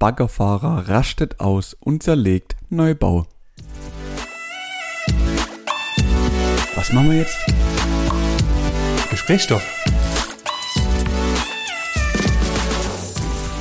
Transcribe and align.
Baggerfahrer 0.00 0.88
rastet 0.88 1.40
aus 1.40 1.76
und 1.78 2.02
zerlegt 2.02 2.56
Neubau. 2.70 3.26
Was 6.74 6.90
machen 6.94 7.10
wir 7.10 7.18
jetzt? 7.18 7.36
Gesprächsstoff. 9.10 9.62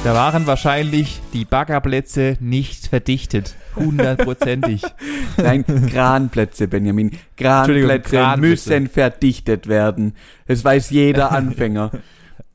Da 0.05 0.13
waren 0.13 0.47
wahrscheinlich 0.47 1.19
die 1.33 1.43
Baggerplätze 1.43 2.37
nicht 2.39 2.87
verdichtet. 2.87 3.55
Hundertprozentig. 3.75 4.81
Nein, 5.37 5.65
Kranplätze, 5.65 6.69
Benjamin. 6.69 7.17
Kranplätze 7.35 8.15
Kranplätze. 8.15 8.39
müssen 8.39 8.87
verdichtet 8.87 9.67
werden. 9.67 10.15
Das 10.47 10.63
weiß 10.63 10.89
jeder 10.91 11.33
Anfänger. 11.33 11.91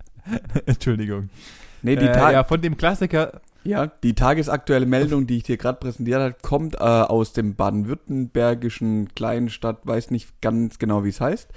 Entschuldigung. 0.64 1.28
Nee, 1.82 1.96
die, 1.96 2.06
äh, 2.06 2.32
ja, 2.32 2.44
von 2.44 2.62
dem 2.62 2.78
Klassiker. 2.78 3.42
Ja, 3.64 3.86
die 3.86 4.14
tagesaktuelle 4.14 4.86
Meldung, 4.86 5.26
die 5.26 5.38
ich 5.38 5.42
dir 5.42 5.56
gerade 5.56 5.78
präsentiert 5.78 6.20
habe, 6.20 6.36
kommt 6.42 6.74
äh, 6.74 6.78
aus 6.78 7.32
dem 7.32 7.54
baden-württembergischen 7.54 9.14
kleinen 9.14 9.48
Stadt, 9.48 9.86
weiß 9.86 10.10
nicht 10.10 10.40
ganz 10.42 10.78
genau, 10.78 11.04
wie 11.04 11.08
es 11.08 11.20
heißt. 11.20 11.50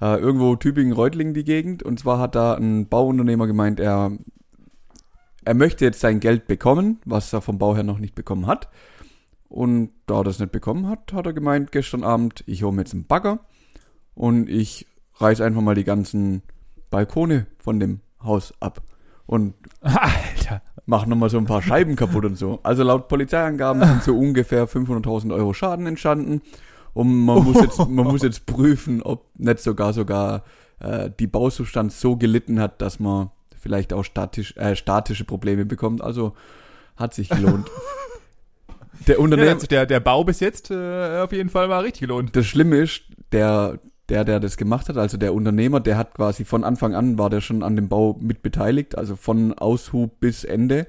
Äh, 0.00 0.18
irgendwo 0.20 0.56
Tübingen-Reutlingen 0.56 1.32
die 1.32 1.44
Gegend. 1.44 1.82
Und 1.82 1.98
zwar 1.98 2.18
hat 2.18 2.34
da 2.34 2.54
ein 2.54 2.88
Bauunternehmer 2.88 3.46
gemeint, 3.46 3.80
er, 3.80 4.12
er 5.44 5.54
möchte 5.54 5.84
jetzt 5.84 6.00
sein 6.00 6.20
Geld 6.20 6.46
bekommen, 6.46 7.00
was 7.06 7.32
er 7.32 7.40
vom 7.40 7.58
Bauherr 7.58 7.84
noch 7.84 7.98
nicht 7.98 8.14
bekommen 8.14 8.46
hat. 8.46 8.68
Und 9.48 9.92
da 10.06 10.18
er 10.18 10.24
das 10.24 10.38
nicht 10.38 10.52
bekommen 10.52 10.88
hat, 10.88 11.12
hat 11.12 11.24
er 11.24 11.32
gemeint 11.32 11.72
gestern 11.72 12.04
Abend, 12.04 12.44
ich 12.46 12.62
hole 12.62 12.72
mir 12.72 12.82
jetzt 12.82 12.92
einen 12.92 13.06
Bagger 13.06 13.40
und 14.14 14.50
ich 14.50 14.86
reiß 15.14 15.40
einfach 15.40 15.62
mal 15.62 15.74
die 15.74 15.84
ganzen 15.84 16.42
Balkone 16.90 17.46
von 17.58 17.80
dem 17.80 18.00
Haus 18.22 18.52
ab. 18.60 18.82
Und 19.24 19.54
Alter. 19.80 20.62
Machen 20.86 21.10
nochmal 21.10 21.30
so 21.30 21.38
ein 21.38 21.44
paar 21.44 21.62
Scheiben 21.62 21.96
kaputt 21.96 22.24
und 22.24 22.36
so. 22.36 22.60
Also 22.62 22.82
laut 22.82 23.08
Polizeiangaben 23.08 23.84
sind 23.84 24.02
so 24.02 24.16
ungefähr 24.16 24.68
500.000 24.68 25.34
Euro 25.34 25.52
Schaden 25.52 25.86
entstanden. 25.86 26.42
Und 26.94 27.24
man 27.24 27.44
muss 27.44 27.60
jetzt, 27.60 27.78
man 27.78 28.06
muss 28.06 28.22
jetzt 28.22 28.46
prüfen, 28.46 29.02
ob 29.02 29.26
nicht 29.36 29.58
sogar 29.58 29.92
sogar 29.92 30.44
äh, 30.80 31.10
die 31.18 31.26
Bausubstanz 31.26 32.00
so 32.00 32.16
gelitten 32.16 32.60
hat, 32.60 32.80
dass 32.80 33.00
man 33.00 33.30
vielleicht 33.58 33.92
auch 33.92 34.04
statisch, 34.04 34.56
äh, 34.56 34.76
statische 34.76 35.24
Probleme 35.24 35.66
bekommt. 35.66 36.00
Also 36.00 36.34
hat 36.96 37.12
sich 37.14 37.28
gelohnt. 37.28 37.68
Der 39.06 39.16
Ja, 39.16 39.20
Unternehmer, 39.20 39.52
also 39.52 39.66
der, 39.66 39.84
der 39.86 40.00
Bau 40.00 40.24
bis 40.24 40.40
jetzt 40.40 40.70
äh, 40.70 41.18
auf 41.20 41.32
jeden 41.32 41.50
Fall 41.50 41.68
war 41.68 41.82
richtig 41.82 42.00
gelohnt. 42.02 42.34
das 42.34 42.46
Schlimme 42.46 42.78
ist, 42.78 43.02
der, 43.30 43.78
der, 44.08 44.24
der 44.24 44.40
das 44.40 44.56
gemacht 44.56 44.88
hat, 44.88 44.96
also 44.96 45.16
der 45.16 45.34
Unternehmer, 45.34 45.80
der 45.80 45.96
hat 45.96 46.14
quasi 46.14 46.44
von 46.44 46.64
Anfang 46.64 46.94
an 46.94 47.18
war 47.18 47.30
der 47.30 47.40
schon 47.40 47.62
an 47.62 47.76
dem 47.76 47.88
Bau 47.88 48.16
mit 48.20 48.42
beteiligt, 48.42 48.96
also 48.96 49.16
von 49.16 49.52
Aushub 49.54 50.20
bis 50.20 50.44
Ende. 50.44 50.86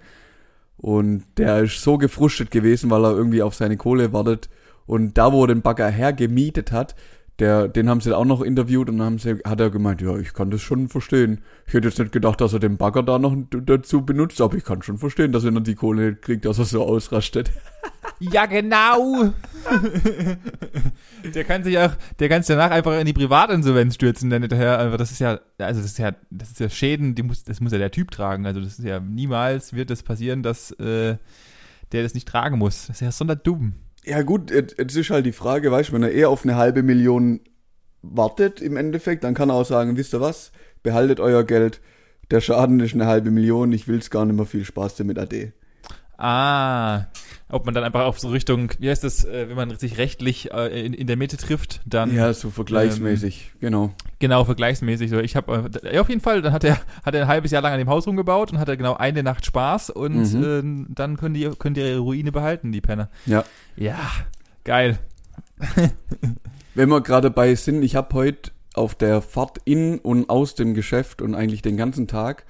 Und 0.78 1.23
der 1.38 1.64
ist 1.64 1.82
so 1.82 1.98
gefrustet 1.98 2.52
gewesen, 2.52 2.92
weil 2.92 3.04
er 3.04 3.12
irgendwie 3.12 3.42
auf 3.42 3.56
seine 3.56 3.78
Kohle 3.78 4.14
wartet. 4.14 4.50
Und 4.86 5.18
da, 5.18 5.34
wo 5.34 5.44
er 5.44 5.48
den 5.48 5.64
Bagger 5.64 5.90
hergemietet 5.90 6.72
hat, 6.72 6.95
der, 7.40 7.68
den 7.68 7.90
haben 7.90 8.02
sie 8.02 8.16
auch 8.16 8.26
noch 8.26 8.42
interviewt 8.42 8.90
und 8.90 9.02
haben 9.02 9.20
sie, 9.20 9.40
hat 9.45 9.60
er 9.60 9.70
gemeint, 9.70 10.02
ja, 10.02 10.18
ich 10.18 10.34
kann 10.34 10.50
das 10.50 10.62
schon 10.62 10.88
verstehen. 10.88 11.44
Ich 11.68 11.73
hätte 11.73 11.88
jetzt 11.88 12.00
nicht 12.00 12.12
gedacht, 12.12 12.42
dass 12.42 12.54
er 12.54 12.60
den 12.60 12.78
Bagger 12.78 13.04
da 13.04 13.20
noch 13.20 13.36
dazu 13.50 14.04
benutzt, 14.04 14.42
aber 14.42 14.58
ich 14.58 14.64
kann 14.64 14.82
schon 14.82 14.98
verstehen, 14.98 15.32
dass 15.32 15.44
er 15.44 15.52
die 15.52 15.76
Kohle 15.76 16.16
kriegt, 16.16 16.45
dass 16.45 16.58
er 16.58 16.66
so 16.66 16.84
ausrastet. 16.84 17.52
Ja, 18.20 18.46
genau. 18.48 19.34
der 21.36 21.44
kann 21.44 21.64
sich 21.64 21.78
auch, 21.78 21.92
der 22.20 22.30
kann 22.30 22.42
sich 22.42 22.56
danach 22.56 22.72
einfach 22.72 23.00
in 23.00 23.06
die 23.06 23.14
Privatinsolvenz 23.14 23.96
stürzen, 23.96 24.30
dann 24.30 24.42
hinterher, 24.42 24.80
einfach, 24.80 24.98
das 24.98 25.12
ist 25.12 25.20
ja, 25.20 25.40
also 25.60 25.82
das 25.82 25.92
ist 25.92 26.00
ja, 26.00 26.16
das 26.32 26.52
ist 26.52 26.60
ja 26.60 26.70
Schäden, 26.70 27.14
die 27.16 27.23
muss, 27.23 27.44
das 27.44 27.60
muss 27.60 27.72
ja 27.72 27.78
der 27.78 27.92
Typ 27.92 28.10
tragen. 28.12 28.45
Also 28.45 28.60
das 28.60 28.80
ist 28.80 28.86
ja, 28.86 29.00
niemals 29.00 29.73
wird 29.73 29.90
das 29.90 30.04
passieren, 30.04 30.42
dass 30.42 30.72
äh, 30.72 31.18
der 31.92 32.04
das 32.04 32.14
nicht 32.14 32.28
tragen 32.28 32.58
muss. 32.58 32.88
Das 32.88 32.98
ist 32.98 33.02
ja 33.02 33.12
sonderdumm. 33.12 33.76
Ja 34.04 34.22
gut, 34.23 34.52
jetzt 34.52 34.78
jetzt 34.78 34.95
ist 34.95 35.10
halt 35.10 35.26
die 35.26 35.32
Frage, 35.32 35.72
weißt 35.72 35.90
du, 35.90 35.94
wenn 35.94 36.04
er 36.04 36.12
eher 36.12 36.30
auf 36.30 36.44
eine 36.44 36.56
halbe 36.56 36.82
Million 36.82 37.42
wartet 38.02 38.62
im 38.62 38.77
Endeffekt, 38.77 39.23
dann 39.23 39.33
kann 39.33 39.50
er 39.50 39.56
auch 39.56 39.66
sagen, 39.66 39.98
wisst 39.98 40.14
ihr 40.14 40.22
was, 40.22 40.52
behaltet 40.82 41.20
euer 41.20 41.44
Geld, 41.44 41.82
der 42.32 42.42
Schaden 42.42 42.80
ist 42.80 42.94
eine 42.94 43.06
halbe 43.06 43.32
Million, 43.32 43.72
ich 43.73 43.88
will's 43.88 44.10
gar 44.10 44.26
nicht 44.26 44.36
mehr 44.36 44.45
viel 44.45 44.66
Spaß 44.66 44.95
damit 44.95 45.20
ade. 45.20 45.54
Ah, 46.17 47.05
ob 47.50 47.66
man 47.66 47.76
dann 47.76 47.83
einfach 47.83 48.05
auf 48.05 48.20
so 48.20 48.30
Richtung, 48.30 48.72
wie 48.80 48.89
heißt 48.89 49.04
das, 49.04 49.23
äh, 49.23 49.48
wenn 49.50 49.55
man 49.55 49.78
sich 49.78 49.98
rechtlich 50.00 50.52
äh, 50.52 50.86
in, 50.86 50.94
in 50.94 51.05
der 51.05 51.16
Mitte 51.16 51.38
trifft, 51.38 51.82
dann 51.86 52.14
Ja, 52.14 52.33
so 52.33 52.50
vergleichsmäßig, 52.50 53.54
genau. 53.60 53.94
genau 54.17 54.44
vergleichsmäßig. 54.44 55.11
So, 55.11 55.20
ich 55.20 55.36
habe 55.36 55.70
äh, 55.83 55.95
ja, 55.95 56.02
auf 56.02 56.10
jeden 56.10 56.22
Fall, 56.22 56.42
dann 56.42 56.54
hat 56.54 56.64
er 56.64 56.80
hat 57.06 57.14
er 57.14 57.22
ein 57.22 57.27
halbes 57.27 57.52
Jahr 57.52 57.61
lang 57.61 57.73
an 57.73 57.80
dem 57.80 57.89
Haus 57.89 58.08
rumgebaut 58.08 58.52
und 58.52 58.60
hatte 58.60 58.76
genau 58.77 58.95
eine 58.95 59.22
Nacht 59.22 59.45
Spaß 59.45 59.92
und 59.92 60.33
äh, 60.33 60.61
dann 60.89 61.17
können 61.17 61.36
die 61.36 61.50
können 61.58 61.76
die 61.76 61.82
ihre 61.82 62.00
Ruine 62.00 62.32
behalten, 62.32 62.72
die 62.72 62.82
Penner. 62.82 63.10
Ja. 63.27 63.45
Ja, 63.76 64.00
geil. 64.64 64.98
Wenn 66.76 66.89
wir 66.89 67.02
gerade 67.02 67.30
bei 67.30 67.54
sind, 67.56 67.83
ich 67.83 67.95
habe 67.95 68.14
heute 68.16 68.52
auf 68.73 68.95
der 68.95 69.22
Fahrt 69.22 69.60
in 69.66 70.00
und 70.00 70.30
aus 70.30 70.56
dem 70.56 70.73
Geschäft 70.73 71.22
und 71.22 71.36
eigentlich 71.36 71.61
den 71.61 71.77
ganzen 71.77 72.08
Tag 72.08 72.45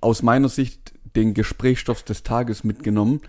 aus 0.00 0.22
meiner 0.22 0.48
Sicht 0.48 0.92
den 1.16 1.34
Gesprächsstoff 1.34 2.02
des 2.02 2.22
Tages 2.22 2.64
mitgenommen. 2.64 3.20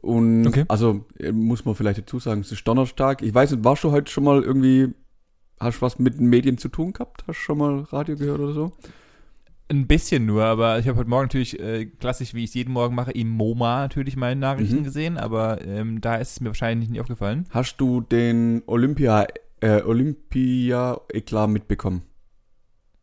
Und 0.00 0.46
Okay. 0.46 0.64
also 0.68 1.04
äh, 1.18 1.32
muss 1.32 1.64
man 1.64 1.74
vielleicht 1.74 1.98
dazu 1.98 2.18
sagen, 2.18 2.40
es 2.42 2.52
ist 2.52 2.66
Donnerstag. 2.66 3.22
Ich 3.22 3.34
weiß 3.34 3.50
nicht, 3.52 3.64
warst 3.64 3.82
du 3.84 3.90
heute 3.90 4.10
schon 4.10 4.24
mal 4.24 4.42
irgendwie, 4.42 4.94
hast 5.58 5.78
du 5.78 5.82
was 5.82 5.98
mit 5.98 6.18
den 6.18 6.28
Medien 6.28 6.56
zu 6.58 6.68
tun 6.68 6.92
gehabt? 6.92 7.22
Hast 7.26 7.38
du 7.38 7.42
schon 7.42 7.58
mal 7.58 7.80
Radio 7.90 8.16
gehört 8.16 8.40
oder 8.40 8.52
so? 8.52 8.72
Ein 9.70 9.86
bisschen 9.86 10.24
nur, 10.24 10.44
aber 10.44 10.78
ich 10.78 10.88
habe 10.88 10.98
heute 10.98 11.10
Morgen 11.10 11.24
natürlich 11.24 11.58
äh, 11.60 11.84
klassisch, 11.84 12.32
wie 12.32 12.42
ich 12.44 12.50
es 12.50 12.54
jeden 12.54 12.72
Morgen 12.72 12.94
mache, 12.94 13.10
im 13.12 13.28
MoMA 13.28 13.80
natürlich 13.80 14.16
meine 14.16 14.40
Nachrichten 14.40 14.78
Mhm. 14.78 14.84
gesehen, 14.84 15.18
aber 15.18 15.60
ähm, 15.62 16.00
da 16.00 16.14
ist 16.16 16.30
es 16.30 16.40
mir 16.40 16.46
wahrscheinlich 16.46 16.88
nicht 16.88 17.00
aufgefallen. 17.02 17.44
Hast 17.50 17.76
du 17.76 18.00
den 18.00 18.62
Olympia, 18.66 19.26
äh, 19.60 19.82
Olympia-Eklat 19.82 21.50
mitbekommen? 21.50 22.02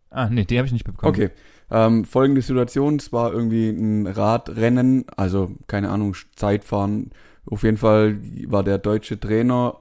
Ah, 0.09 0.29
nee, 0.29 0.45
den 0.45 0.57
habe 0.57 0.65
ich 0.67 0.73
nicht 0.73 0.85
bekommen. 0.85 1.13
Okay. 1.13 1.29
Ähm, 1.71 2.05
folgende 2.05 2.41
Situation, 2.41 2.97
es 2.97 3.11
war 3.11 3.33
irgendwie 3.33 3.69
ein 3.69 4.07
Radrennen, 4.07 5.05
also 5.15 5.51
keine 5.67 5.89
Ahnung, 5.89 6.15
Zeitfahren. 6.35 7.11
Auf 7.45 7.63
jeden 7.63 7.77
Fall 7.77 8.19
war 8.47 8.63
der 8.63 8.77
deutsche 8.77 9.19
Trainer 9.19 9.77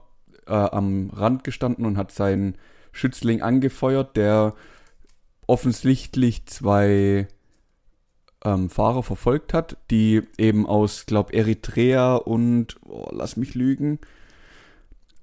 äh, 0.47 0.53
am 0.53 1.09
Rand 1.11 1.43
gestanden 1.43 1.85
und 1.85 1.97
hat 1.97 2.11
seinen 2.11 2.55
Schützling 2.91 3.41
angefeuert, 3.41 4.15
der 4.17 4.53
offensichtlich 5.47 6.45
zwei 6.47 7.27
ähm, 8.43 8.69
Fahrer 8.69 9.03
verfolgt 9.03 9.53
hat, 9.53 9.77
die 9.91 10.21
eben 10.37 10.65
aus, 10.65 11.05
glaub, 11.05 11.33
Eritrea 11.33 12.15
und, 12.15 12.77
oh, 12.85 13.07
lass 13.11 13.37
mich 13.37 13.55
lügen, 13.55 13.99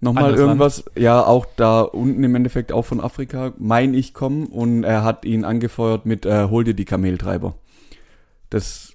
nochmal 0.03 0.35
irgendwas, 0.35 0.85
ja, 0.97 1.25
auch 1.25 1.47
da 1.57 1.81
unten 1.81 2.23
im 2.25 2.35
Endeffekt 2.35 2.73
auch 2.73 2.83
von 2.83 3.01
Afrika, 3.01 3.53
mein 3.59 3.95
ich, 3.95 4.13
kommen 4.13 4.47
und 4.47 4.85
er 4.85 5.05
hat 5.05 5.25
ihn 5.25 5.45
angefeuert 5.45 6.05
mit, 6.05 6.27
äh, 6.27 6.49
hol 6.51 6.65
dir 6.65 6.75
die 6.75 6.85
Kameltreiber. 6.85 7.55
Das, 8.51 8.93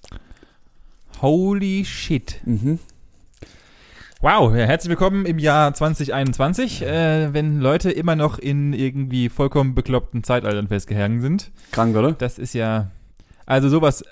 Holy 1.20 1.84
shit. 1.84 2.40
mhm. 2.44 2.78
Wow, 4.20 4.52
herzlich 4.52 4.90
willkommen 4.90 5.26
im 5.26 5.38
Jahr 5.38 5.72
2021, 5.72 6.82
äh, 6.82 7.32
wenn 7.32 7.60
Leute 7.60 7.90
immer 7.90 8.16
noch 8.16 8.38
in 8.38 8.72
irgendwie 8.72 9.28
vollkommen 9.28 9.76
bekloppten 9.76 10.24
Zeitaltern 10.24 10.68
festgehangen 10.68 11.20
sind. 11.20 11.52
krank, 11.70 11.96
oder? 11.96 12.12
Das 12.12 12.38
ist 12.38 12.52
ja, 12.52 12.90
also 13.46 13.68
sowas, 13.68 14.04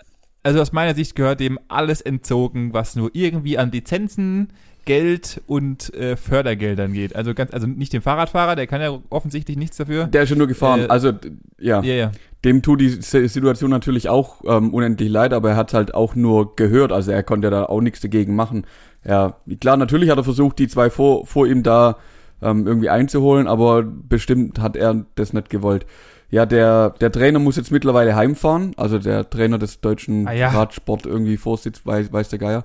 also 0.44 0.60
aus 0.60 0.72
meiner 0.72 0.94
Sicht 0.94 1.16
gehört 1.16 1.40
dem 1.40 1.58
alles 1.66 2.00
entzogen, 2.00 2.72
was 2.72 2.94
nur 2.94 3.10
irgendwie 3.14 3.58
an 3.58 3.72
Lizenzen, 3.72 4.52
Geld 4.86 5.42
und 5.47 5.92
äh, 5.94 6.16
Fördergeldern 6.16 6.94
geht. 6.94 7.14
Also 7.14 7.34
ganz, 7.34 7.52
also 7.52 7.66
nicht 7.66 7.92
dem 7.92 8.00
Fahrradfahrer, 8.00 8.56
der 8.56 8.66
kann 8.66 8.80
ja 8.80 8.98
offensichtlich 9.10 9.58
nichts 9.58 9.76
dafür. 9.76 10.04
Der 10.06 10.22
ist 10.22 10.30
schon 10.30 10.38
nur 10.38 10.47
gefahren, 10.47 10.80
Äh, 10.80 10.86
also, 10.86 11.12
ja. 11.60 11.82
Ja, 11.82 11.94
ja. 11.94 12.12
Dem 12.44 12.62
tut 12.62 12.80
die 12.80 12.88
Situation 12.88 13.70
natürlich 13.70 14.08
auch 14.08 14.42
ähm, 14.47 14.72
unendlich 14.72 15.10
leid, 15.10 15.32
aber 15.32 15.50
er 15.50 15.56
hat 15.56 15.74
halt 15.74 15.94
auch 15.94 16.14
nur 16.14 16.56
gehört, 16.56 16.92
also 16.92 17.10
er 17.10 17.22
konnte 17.22 17.50
da 17.50 17.64
auch 17.64 17.80
nichts 17.80 18.00
dagegen 18.00 18.34
machen. 18.36 18.65
Ja, 19.04 19.36
klar, 19.60 19.77
natürlich 19.77 20.10
hat 20.10 20.18
er 20.18 20.24
versucht, 20.24 20.59
die 20.59 20.68
zwei 20.68 20.88
vor, 20.88 21.27
vor 21.27 21.47
ihm 21.47 21.62
da 21.62 21.97
ähm, 22.41 22.66
irgendwie 22.66 22.88
einzuholen, 22.88 23.47
aber 23.48 23.83
bestimmt 23.83 24.60
hat 24.60 24.77
er 24.77 25.04
das 25.16 25.33
nicht 25.33 25.50
gewollt. 25.50 25.86
Ja, 26.30 26.44
der, 26.47 26.91
der 27.00 27.10
Trainer 27.12 27.38
muss 27.38 27.56
jetzt 27.56 27.71
mittlerweile 27.71 28.15
heimfahren, 28.16 28.72
also 28.77 28.98
der 28.98 29.28
Trainer 29.30 29.59
des 29.59 29.80
deutschen 29.80 30.27
Ah, 30.28 30.33
ja. 30.33 30.48
Radsport 30.48 31.06
irgendwie 31.06 31.36
Vorsitz, 31.36 31.83
weiß, 31.84 32.12
weiß 32.12 32.28
der 32.30 32.38
Geier. 32.38 32.65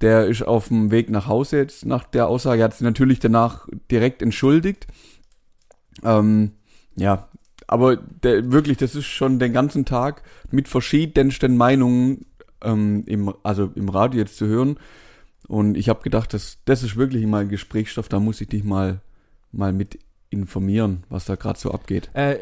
Der 0.00 0.26
ist 0.26 0.42
auf 0.42 0.68
dem 0.68 0.90
Weg 0.90 1.10
nach 1.10 1.26
Hause 1.26 1.58
jetzt 1.58 1.84
nach 1.84 2.04
der 2.04 2.28
Aussage. 2.28 2.62
Er 2.62 2.64
hat 2.64 2.74
sich 2.74 2.82
natürlich 2.82 3.18
danach 3.20 3.68
direkt 3.90 4.22
entschuldigt. 4.22 4.86
Ähm, 6.02 6.52
ja, 6.96 7.28
aber 7.66 7.96
der, 7.96 8.50
wirklich, 8.50 8.78
das 8.78 8.94
ist 8.94 9.06
schon 9.06 9.38
den 9.38 9.52
ganzen 9.52 9.84
Tag 9.84 10.22
mit 10.50 10.68
verschiedensten 10.68 11.56
Meinungen 11.56 12.26
ähm, 12.62 13.04
im, 13.06 13.32
also 13.42 13.70
im 13.74 13.88
Radio 13.88 14.20
jetzt 14.20 14.36
zu 14.36 14.46
hören. 14.46 14.78
Und 15.46 15.76
ich 15.76 15.88
habe 15.88 16.02
gedacht, 16.02 16.32
das, 16.32 16.58
das 16.64 16.82
ist 16.82 16.96
wirklich 16.96 17.26
mal 17.26 17.46
Gesprächsstoff, 17.46 18.08
da 18.08 18.20
muss 18.20 18.40
ich 18.40 18.48
dich 18.48 18.64
mal, 18.64 19.00
mal 19.52 19.72
mit 19.72 19.98
informieren, 20.30 21.04
was 21.08 21.24
da 21.24 21.34
gerade 21.34 21.58
so 21.58 21.72
abgeht. 21.72 22.10
Äh, 22.14 22.36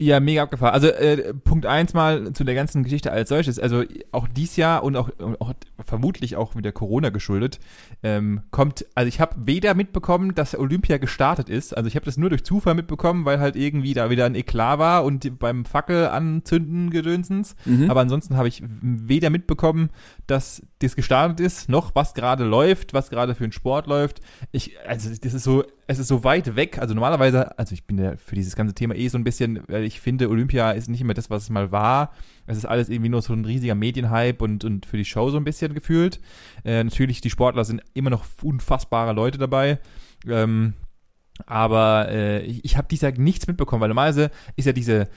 ja, 0.00 0.18
mega 0.18 0.42
abgefahren. 0.42 0.72
Also 0.72 0.88
äh, 0.88 1.34
Punkt 1.34 1.66
eins 1.66 1.92
mal 1.92 2.32
zu 2.32 2.42
der 2.42 2.54
ganzen 2.54 2.82
Geschichte 2.82 3.12
als 3.12 3.28
solches. 3.28 3.58
Also 3.58 3.84
auch 4.12 4.26
dies 4.28 4.56
Jahr 4.56 4.82
und 4.82 4.96
auch, 4.96 5.10
auch 5.38 5.52
vermutlich 5.84 6.36
auch 6.36 6.54
mit 6.54 6.64
der 6.64 6.72
Corona 6.72 7.10
geschuldet, 7.10 7.60
ähm, 8.02 8.40
kommt, 8.50 8.86
also 8.94 9.08
ich 9.08 9.20
habe 9.20 9.34
weder 9.44 9.74
mitbekommen, 9.74 10.34
dass 10.34 10.56
Olympia 10.58 10.96
gestartet 10.96 11.50
ist, 11.50 11.76
also 11.76 11.86
ich 11.86 11.96
habe 11.96 12.06
das 12.06 12.16
nur 12.16 12.30
durch 12.30 12.44
Zufall 12.44 12.74
mitbekommen, 12.74 13.26
weil 13.26 13.40
halt 13.40 13.56
irgendwie 13.56 13.92
da 13.92 14.08
wieder 14.08 14.24
ein 14.24 14.34
Eklat 14.34 14.78
war 14.78 15.04
und 15.04 15.38
beim 15.38 15.64
Fackel 15.66 16.06
anzünden 16.08 16.90
gedönsens, 16.90 17.54
Mhm. 17.66 17.90
aber 17.90 18.00
ansonsten 18.00 18.36
habe 18.36 18.48
ich 18.48 18.62
weder 18.80 19.28
mitbekommen, 19.30 19.90
dass 20.26 20.62
das 20.78 20.96
gestartet 20.96 21.40
ist, 21.40 21.68
noch 21.68 21.94
was 21.94 22.14
gerade 22.14 22.44
läuft, 22.44 22.94
was 22.94 23.10
gerade 23.10 23.34
für 23.34 23.44
einen 23.44 23.52
Sport 23.52 23.86
läuft. 23.86 24.20
Ich, 24.52 24.76
also 24.86 25.10
das 25.20 25.34
ist 25.34 25.44
so, 25.44 25.64
es 25.86 25.98
ist 25.98 26.08
so 26.08 26.24
weit 26.24 26.56
weg. 26.56 26.78
Also 26.78 26.94
normalerweise, 26.94 27.58
also 27.58 27.72
ich 27.72 27.84
bin 27.84 27.98
ja 27.98 28.16
für 28.16 28.34
dieses 28.34 28.56
ganze 28.56 28.74
Thema 28.74 28.94
eh 28.94 29.08
so 29.08 29.18
ein 29.18 29.24
bisschen, 29.24 29.60
weil 29.68 29.84
ich 29.84 30.00
finde, 30.00 30.28
Olympia 30.28 30.70
ist 30.70 30.88
nicht 30.88 31.04
mehr 31.04 31.14
das, 31.14 31.30
was 31.30 31.44
es 31.44 31.50
mal 31.50 31.72
war. 31.72 32.12
Es 32.46 32.56
ist 32.56 32.64
alles 32.64 32.88
irgendwie 32.88 33.10
nur 33.10 33.22
so 33.22 33.32
ein 33.32 33.44
riesiger 33.44 33.74
Medienhype 33.74 34.42
und, 34.42 34.64
und 34.64 34.86
für 34.86 34.96
die 34.96 35.04
Show 35.04 35.30
so 35.30 35.36
ein 35.36 35.44
bisschen 35.44 35.74
gefühlt. 35.74 36.20
Äh, 36.64 36.84
natürlich, 36.84 37.20
die 37.20 37.30
Sportler 37.30 37.64
sind 37.64 37.82
immer 37.94 38.10
noch 38.10 38.24
unfassbare 38.42 39.12
Leute 39.12 39.38
dabei. 39.38 39.78
Ähm, 40.28 40.74
aber 41.46 42.08
äh, 42.10 42.42
ich, 42.42 42.64
ich 42.64 42.76
habe 42.76 42.88
dieses 42.88 43.02
Jahr 43.02 43.12
nichts 43.12 43.46
mitbekommen, 43.46 43.80
weil 43.80 43.88
normalerweise 43.88 44.30
ist 44.56 44.66
ja 44.66 44.72
diese, 44.72 45.08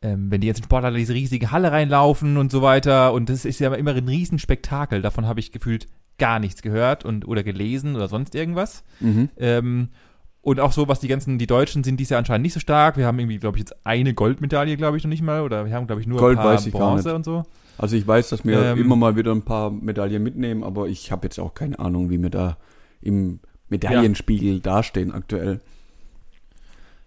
ähm, 0.00 0.30
wenn 0.30 0.40
die 0.40 0.46
jetzt 0.46 0.58
in 0.58 0.64
Sportler 0.64 0.92
diese 0.92 1.14
riesige 1.14 1.50
Halle 1.50 1.72
reinlaufen 1.72 2.36
und 2.36 2.50
so 2.50 2.62
weiter 2.62 3.12
und 3.12 3.28
das 3.28 3.44
ist 3.44 3.60
ja 3.60 3.72
immer 3.74 3.94
ein 3.94 4.08
Riesenspektakel. 4.08 5.02
Davon 5.02 5.26
habe 5.26 5.40
ich 5.40 5.52
gefühlt 5.52 5.88
gar 6.18 6.38
nichts 6.38 6.62
gehört 6.62 7.04
und 7.04 7.26
oder 7.26 7.42
gelesen 7.42 7.96
oder 7.96 8.08
sonst 8.08 8.34
irgendwas. 8.34 8.84
Mhm. 9.00 9.28
Ähm, 9.36 9.88
und 10.42 10.58
auch 10.60 10.72
so, 10.72 10.88
was 10.88 10.98
die 11.00 11.08
ganzen, 11.08 11.38
die 11.38 11.46
Deutschen 11.46 11.84
sind 11.84 11.98
dies 11.98 12.10
Jahr 12.10 12.18
anscheinend 12.18 12.42
nicht 12.42 12.52
so 12.52 12.60
stark. 12.60 12.96
Wir 12.96 13.06
haben 13.06 13.18
irgendwie, 13.18 13.38
glaube 13.38 13.56
ich, 13.56 13.60
jetzt 13.60 13.76
eine 13.86 14.12
Goldmedaille, 14.12 14.76
glaube 14.76 14.96
ich, 14.96 15.04
noch 15.04 15.08
nicht 15.08 15.22
mal. 15.22 15.42
Oder 15.42 15.64
wir 15.64 15.72
haben, 15.72 15.86
glaube 15.86 16.00
ich, 16.00 16.06
nur 16.08 16.18
Gold 16.18 16.36
ein 16.38 16.42
paar 16.42 16.54
weiß 16.54 16.66
ich 16.66 16.72
gar 16.72 16.80
Bronze 16.80 17.08
nicht. 17.08 17.16
und 17.16 17.24
so. 17.24 17.44
Also 17.78 17.96
ich 17.96 18.06
weiß, 18.06 18.28
dass 18.30 18.44
wir 18.44 18.60
Ähm, 18.60 18.78
immer 18.78 18.96
mal 18.96 19.16
wieder 19.16 19.32
ein 19.32 19.42
paar 19.42 19.70
Medaillen 19.70 20.22
mitnehmen, 20.22 20.62
aber 20.64 20.88
ich 20.88 21.10
habe 21.12 21.26
jetzt 21.26 21.38
auch 21.38 21.54
keine 21.54 21.78
Ahnung, 21.78 22.10
wie 22.10 22.20
wir 22.20 22.30
da 22.30 22.56
im 23.00 23.38
Medaillenspiegel 23.68 24.60
dastehen 24.60 25.12
aktuell. 25.12 25.60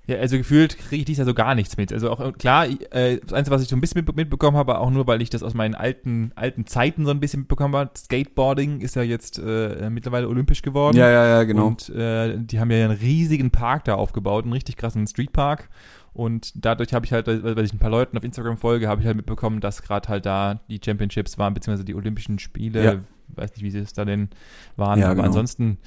Ja, 0.08 0.18
also 0.18 0.38
gefühlt 0.38 0.78
kriege 0.78 0.98
ich 0.98 1.06
dies 1.06 1.18
Jahr 1.18 1.26
so 1.26 1.34
gar 1.34 1.56
nichts 1.56 1.78
mit. 1.78 1.92
Also 1.92 2.12
auch 2.12 2.20
äh, 2.20 2.32
klar, 2.32 2.68
äh, 2.68 3.18
das 3.18 3.34
Einzige, 3.34 3.56
was 3.56 3.64
ich 3.64 3.70
so 3.70 3.76
ein 3.76 3.82
bisschen 3.82 4.06
mit, 4.06 4.16
mitbekommen 4.16 4.56
habe, 4.56 4.78
auch 4.78 4.92
nur, 4.92 5.08
weil 5.08 5.22
ich 5.22 5.30
das 5.30 5.42
aus 5.42 5.54
meinen 5.54 5.74
alten, 5.74 6.32
alten 6.36 6.68
Zeiten 6.68 7.06
so 7.06 7.12
ein 7.12 7.20
bisschen 7.20 7.42
mitbekommen 7.42 7.76
habe. 7.76 7.92
Skateboarding 7.98 8.82
ist 8.82 8.96
ja 8.96 9.02
jetzt 9.02 9.40
äh, 9.40 9.90
mittlerweile 9.90 10.28
olympisch 10.28 10.62
geworden. 10.62 10.98
Ja, 10.98 11.10
ja, 11.10 11.28
ja, 11.28 11.44
genau. 11.44 11.68
Und 11.68 11.90
äh, 11.90 12.38
die 12.38 12.60
haben 12.60 12.70
ja 12.70 12.86
einen 12.86 12.98
riesigen 12.98 13.50
Park 13.50 13.86
da 13.86 13.96
aufgebaut, 13.96 14.44
einen 14.44 14.54
richtig 14.54 14.78
krassen 14.78 15.08
Streetpark. 15.08 15.70
Und 16.14 16.54
dadurch 16.56 16.94
habe 16.94 17.06
ich 17.06 17.12
halt, 17.12 17.28
weil 17.28 17.44
weil 17.44 17.66
ich 17.66 17.74
ein 17.74 17.80
paar 17.80 17.90
Leuten 17.90 18.18
auf 18.18 18.24
Instagram 18.24 18.58
folge, 18.58 18.88
habe 18.88 19.02
ich 19.02 19.08
halt 19.08 19.18
mitbekommen, 19.18 19.60
dass 19.60 19.82
gerade 19.82 20.08
halt 20.08 20.26
da 20.26 20.62
die 20.70 20.80
Championships 20.84 21.38
waren, 21.38 21.54
beziehungsweise 21.54 21.84
die 21.84 21.96
Olympischen 21.96 22.40
Spiele. 22.40 22.84
Ja. 22.84 22.96
Weiß 23.36 23.52
nicht, 23.52 23.64
wie 23.64 23.72
sie 23.72 23.80
es 23.80 23.92
da 23.92 24.06
denn 24.06 24.30
waren. 24.78 25.00
Ja, 25.00 25.08
aber 25.08 25.16
genau. 25.16 25.28
ansonsten, 25.28 25.78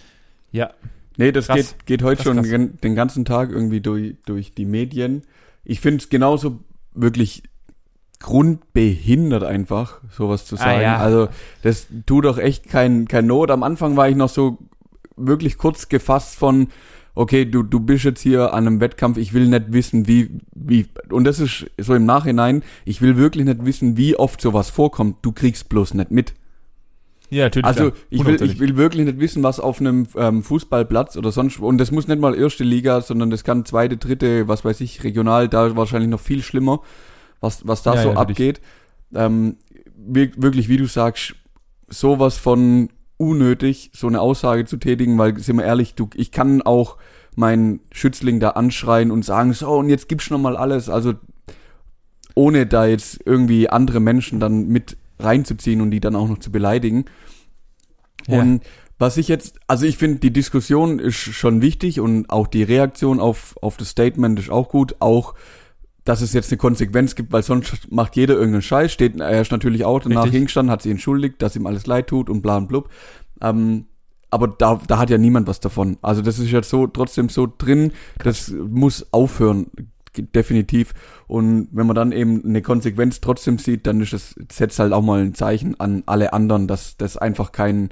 ja, 0.53 0.71
Nee, 1.19 1.33
das 1.33 1.47
Krass. 1.49 1.57
geht, 1.57 1.87
geht 1.87 2.03
heute 2.03 2.23
schon 2.23 2.37
krass. 2.37 2.49
den, 2.83 2.95
ganzen 2.95 3.25
Tag 3.27 3.51
irgendwie 3.51 3.81
durch, 3.81 4.15
durch 4.25 4.55
die 4.55 4.65
Medien. 4.65 5.23
Ich 5.65 5.81
finde 5.81 5.99
es 6.03 6.09
genauso 6.09 6.61
wirklich 6.95 7.43
grundbehindert 8.21 9.43
einfach, 9.45 10.01
sowas 10.11 10.47
zu 10.47 10.57
Ah, 10.57 10.59
sagen. 10.59 10.83
ja. 10.83 10.97
Also 10.99 11.29
das 11.63 11.89
tut 12.07 12.25
doch 12.25 12.39
echt 12.39 12.69
kein, 12.69 13.07
kein 13.09 13.27
Not. 13.27 13.51
Am 13.51 13.63
Anfang 13.63 13.97
war 13.97 14.09
ich 14.09 14.17
noch 14.17 14.29
so 14.29 14.59
wirklich 15.17 15.59
kurz 15.59 15.89
gefasst 15.89 16.37
von, 16.37 16.69
okay, 17.15 17.45
du, 17.45 17.63
du 17.63 17.81
bist 17.81 18.05
jetzt 18.05 18.21
hier 18.21 18.55
an 18.55 18.67
einem 18.67 18.81
Wettkampf, 18.81 19.19
ich 19.19 19.33
will 19.35 19.49
nicht 19.49 19.73
wissen, 19.73 20.07
wie, 20.07 20.31
wie, 20.55 20.87
und 21.11 21.25
das 21.25 21.41
ist 21.41 21.67
so 21.79 21.95
im 21.95 22.07
Nachhinein, 22.07 22.63
ich 22.85 23.03
will 23.03 23.17
wirklich 23.17 23.45
nicht 23.45 23.65
wissen, 23.65 23.97
wie 23.97 24.17
oft 24.17 24.41
sowas 24.41 24.71
vorkommt. 24.71 25.17
Du 25.23 25.33
kriegst 25.33 25.69
bloß 25.69 25.95
nicht 25.95 26.11
mit. 26.13 26.35
Ja, 27.31 27.45
natürlich. 27.45 27.67
Also 27.67 27.93
ich 28.11 28.25
will, 28.25 28.43
ich 28.43 28.59
will 28.61 28.77
wirklich 28.77 29.05
nicht 29.07 29.19
wissen, 29.21 29.43
was 29.43 29.61
auf 29.61 29.81
einem 29.81 30.07
ähm, 30.17 30.43
Fußballplatz 30.43 31.17
oder 31.17 31.31
sonst 31.33 31.59
und 31.61 31.79
das 31.79 31.91
muss 31.91 32.09
nicht 32.09 32.21
mal 32.21 32.35
erste 32.35 32.65
Liga, 32.65 33.01
sondern 33.01 33.31
das 33.31 33.45
kann 33.45 33.65
zweite, 33.65 33.97
dritte, 33.97 34.49
was 34.49 34.65
weiß 34.65 34.81
ich, 34.81 35.05
regional, 35.05 35.49
da 35.49 35.77
wahrscheinlich 35.77 36.11
noch 36.11 36.21
viel 36.21 36.43
schlimmer, 36.43 36.81
was 37.41 37.67
was 37.67 37.83
da 37.83 37.95
Ja, 37.95 38.03
so 38.03 38.09
ja, 38.11 38.17
abgeht. 38.17 38.61
Ähm, 39.15 39.57
wir- 39.97 40.31
wirklich, 40.37 40.69
wie 40.69 40.77
du 40.77 40.87
sagst, 40.87 41.35
sowas 41.89 42.39
von 42.39 42.89
unnötig, 43.17 43.91
so 43.95 44.07
eine 44.07 44.21
Aussage 44.21 44.65
zu 44.65 44.77
tätigen, 44.77 45.19
weil 45.19 45.39
sind 45.39 45.57
wir 45.57 45.65
ehrlich, 45.65 45.95
du, 45.95 46.09
ich 46.15 46.31
kann 46.31 46.63
auch 46.63 46.97
meinen 47.35 47.81
Schützling 47.93 48.41
da 48.41 48.51
anschreien 48.51 49.11
und 49.11 49.25
sagen, 49.25 49.53
so 49.53 49.71
und 49.77 49.89
jetzt 49.89 50.09
gibst 50.09 50.31
du 50.31 50.35
noch 50.35 50.41
mal 50.41 50.57
alles, 50.57 50.89
also 50.89 51.15
ohne 52.35 52.67
da 52.67 52.87
jetzt 52.87 53.21
irgendwie 53.25 53.69
andere 53.69 54.01
Menschen 54.01 54.39
dann 54.41 54.69
mit 54.69 54.97
reinzuziehen 55.19 55.81
und 55.81 55.91
die 55.91 56.01
dann 56.01 56.17
auch 56.17 56.29
noch 56.29 56.39
zu 56.39 56.51
beleidigen. 56.51 57.05
Ja. 58.27 58.41
Und 58.41 58.63
was 58.99 59.17
ich 59.17 59.29
jetzt, 59.29 59.61
also 59.69 59.87
ich 59.87 59.97
finde, 59.97 60.19
die 60.19 60.33
Diskussion 60.33 60.99
ist 60.99 61.17
schon 61.17 61.63
wichtig 61.63 62.01
und 62.01 62.31
auch 62.31 62.49
die 62.49 62.65
Reaktion 62.65 63.21
auf, 63.21 63.57
auf 63.63 63.77
das 63.77 63.91
Statement 63.91 64.39
ist 64.39 64.51
auch 64.51 64.69
gut. 64.69 64.97
Auch, 64.99 65.35
dass 66.05 66.21
es 66.21 66.33
jetzt 66.33 66.51
eine 66.51 66.59
Konsequenz 66.59 67.15
gibt, 67.15 67.33
weil 67.33 67.43
sonst 67.43 67.93
macht 67.93 68.17
jeder 68.17 68.35
irgendeinen 68.35 68.63
Scheiß. 68.63 68.93
Steht, 68.93 69.21
er 69.21 69.41
ist 69.41 69.53
natürlich 69.53 69.85
auch 69.85 70.01
danach 70.01 70.25
Richtig. 70.25 70.39
hingestanden, 70.39 70.73
hat 70.73 70.83
sich 70.83 70.91
entschuldigt, 70.91 71.41
dass 71.43 71.55
ihm 71.55 71.67
alles 71.67 71.87
leid 71.87 72.09
tut 72.09 72.29
und 72.29 72.43
bla 72.43 72.57
und 72.57 72.67
blub. 72.67 72.91
Ähm, 73.41 73.87
aber 74.31 74.49
da, 74.49 74.81
da 74.87 74.99
hat 74.99 75.11
ja 75.11 75.19
niemand 75.19 75.47
was 75.47 75.61
davon. 75.61 75.97
Also 76.03 76.21
das 76.21 76.39
ist 76.39 76.51
jetzt 76.51 76.69
so 76.69 76.87
trotzdem 76.87 77.29
so 77.29 77.47
drin, 77.57 77.93
das 78.23 78.51
muss 78.51 79.13
aufhören, 79.13 79.71
definitiv. 80.17 80.95
Und 81.27 81.69
wenn 81.73 81.87
man 81.87 81.97
dann 81.97 82.13
eben 82.13 82.45
eine 82.45 82.63
Konsequenz 82.63 83.21
trotzdem 83.21 83.59
sieht, 83.59 83.87
dann 83.87 84.01
ist 84.01 84.13
das, 84.13 84.35
setzt 84.51 84.79
halt 84.79 84.93
auch 84.93 85.03
mal 85.03 85.21
ein 85.21 85.35
Zeichen 85.35 85.79
an 85.79 86.03
alle 86.07 86.33
anderen, 86.33 86.67
dass 86.67 86.97
das 86.97 87.17
einfach 87.17 87.53
kein, 87.53 87.91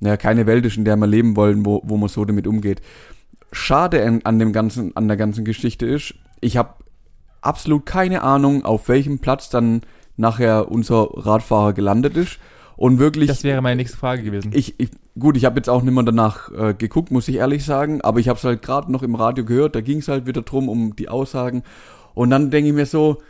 naja, 0.00 0.16
keine 0.16 0.46
Welt 0.46 0.64
ist, 0.66 0.76
in 0.76 0.84
der 0.84 0.96
wir 0.96 1.06
leben 1.06 1.36
wollen, 1.36 1.64
wo, 1.64 1.82
wo 1.84 1.96
man 1.96 2.08
so 2.08 2.24
damit 2.24 2.46
umgeht. 2.46 2.80
Schade 3.52 4.04
an, 4.04 4.20
an 4.24 4.38
dem 4.38 4.52
ganzen, 4.52 4.96
an 4.96 5.08
der 5.08 5.16
ganzen 5.16 5.44
Geschichte 5.44 5.86
ist, 5.86 6.14
ich 6.40 6.56
habe 6.56 6.74
absolut 7.40 7.86
keine 7.86 8.22
Ahnung, 8.22 8.64
auf 8.64 8.88
welchem 8.88 9.18
Platz 9.18 9.48
dann 9.50 9.82
nachher 10.16 10.70
unser 10.70 11.08
Radfahrer 11.12 11.72
gelandet 11.72 12.16
ist. 12.16 12.38
Und 12.76 12.98
wirklich. 12.98 13.28
das 13.28 13.42
wäre 13.44 13.62
meine 13.62 13.76
nächste 13.76 13.96
Frage 13.96 14.22
gewesen. 14.22 14.50
Ich, 14.54 14.78
ich 14.78 14.90
gut, 15.18 15.36
ich 15.36 15.44
habe 15.46 15.56
jetzt 15.56 15.68
auch 15.70 15.82
nicht 15.82 15.94
mehr 15.94 16.02
danach 16.02 16.50
äh, 16.52 16.74
geguckt, 16.74 17.10
muss 17.10 17.28
ich 17.28 17.36
ehrlich 17.36 17.64
sagen, 17.64 18.02
aber 18.02 18.20
ich 18.20 18.28
habe 18.28 18.36
es 18.38 18.44
halt 18.44 18.60
gerade 18.62 18.92
noch 18.92 19.02
im 19.02 19.14
Radio 19.14 19.44
gehört, 19.44 19.74
da 19.74 19.80
ging 19.80 19.98
es 19.98 20.08
halt 20.08 20.26
wieder 20.26 20.42
drum 20.42 20.68
um 20.68 20.94
die 20.94 21.08
Aussagen 21.08 21.62
und 22.14 22.30
dann 22.30 22.50
denke 22.50 22.68
ich 22.68 22.74
mir 22.74 22.86
so, 22.86 23.22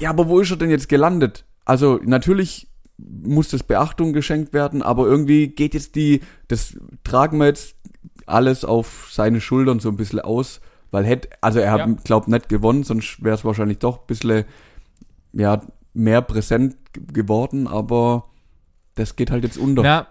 ja, 0.00 0.10
aber 0.10 0.28
wo 0.28 0.40
ist 0.40 0.50
er 0.50 0.56
denn 0.56 0.70
jetzt 0.70 0.88
gelandet? 0.88 1.44
Also 1.64 2.00
natürlich 2.04 2.68
muss 2.98 3.50
das 3.50 3.62
Beachtung 3.62 4.12
geschenkt 4.12 4.52
werden, 4.52 4.82
aber 4.82 5.06
irgendwie 5.06 5.48
geht 5.48 5.74
jetzt 5.74 5.94
die, 5.94 6.20
das 6.48 6.76
tragen 7.04 7.38
wir 7.38 7.46
jetzt 7.46 7.76
alles 8.26 8.64
auf 8.64 9.08
seine 9.12 9.40
Schultern 9.40 9.78
so 9.78 9.88
ein 9.90 9.96
bisschen 9.96 10.20
aus, 10.20 10.60
weil 10.90 11.04
hätte, 11.04 11.28
also 11.40 11.60
er 11.60 11.70
hat, 11.72 11.80
Ja. 11.80 11.94
glaubt 12.04 12.26
nicht 12.28 12.48
gewonnen, 12.48 12.82
sonst 12.82 13.22
wäre 13.22 13.36
es 13.36 13.44
wahrscheinlich 13.44 13.78
doch 13.78 14.00
ein 14.00 14.06
bisschen, 14.06 14.44
ja, 15.34 15.62
mehr 15.94 16.20
präsent 16.22 16.76
geworden, 16.92 17.66
aber 17.68 18.24
das 18.96 19.14
geht 19.16 19.30
halt 19.30 19.44
jetzt 19.44 19.56
unter. 19.58 19.82
Na, 19.82 20.06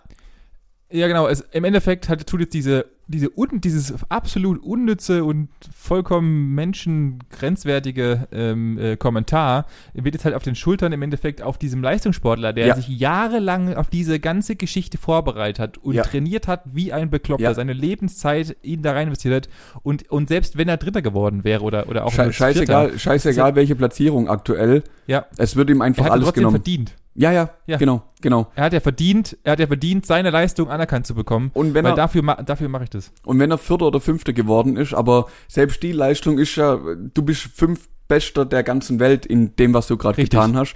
ja 0.92 1.08
genau, 1.08 1.28
es, 1.28 1.42
im 1.52 1.64
Endeffekt 1.66 2.08
hat, 2.10 2.26
tut 2.28 2.40
jetzt 2.42 2.54
diese, 2.54 2.86
diese 3.08 3.30
un, 3.38 3.60
dieses 3.60 3.94
absolut 4.10 4.62
unnütze 4.64 5.24
und 5.26 5.50
vollkommen 5.76 6.54
menschengrenzwertige 6.54 8.28
ähm, 8.32 8.78
äh, 8.78 8.96
Kommentar, 8.98 9.66
wird 9.94 10.14
jetzt 10.16 10.26
halt 10.26 10.36
auf 10.36 10.44
den 10.44 10.56
Schultern 10.56 10.92
im 10.94 11.02
Endeffekt 11.02 11.42
auf 11.42 11.58
diesem 11.58 11.82
Leistungssportler, 11.82 12.54
der 12.54 12.68
Ja. 12.68 12.76
sich 12.76 12.88
jahrelang 12.88 13.74
auf 13.76 13.90
diese 13.90 14.20
ganze 14.20 14.56
Geschichte 14.56 14.98
vorbereitet 14.98 15.60
hat 15.60 15.78
und 15.80 15.96
Ja. 15.96 16.04
trainiert 16.04 16.48
hat 16.48 16.62
wie 16.72 16.94
ein 16.94 17.10
Bekloppter, 17.10 17.44
Ja. 17.46 17.54
seine 17.54 17.74
Lebenszeit 17.74 18.56
ihn 18.62 18.82
da 18.82 18.94
rein 18.94 19.08
investiert 19.08 19.36
hat 19.36 19.50
und, 19.84 20.10
und 20.12 20.30
selbst 20.30 20.58
wenn 20.58 20.70
er 20.70 20.78
Dritter 20.78 21.02
geworden 21.02 21.44
wäre 21.44 21.64
oder, 21.64 21.90
oder 21.90 22.06
auch 22.06 22.12
Schei 22.12 22.32
scheißegal, 22.32 22.86
Vierter, 22.90 23.00
scheißegal 23.00 23.56
welche 23.56 23.76
Platzierung 23.76 24.30
aktuell. 24.30 24.84
ja, 25.08 25.26
Es 25.38 25.56
wird 25.56 25.70
ihm 25.70 25.82
einfach 25.82 26.04
hat 26.06 26.10
ja 26.10 26.14
alles 26.14 26.34
genommen. 26.34 26.56
verdient. 26.58 26.96
Ja, 27.18 27.32
ja, 27.32 27.50
Ja. 27.66 27.78
genau, 27.78 28.04
genau. 28.22 28.48
Er 28.56 28.66
hat 28.66 28.74
ja 28.74 28.80
verdient, 28.82 29.38
er 29.44 29.54
hat 29.54 29.60
ja 29.60 29.68
verdient, 29.68 30.06
seine 30.06 30.30
Leistung 30.32 30.70
anerkannt 30.70 31.08
zu 31.08 31.16
bekommen. 31.16 31.50
Und 31.54 31.74
wenn 31.74 31.86
weil 31.86 31.94
er 31.94 31.96
dafür, 31.96 32.22
ma 32.24 32.36
dafür 32.44 32.68
mache 32.68 32.84
ich 32.84 32.90
das. 32.90 33.12
und 33.24 33.40
wenn 33.40 33.52
er 33.52 33.58
Vierter 33.58 33.88
oder 33.88 34.02
Fünfter 34.02 34.34
geworden 34.34 34.76
ist, 34.76 34.94
aber 34.94 35.28
selbst 35.48 35.82
die 35.82 35.94
Leistung 35.94 36.38
ist 36.40 36.56
ja, 36.58 36.78
du 36.78 37.22
bist 37.24 37.44
fünf 37.56 37.88
Bester 38.08 38.46
der 38.46 38.64
ganzen 38.64 39.00
Welt 39.00 39.26
in 39.26 39.56
dem, 39.56 39.74
was 39.74 39.88
du 39.88 39.98
gerade 39.98 40.22
getan 40.22 40.56
hast. 40.58 40.76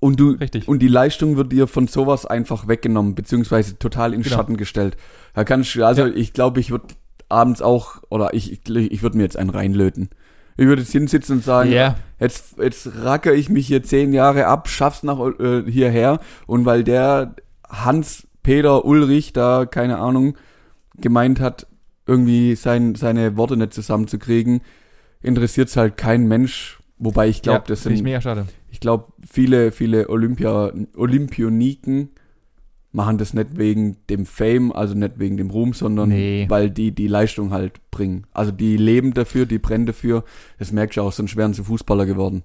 Und 0.00 0.18
du 0.18 0.30
Richtig. 0.30 0.66
und 0.66 0.80
die 0.80 0.88
Leistung 0.88 1.36
wird 1.36 1.52
dir 1.52 1.68
von 1.68 1.86
sowas 1.86 2.26
einfach 2.26 2.66
weggenommen, 2.66 3.14
beziehungsweise 3.14 3.78
total 3.78 4.14
in 4.14 4.22
Genau. 4.22 4.34
Schatten 4.34 4.56
gestellt. 4.56 4.96
Da 5.34 5.44
kannst 5.44 5.74
du, 5.76 5.84
also 5.84 6.06
Ja. 6.06 6.12
ich 6.14 6.32
glaube, 6.32 6.58
ich 6.58 6.70
würde 6.72 6.86
abends 7.28 7.62
auch, 7.62 8.02
oder 8.10 8.34
ich, 8.34 8.50
ich, 8.52 8.68
ich 8.68 9.02
würde 9.02 9.16
mir 9.16 9.22
jetzt 9.22 9.36
einen 9.36 9.50
reinlöten. 9.50 10.10
Ich 10.56 10.66
würde 10.66 10.82
jetzt 10.82 10.92
hinsitzen 10.92 11.36
und 11.36 11.44
sagen, 11.44 11.70
Ja. 11.72 11.96
jetzt, 12.20 12.58
jetzt 12.58 12.88
racker 13.02 13.32
ich 13.32 13.48
mich 13.48 13.66
hier 13.66 13.82
zehn 13.82 14.12
Jahre 14.12 14.46
ab, 14.46 14.68
schaff's 14.68 15.02
nach 15.02 15.18
äh, 15.38 15.62
hierher 15.70 16.20
und 16.46 16.64
weil 16.66 16.84
der 16.84 17.34
Hans 17.68 18.26
Peter 18.42 18.84
Ulrich 18.84 19.32
da, 19.32 19.66
keine 19.66 19.98
Ahnung, 19.98 20.36
gemeint 20.96 21.40
hat, 21.40 21.66
irgendwie 22.06 22.54
sein, 22.56 22.94
seine 22.94 23.36
Worte 23.36 23.56
nicht 23.56 23.72
zusammenzukriegen, 23.72 24.60
interessiert's 25.22 25.76
halt 25.76 25.96
kein 25.96 26.26
Mensch. 26.28 26.78
Wobei 26.98 27.28
ich 27.28 27.42
glaube, 27.42 27.60
ja, 27.60 27.64
das 27.68 27.82
finde 27.82 27.94
ich 27.94 27.98
sind, 27.98 28.04
mega 28.04 28.20
schade. 28.20 28.46
ich 28.70 28.78
glaube, 28.80 29.12
viele, 29.28 29.72
viele 29.72 30.08
Olympia, 30.08 30.72
Olympioniken 30.96 32.10
machen 32.92 33.16
das 33.18 33.32
nicht 33.34 33.56
wegen 33.56 33.96
dem 34.10 34.26
Fame, 34.26 34.70
also 34.72 34.94
nicht 34.94 35.18
wegen 35.18 35.36
dem 35.38 35.50
Ruhm, 35.50 35.72
sondern 35.72 36.10
Nee. 36.10 36.46
weil 36.48 36.70
die 36.70 36.92
die 36.92 37.08
Leistung 37.08 37.50
halt 37.50 37.80
bringen. 37.90 38.26
Also 38.32 38.52
die 38.52 38.76
leben 38.76 39.14
dafür, 39.14 39.46
die 39.46 39.58
brennen 39.58 39.86
dafür. 39.86 40.24
Das 40.58 40.72
merkst 40.72 40.96
du 40.98 41.02
auch, 41.02 41.12
sonst 41.12 41.36
wären 41.36 41.54
sie 41.54 41.64
Fußballer 41.64 42.04
geworden. 42.06 42.42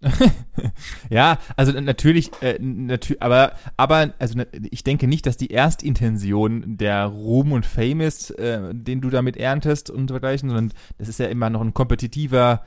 Ja, 1.10 1.38
also 1.56 1.72
natürlich, 1.80 2.30
äh, 2.40 2.58
natü 2.60 3.16
aber, 3.20 3.52
aber, 3.76 4.14
also 4.18 4.34
na- 4.36 4.46
ich 4.70 4.82
denke 4.84 5.06
nicht, 5.06 5.26
dass 5.26 5.36
die 5.36 5.50
Erstintention 5.50 6.76
der 6.76 7.06
Ruhm 7.06 7.52
und 7.52 7.66
Fame 7.66 8.00
ist, 8.00 8.30
äh, 8.38 8.74
den 8.74 9.00
du 9.00 9.10
damit 9.10 9.36
erntest 9.36 9.90
und 9.90 10.10
dergleichen, 10.10 10.48
sondern 10.48 10.72
das 10.98 11.08
ist 11.08 11.18
ja 11.20 11.26
immer 11.26 11.50
noch 11.50 11.60
ein 11.60 11.74
kompetitiver, 11.74 12.62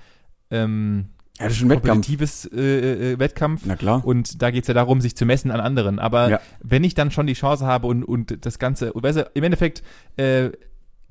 ähm, 0.52 1.06
Ja, 1.40 1.46
das 1.48 1.58
ist 1.58 1.64
ein 1.64 1.70
Wettkampf. 1.70 1.90
kompetitives 2.08 2.46
äh, 2.54 3.14
äh, 3.14 3.20
Wettkampf. 3.20 3.64
Na 3.66 3.76
klar. 3.76 4.02
Und 4.06 4.42
da 4.42 4.52
geht's 4.52 4.68
ja 4.70 4.74
darum, 4.74 5.02
sich 5.02 5.16
zu 5.18 5.26
messen 5.26 5.52
an 5.52 5.60
anderen. 5.60 6.00
Aber 6.00 6.30
Ja. 6.30 6.40
wenn 6.62 6.84
ich 6.86 6.94
dann 6.94 7.12
schon 7.12 7.28
die 7.28 7.34
Chance 7.34 7.66
habe 7.66 7.88
und, 7.88 8.04
und 8.04 8.46
das 8.46 8.58
Ganze, 8.60 8.94
und 8.94 9.04
weißt 9.04 9.18
du, 9.18 9.30
im 9.34 9.44
Endeffekt 9.44 9.84
äh, 10.18 10.50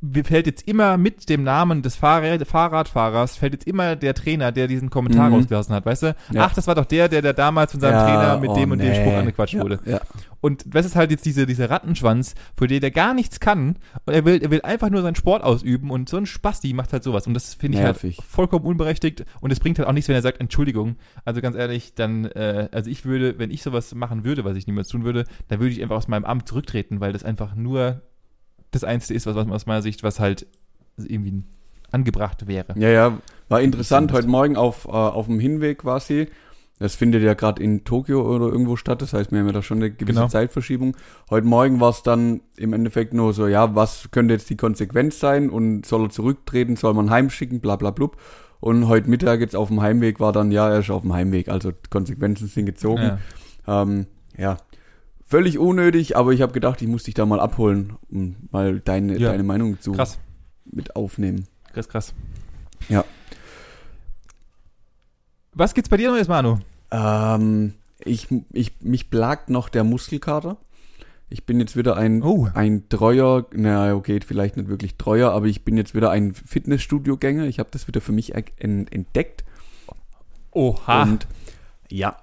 mir 0.07 0.23
fällt 0.23 0.47
jetzt 0.47 0.69
immer 0.69 0.99
mit 0.99 1.31
dem 1.31 1.45
Namen 1.45 1.81
des 1.81 1.97
Fahrrad, 1.97 2.47
Fahrradfahrers, 2.47 3.39
fällt 3.39 3.55
jetzt 3.55 3.67
immer 3.67 3.97
der 3.97 4.13
Trainer, 4.13 4.53
der 4.53 4.67
diesen 4.67 4.91
Kommentar 4.91 5.29
Mhm. 5.31 5.37
rausgelassen 5.37 5.75
hat, 5.75 5.87
weißt 5.87 6.03
du? 6.03 6.07
Ja. 6.31 6.45
Ach, 6.45 6.53
das 6.53 6.67
war 6.67 6.75
doch 6.75 6.85
der, 6.85 7.09
der, 7.09 7.23
der 7.23 7.33
damals 7.33 7.73
von 7.73 7.81
seinem 7.81 7.95
Ja, 7.95 8.05
Trainer 8.05 8.39
mit 8.39 8.51
oh, 8.51 8.55
dem 8.55 8.71
und 8.73 8.79
dem 8.81 8.89
nee. 8.91 8.95
Spruch 9.01 9.15
angequatscht 9.17 9.55
wurde. 9.59 9.81
Ja. 9.87 10.01
Und 10.45 10.75
das 10.75 10.85
ist 10.85 10.95
halt 10.95 11.11
jetzt 11.11 11.25
diese, 11.25 11.47
dieser 11.47 11.71
Rattenschwanz, 11.71 12.35
für 12.55 12.67
den 12.67 12.83
der 12.83 12.91
gar 12.91 13.15
nichts 13.15 13.41
kann 13.41 13.79
und 14.05 14.13
er 14.13 14.27
will, 14.27 14.43
er 14.43 14.51
will 14.51 14.61
einfach 14.61 14.91
nur 14.91 15.01
seinen 15.01 15.15
Sport 15.15 15.43
ausüben 15.43 15.91
und 15.91 16.11
so 16.11 16.19
ein 16.19 16.27
Spasti 16.27 16.75
macht 16.75 16.93
halt 16.93 17.03
sowas 17.03 17.27
und 17.27 17.33
das 17.33 17.55
finde 17.55 17.79
ich 17.79 17.83
Nervig. 17.83 18.19
halt 18.19 18.29
vollkommen 18.29 18.67
unberechtigt 18.67 19.25
und 19.41 19.51
es 19.53 19.59
bringt 19.59 19.79
halt 19.79 19.89
auch 19.89 19.95
nichts, 19.95 20.07
wenn 20.07 20.17
er 20.17 20.21
sagt 20.21 20.43
Entschuldigung. 20.43 20.97
Also 21.25 21.41
ganz 21.41 21.57
ehrlich, 21.57 21.95
dann, 21.95 22.27
äh, 22.27 22.69
also 22.73 22.91
ich 22.91 23.07
würde, 23.07 23.39
wenn 23.39 23.51
ich 23.51 23.63
sowas 23.63 23.95
machen 23.95 24.27
würde, 24.27 24.45
was 24.45 24.55
ich 24.59 24.67
niemals 24.67 24.89
tun 24.89 25.03
würde, 25.03 25.25
dann 25.49 25.61
würde 25.61 25.73
ich 25.73 25.81
einfach 25.81 25.97
aus 25.97 26.09
meinem 26.09 26.27
Amt 26.27 26.47
zurücktreten, 26.47 27.01
weil 27.01 27.15
das 27.15 27.25
einfach 27.25 27.55
nur 27.55 28.03
das 28.71 28.85
Einzige 28.85 29.17
ist, 29.17 29.25
was, 29.25 29.37
was 29.37 29.49
aus 29.49 29.65
meiner 29.65 29.81
Sicht, 29.81 30.03
was 30.03 30.21
halt 30.21 30.47
irgendwie 30.99 31.43
angebracht 31.91 32.47
wäre. 32.47 32.79
Ja, 32.79 32.91
ja, 32.91 33.19
war 33.49 33.63
interessant. 33.63 34.13
Heute 34.13 34.29
Morgen 34.29 34.57
auf, 34.57 34.85
äh, 34.85 34.91
auf 34.91 35.25
dem 35.25 35.41
Hinweg 35.41 35.87
war 35.87 36.01
sie. 36.01 36.29
Das 36.81 36.97
findet 36.97 37.23
ja 37.23 37.35
gerade 37.35 37.63
in 37.63 37.85
Tokio 37.85 38.23
oder 38.35 38.47
irgendwo 38.47 38.75
statt. 38.77 39.01
Das 39.01 39.13
heißt, 39.13 39.31
wir 39.31 39.39
haben 39.39 39.47
ja 39.47 39.53
da 39.53 39.63
schon 39.63 39.79
eine 39.79 39.91
gewisse 39.93 40.19
Genau. 40.19 40.29
Zeitverschiebung. 40.29 40.97
Heute 41.31 41.47
Morgen 41.47 41.81
war 41.81 41.91
es 41.91 42.03
dann 42.03 42.41
im 42.57 42.73
Endeffekt 42.73 43.15
nur 43.15 43.33
so, 43.33 43.47
ja, 43.47 43.75
was 43.77 44.09
könnte 44.11 44.35
jetzt 44.35 44.51
die 44.51 44.57
Konsequenz 44.57 45.21
sein 45.21 45.51
und 45.51 45.87
soll 45.87 46.05
er 46.07 46.11
zurücktreten, 46.11 46.75
soll 46.77 46.93
man 46.95 47.11
heimschicken, 47.11 47.61
bla 47.61 47.77
bla 47.77 47.91
blub. 47.91 48.17
Und 48.61 48.89
heute 48.89 49.09
Mittag 49.09 49.41
jetzt 49.41 49.55
auf 49.55 49.69
dem 49.69 49.83
Heimweg 49.83 50.19
war 50.21 50.33
dann, 50.33 50.51
ja, 50.51 50.69
er 50.71 50.81
ist 50.81 50.91
auf 50.91 51.03
dem 51.03 51.13
Heimweg. 51.13 51.49
Also 51.49 51.71
Konsequenzen 51.91 52.49
sind 52.49 52.67
gezogen. 52.67 53.19
Ja. 53.67 53.83
Ähm, 53.83 54.07
ja, 54.37 54.57
völlig 55.25 55.59
unnötig, 55.59 56.17
aber 56.17 56.33
ich 56.33 56.43
habe 56.43 56.53
gedacht, 56.53 56.83
ich 56.83 56.89
muss 56.89 57.05
dich 57.05 57.15
da 57.15 57.25
mal 57.25 57.41
abholen 57.41 57.93
und 58.11 58.53
mal 58.53 58.81
deine, 58.81 59.17
Ja. 59.19 59.31
deine 59.31 59.43
Meinung 59.45 59.81
zu 59.81 59.93
Krass, 59.93 60.19
mit 60.65 60.97
aufnehmen. 60.97 61.45
krass, 61.73 61.89
krass. 61.89 62.15
Ja. 62.89 63.05
Was 65.55 65.75
gibt's 65.75 65.89
bei 65.89 65.97
dir 65.97 66.11
Neues, 66.11 66.29
Manu? 66.29 66.59
Ähm, 66.91 67.75
ich, 68.01 68.29
ich, 68.53 68.73
mich 68.81 69.11
plagt 69.11 69.51
noch 69.51 69.69
der 69.69 69.85
Muskelkater. 69.85 70.57
Ich 71.31 71.47
bin 71.47 71.59
jetzt 71.59 71.77
wieder 71.77 71.97
ein, 71.97 72.23
Oh. 72.23 72.49
ein 72.55 72.89
treuer, 72.89 73.47
na 73.53 73.95
okay, 73.95 74.21
vielleicht 74.25 74.57
nicht 74.57 74.69
wirklich 74.69 74.97
treuer, 74.97 75.33
aber 75.33 75.47
ich 75.47 75.65
bin 75.65 75.77
jetzt 75.77 75.95
wieder 75.95 76.11
ein 76.11 76.35
Fitnessstudio-Gänger. 76.35 77.45
Ich 77.47 77.59
habe 77.59 77.71
das 77.73 77.89
wieder 77.89 78.01
für 78.01 78.13
mich 78.13 78.35
en- 78.35 78.87
entdeckt. 78.89 79.45
Oha. 80.53 81.03
Und 81.03 81.27
ja, 81.91 82.17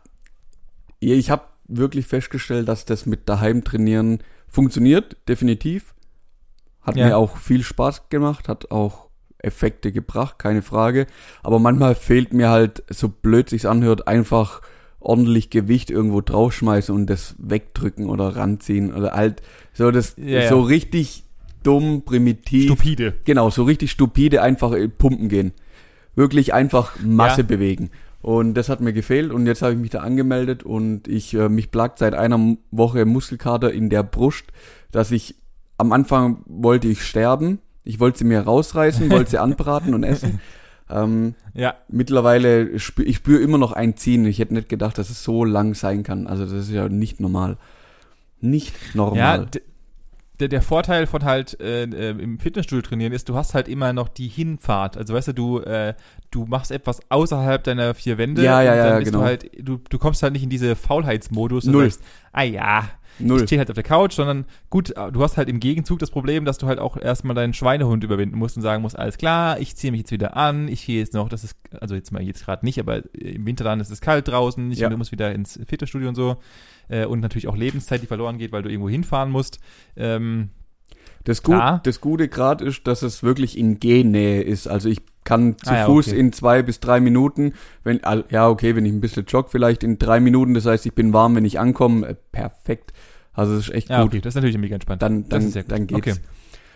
Ja, 1.04 1.16
ich 1.16 1.32
habe 1.32 1.44
wirklich 1.68 2.06
festgestellt, 2.06 2.68
dass 2.68 2.86
das 2.86 3.06
mit 3.08 3.28
daheim 3.28 3.64
trainieren 3.64 4.20
funktioniert, 4.48 5.18
definitiv. 5.28 5.96
Hat 6.82 6.96
Ja. 6.96 7.08
mir 7.08 7.18
auch 7.18 7.38
viel 7.38 7.64
Spaß 7.64 8.10
gemacht, 8.10 8.48
hat 8.48 8.70
auch 8.72 9.08
Effekte 9.44 9.92
gebracht, 9.92 10.40
keine 10.40 10.62
Frage. 10.62 11.08
Aber 11.44 11.60
manchmal 11.60 11.96
fehlt 11.96 12.34
mir 12.34 12.50
halt, 12.50 12.84
so 12.90 13.10
blöd 13.10 13.50
sich's 13.50 13.66
anhört, 13.66 14.08
einfach 14.08 14.62
ordentlich 15.00 15.50
Gewicht 15.50 15.90
irgendwo 15.90 16.22
draufschmeißen 16.22 16.94
und 16.94 17.08
das 17.10 17.36
wegdrücken 17.40 18.08
oder 18.08 18.36
ranziehen 18.36 18.94
oder 18.94 19.14
halt 19.14 19.42
so 19.74 19.90
das 19.92 20.16
Ja, 20.18 20.42
ja. 20.42 20.50
so 20.50 20.62
richtig 20.62 21.24
dumm, 21.64 22.04
primitiv. 22.06 22.66
Stupide. 22.66 23.14
Genau, 23.26 23.50
so 23.50 23.64
richtig 23.64 23.92
stupide 23.92 24.42
einfach 24.42 24.74
äh, 24.74 24.88
pumpen 24.88 25.28
gehen. 25.30 25.54
Wirklich 26.16 26.54
einfach 26.54 26.98
Masse 27.04 27.42
Ja. 27.42 27.48
bewegen. 27.48 27.90
Und 28.22 28.54
das 28.54 28.70
hat 28.70 28.82
mir 28.82 28.94
gefehlt 28.94 29.32
und 29.32 29.48
jetzt 29.48 29.64
habe 29.64 29.74
ich 29.74 29.80
mich 29.80 29.90
da 29.90 30.02
angemeldet 30.02 30.62
und 30.62 31.08
ich 31.08 31.34
äh, 31.34 31.50
mich 31.50 31.72
plagt 31.72 31.98
seit 31.98 32.14
einer 32.14 32.56
Woche 32.70 33.06
Muskelkater 33.06 33.74
in 33.74 33.90
der 33.90 34.04
Brust, 34.04 34.46
dass 34.92 35.10
ich 35.10 35.36
am 35.80 35.92
Anfang 35.92 36.44
wollte 36.46 36.88
ich 36.88 37.02
sterben. 37.04 37.58
Ich 37.84 38.00
wollte 38.00 38.20
sie 38.20 38.26
mir 38.26 38.42
rausreißen, 38.42 39.10
wollte 39.10 39.32
sie 39.32 39.38
anbraten 39.40 39.94
und 39.94 40.04
essen. 40.04 40.40
Ähm, 40.94 41.36
Ja. 41.54 41.76
mittlerweile 41.88 42.78
spür 42.78 43.06
ich 43.08 43.16
spüre 43.16 43.42
immer 43.42 43.58
noch 43.58 43.72
ein 43.72 43.96
Ziehen. 43.96 44.26
Ich 44.26 44.40
hätte 44.40 44.54
nicht 44.56 44.68
gedacht, 44.68 44.98
dass 44.98 45.10
es 45.10 45.24
so 45.24 45.46
lang 45.46 45.74
sein 45.74 46.04
kann. 46.04 46.28
Also 46.28 46.44
das 46.44 46.52
ist 46.54 46.70
ja 46.70 46.90
nicht 46.90 47.22
normal. 47.22 47.56
Nicht 48.42 48.74
Ja, 48.94 48.98
normal. 48.98 49.46
d- 49.46 49.62
der, 50.42 50.50
der 50.50 50.62
Vorteil 50.62 51.08
von 51.08 51.24
halt 51.24 51.58
äh, 51.62 51.84
äh, 51.84 52.10
im 52.10 52.40
Fitnessstudio 52.40 52.82
trainieren 52.82 53.14
ist, 53.14 53.30
du 53.30 53.36
hast 53.36 53.54
halt 53.54 53.70
immer 53.70 53.94
noch 53.94 54.10
die 54.10 54.28
Hinfahrt. 54.28 54.98
Also 54.98 55.14
weißt 55.14 55.30
du, 55.30 55.34
du, 55.34 55.60
äh, 55.60 55.94
du 56.30 56.46
machst 56.46 56.72
etwas 56.72 57.00
außerhalb 57.10 57.64
deiner 57.64 57.94
vier 57.94 58.18
Wände. 58.18 58.44
Ja, 58.44 58.62
ja, 58.62 58.72
und 58.74 58.78
dann 58.80 58.88
ja, 58.88 58.98
bist 59.00 59.12
genau. 59.12 59.20
Du, 59.20 59.26
halt, 59.26 59.50
du, 59.66 59.78
du 59.88 59.98
kommst 59.98 60.24
halt 60.24 60.34
nicht 60.34 60.44
in 60.44 60.50
diese 60.50 60.76
Faulheitsmodus 60.76 61.68
und 61.68 61.72
Null. 61.72 61.86
sagst, 61.90 62.04
ah 62.34 62.44
ja, 62.44 62.90
Null. 63.20 63.40
ich 63.42 63.46
stehe 63.46 63.60
halt 63.60 63.70
auf 63.70 63.76
der 63.76 63.84
Couch, 63.84 64.14
sondern 64.14 64.46
gut, 64.70 64.94
du 64.96 65.22
hast 65.24 65.38
halt 65.38 65.50
im 65.50 65.60
Gegenzug 65.60 66.00
das 66.00 66.10
Problem, 66.10 66.46
dass 66.46 66.58
du 66.58 66.68
halt 66.68 66.80
auch 66.80 66.98
erstmal 66.98 67.36
deinen 67.36 67.54
Schweinehund 67.54 68.04
überwinden 68.04 68.38
musst 68.38 68.56
und 68.58 68.64
sagen 68.64 68.82
musst, 68.82 68.98
alles 68.98 69.18
klar, 69.18 69.60
ich 69.60 69.76
ziehe 69.76 69.92
mich 69.92 70.02
jetzt 70.02 70.12
wieder 70.12 70.36
an, 70.38 70.68
ich 70.68 70.86
gehe 70.86 71.00
jetzt 71.00 71.14
noch, 71.14 71.30
das 71.30 71.44
ist, 71.44 71.56
also 71.80 71.96
jetzt 71.96 72.12
mal 72.12 72.22
jetzt 72.22 72.44
gerade 72.46 72.66
nicht, 72.66 72.80
aber 72.80 73.02
im 73.14 73.46
Winter 73.46 73.64
dann 73.64 73.80
ist 73.80 73.92
es 73.92 74.02
kalt 74.02 74.28
draußen, 74.28 74.72
ich 74.72 74.80
Ja. 74.80 74.90
muss 74.98 75.12
wieder 75.12 75.34
ins 75.34 75.60
Fitnessstudio 75.68 76.10
und 76.10 76.16
so. 76.16 76.38
Äh, 76.90 77.06
und 77.06 77.20
natürlich 77.20 77.48
auch 77.48 77.56
Lebenszeit, 77.56 78.02
die 78.02 78.08
verloren 78.08 78.38
geht, 78.38 78.52
weil 78.52 78.64
du 78.64 78.70
irgendwo 78.70 78.90
hinfahren 78.90 79.30
musst. 79.32 79.60
Ähm, 79.96 80.50
Das, 81.24 81.44
Gut, 81.44 81.62
das 81.84 82.02
Gute 82.02 82.28
gerade 82.30 82.66
ist, 82.66 82.88
dass 82.88 83.04
es 83.04 83.22
wirklich 83.22 83.56
in 83.58 83.80
Gennähe 83.80 84.42
ist. 84.42 84.68
Also 84.68 84.90
ich 84.90 85.02
kann 85.24 85.58
zu 85.58 85.72
Ah 85.72 85.78
ja, 85.78 85.86
Fuß 85.86 86.08
okay. 86.10 86.20
in 86.20 86.34
zwei 86.34 86.62
bis 86.64 86.80
drei 86.80 87.00
Minuten, 87.00 87.54
wenn, 87.84 88.02
ja 88.30 88.50
okay, 88.50 88.76
wenn 88.76 88.86
ich 88.86 88.92
ein 88.94 89.02
bisschen 89.02 89.26
jogge, 89.28 89.50
vielleicht 89.50 89.84
in 89.84 90.00
drei 90.00 90.20
Minuten, 90.20 90.54
das 90.54 90.66
heißt, 90.66 90.86
ich 90.86 90.94
bin 90.94 91.14
warm, 91.14 91.36
wenn 91.36 91.46
ich 91.46 91.60
ankomme, 91.60 92.08
äh, 92.08 92.16
perfekt. 92.32 92.94
Also 93.34 93.56
das 93.56 93.68
ist 93.70 93.74
echt 93.74 93.90
ja, 93.90 94.02
gut. 94.02 94.12
okay, 94.12 94.22
das 94.22 94.32
ist 94.32 94.36
natürlich 94.36 94.58
mega 94.58 94.76
entspannt. 94.76 95.02
Dann, 95.02 95.30
dann, 95.30 95.52
dann 95.68 95.88
geht's. 95.88 96.08
Okay. 96.08 96.16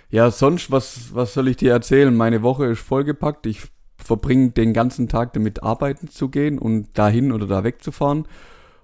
Ja, 0.10 0.32
sonst, 0.32 0.72
was, 0.72 1.14
was 1.14 1.34
soll 1.34 1.48
ich 1.48 1.58
dir 1.58 1.72
erzählen? 1.72 2.16
Meine 2.16 2.42
Woche 2.44 2.66
ist 2.68 2.80
vollgepackt. 2.80 3.46
Ich 3.48 3.64
verbringe 3.98 4.52
den 4.52 4.74
ganzen 4.74 5.08
Tag 5.08 5.34
damit, 5.34 5.64
arbeiten 5.64 6.08
zu 6.10 6.30
gehen 6.30 6.60
und 6.60 6.98
dahin 6.98 7.32
oder 7.32 7.48
da 7.48 7.64
wegzufahren. 7.64 8.28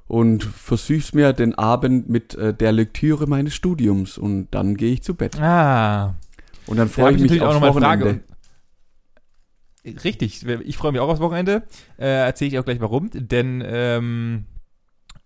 Und 0.08 0.44
versüß 0.44 1.14
mir 1.14 1.32
den 1.32 1.56
Abend 1.56 2.10
mit 2.10 2.36
äh, 2.36 2.54
der 2.54 2.74
Lektüre 2.74 3.28
meines 3.28 3.54
Studiums. 3.54 4.18
Und 4.18 4.50
dann 4.52 4.76
gehe 4.76 4.92
ich 4.94 5.04
zu 5.04 5.16
Bett. 5.16 5.40
Ah, 5.40 6.16
Und 6.66 6.78
dann 6.78 6.90
da 6.90 6.94
freue 6.94 7.06
habe 7.06 7.16
ich 7.16 7.22
ich 7.22 7.22
mich 7.22 7.40
natürlich 7.40 7.44
auch 7.44 7.56
aufs 7.56 7.64
eine 7.64 7.68
Wochenende. 7.76 8.06
Frage. 8.06 8.24
Richtig, 9.86 10.46
ich 10.48 10.78
freue 10.78 10.92
mich 10.92 11.02
auch 11.02 11.10
aufs 11.10 11.22
Wochenende. 11.22 11.64
Äh, 11.98 12.06
Erzähle 12.26 12.50
ich 12.52 12.60
auch 12.60 12.66
gleich 12.66 12.80
warum. 12.80 13.10
Denn 13.14 13.64
ähm, 13.66 14.46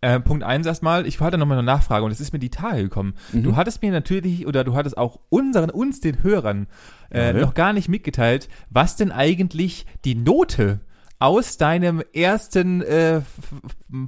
äh, 0.02 0.20
Punkt 0.20 0.44
eins 0.44 0.66
erstmal, 0.66 1.06
ich 1.08 1.20
hatte 1.20 1.38
nochmal 1.38 1.58
eine 1.58 1.66
Nachfrage 1.66 2.06
und 2.06 2.12
es 2.12 2.22
ist 2.22 2.32
mir 2.32 2.40
die 2.40 2.50
Tage 2.52 2.84
gekommen. 2.84 3.16
Mhm. 3.34 3.44
Du 3.44 3.56
hattest 3.56 3.82
mir 3.82 3.92
natürlich, 3.92 4.48
oder 4.48 4.64
du 4.64 4.76
hattest 4.76 4.98
auch 4.98 5.20
unseren, 5.30 5.70
uns, 5.70 6.00
den 6.00 6.24
Hörern, 6.24 6.68
äh, 7.12 7.34
Ja. 7.34 7.42
noch 7.42 7.54
gar 7.54 7.74
nicht 7.74 7.90
mitgeteilt, 7.90 8.48
was 8.70 8.96
denn 8.96 9.12
eigentlich 9.12 9.86
die 10.06 10.16
Note 10.16 10.80
aus 11.20 11.58
deinem 11.58 12.04
ersten 12.14 12.82
äh, 12.82 13.22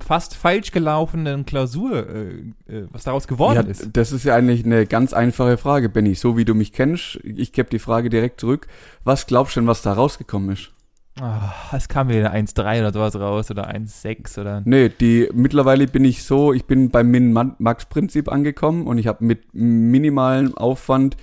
fast 0.06 0.36
falsch 0.36 0.72
gelaufenen 0.72 1.46
Klausur, 1.46 2.08
äh, 2.08 2.30
äh, 2.68 2.88
was 2.92 3.04
daraus 3.04 3.28
geworden 3.28 3.66
ja, 3.66 3.72
ist. 3.72 3.90
Das 3.94 4.12
ist 4.12 4.26
ja 4.26 4.36
eigentlich 4.36 4.66
eine 4.66 4.86
ganz 4.86 5.14
einfache 5.14 5.58
Frage, 5.58 5.90
Benny. 5.90 6.16
So 6.16 6.38
wie 6.38 6.46
du 6.46 6.54
mich 6.54 6.74
kennst, 6.74 7.20
ich 7.24 7.54
gebe 7.54 7.70
die 7.70 7.80
Frage 7.80 8.10
direkt 8.10 8.42
zurück. 8.42 8.68
Was 9.04 9.26
glaubst 9.26 9.56
du 9.56 9.62
denn, 9.62 9.68
was 9.68 9.82
da 9.82 9.94
rausgekommen 9.94 10.52
ist? 10.52 10.72
Ah, 11.20 11.52
es 11.74 11.88
kam 11.88 12.10
wieder 12.10 12.32
eine 12.32 12.48
1,3 12.48 12.80
oder 12.80 12.94
sowas 12.94 13.16
raus 13.16 13.50
oder 13.50 13.70
1,6 13.70 14.40
oder. 14.40 14.62
Nee, 14.66 14.90
die 14.90 15.30
mittlerweile 15.34 15.88
bin 15.88 16.06
ich 16.06 16.24
so, 16.24 16.54
ich 16.54 16.66
bin 16.66 16.92
beim 16.92 17.10
Min-Max-Prinzip 17.10 18.32
angekommen 18.32 18.86
und 18.86 19.00
ich 19.00 19.08
habe 19.08 19.26
mit 19.26 19.54
minimalem 19.54 20.56
Aufwand 20.56 21.18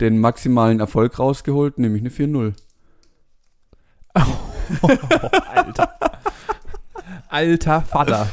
den 0.00 0.18
maximalen 0.18 0.80
Erfolg 0.80 1.18
rausgeholt, 1.18 1.78
nämlich 1.78 2.02
eine 2.02 2.10
4-0. 2.10 2.52
Alter. 5.54 5.90
Alter 7.28 7.80
Vater. 7.82 8.26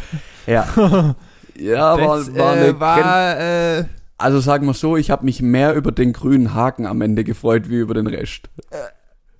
Ja. 0.45 0.65
ja, 1.55 1.97
war, 1.99 2.17
das 2.17 2.35
war 2.35 2.51
eine 2.53 2.67
äh, 2.67 2.69
Gren- 2.71 2.79
war 2.79 3.39
äh, 3.79 3.83
Also 4.17 4.39
sagen 4.39 4.65
wir 4.65 4.73
so, 4.73 4.97
ich 4.97 5.11
habe 5.11 5.25
mich 5.25 5.41
mehr 5.41 5.73
über 5.75 5.91
den 5.91 6.13
grünen 6.13 6.53
Haken 6.53 6.85
am 6.85 7.01
Ende 7.01 7.23
gefreut, 7.23 7.69
wie 7.69 7.75
über 7.77 7.93
den 7.93 8.07
Rest. 8.07 8.49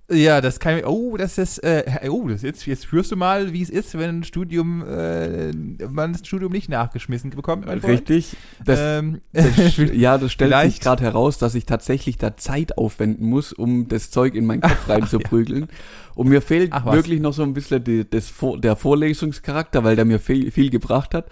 Ja, 0.09 0.39
das 0.39 0.61
kann 0.61 0.85
oh, 0.85 1.17
das 1.17 1.37
ist 1.37 1.57
äh, 1.59 1.83
oh, 2.09 2.29
das 2.29 2.41
jetzt 2.41 2.65
jetzt 2.65 2.89
hörst 2.93 3.11
du 3.11 3.17
mal, 3.17 3.51
wie 3.51 3.61
es 3.61 3.69
ist, 3.69 3.97
wenn 3.97 4.19
ein 4.19 4.23
Studium 4.23 4.81
äh, 4.87 5.51
man 5.51 6.13
das 6.13 6.25
Studium 6.25 6.53
nicht 6.53 6.69
nachgeschmissen 6.69 7.31
bekommt. 7.31 7.67
Richtig. 7.67 8.37
Das, 8.63 8.79
Ähm, 8.81 9.19
das, 9.33 9.77
ja, 9.93 10.17
das 10.17 10.31
stellt 10.31 10.55
sich 10.61 10.79
gerade 10.79 11.03
heraus, 11.03 11.37
dass 11.39 11.55
ich 11.55 11.65
tatsächlich 11.65 12.17
da 12.17 12.37
Zeit 12.37 12.77
aufwenden 12.77 13.27
muss, 13.27 13.51
um 13.51 13.89
das 13.89 14.09
Zeug 14.09 14.35
in 14.35 14.45
meinen 14.45 14.61
Kopf 14.61 14.87
reinzuprügeln. 14.87 15.67
Und 16.15 16.29
mir 16.29 16.41
fehlt 16.41 16.71
Ach 16.71 16.85
wirklich 16.85 17.19
noch 17.19 17.33
so 17.33 17.43
ein 17.43 17.53
bisschen 17.53 17.83
die, 17.83 18.09
das, 18.09 18.33
der 18.59 18.77
Vorlesungscharakter, 18.77 19.83
weil 19.83 19.97
der 19.97 20.05
mir 20.05 20.19
viel, 20.19 20.51
viel 20.51 20.69
gebracht 20.69 21.13
hat. 21.13 21.27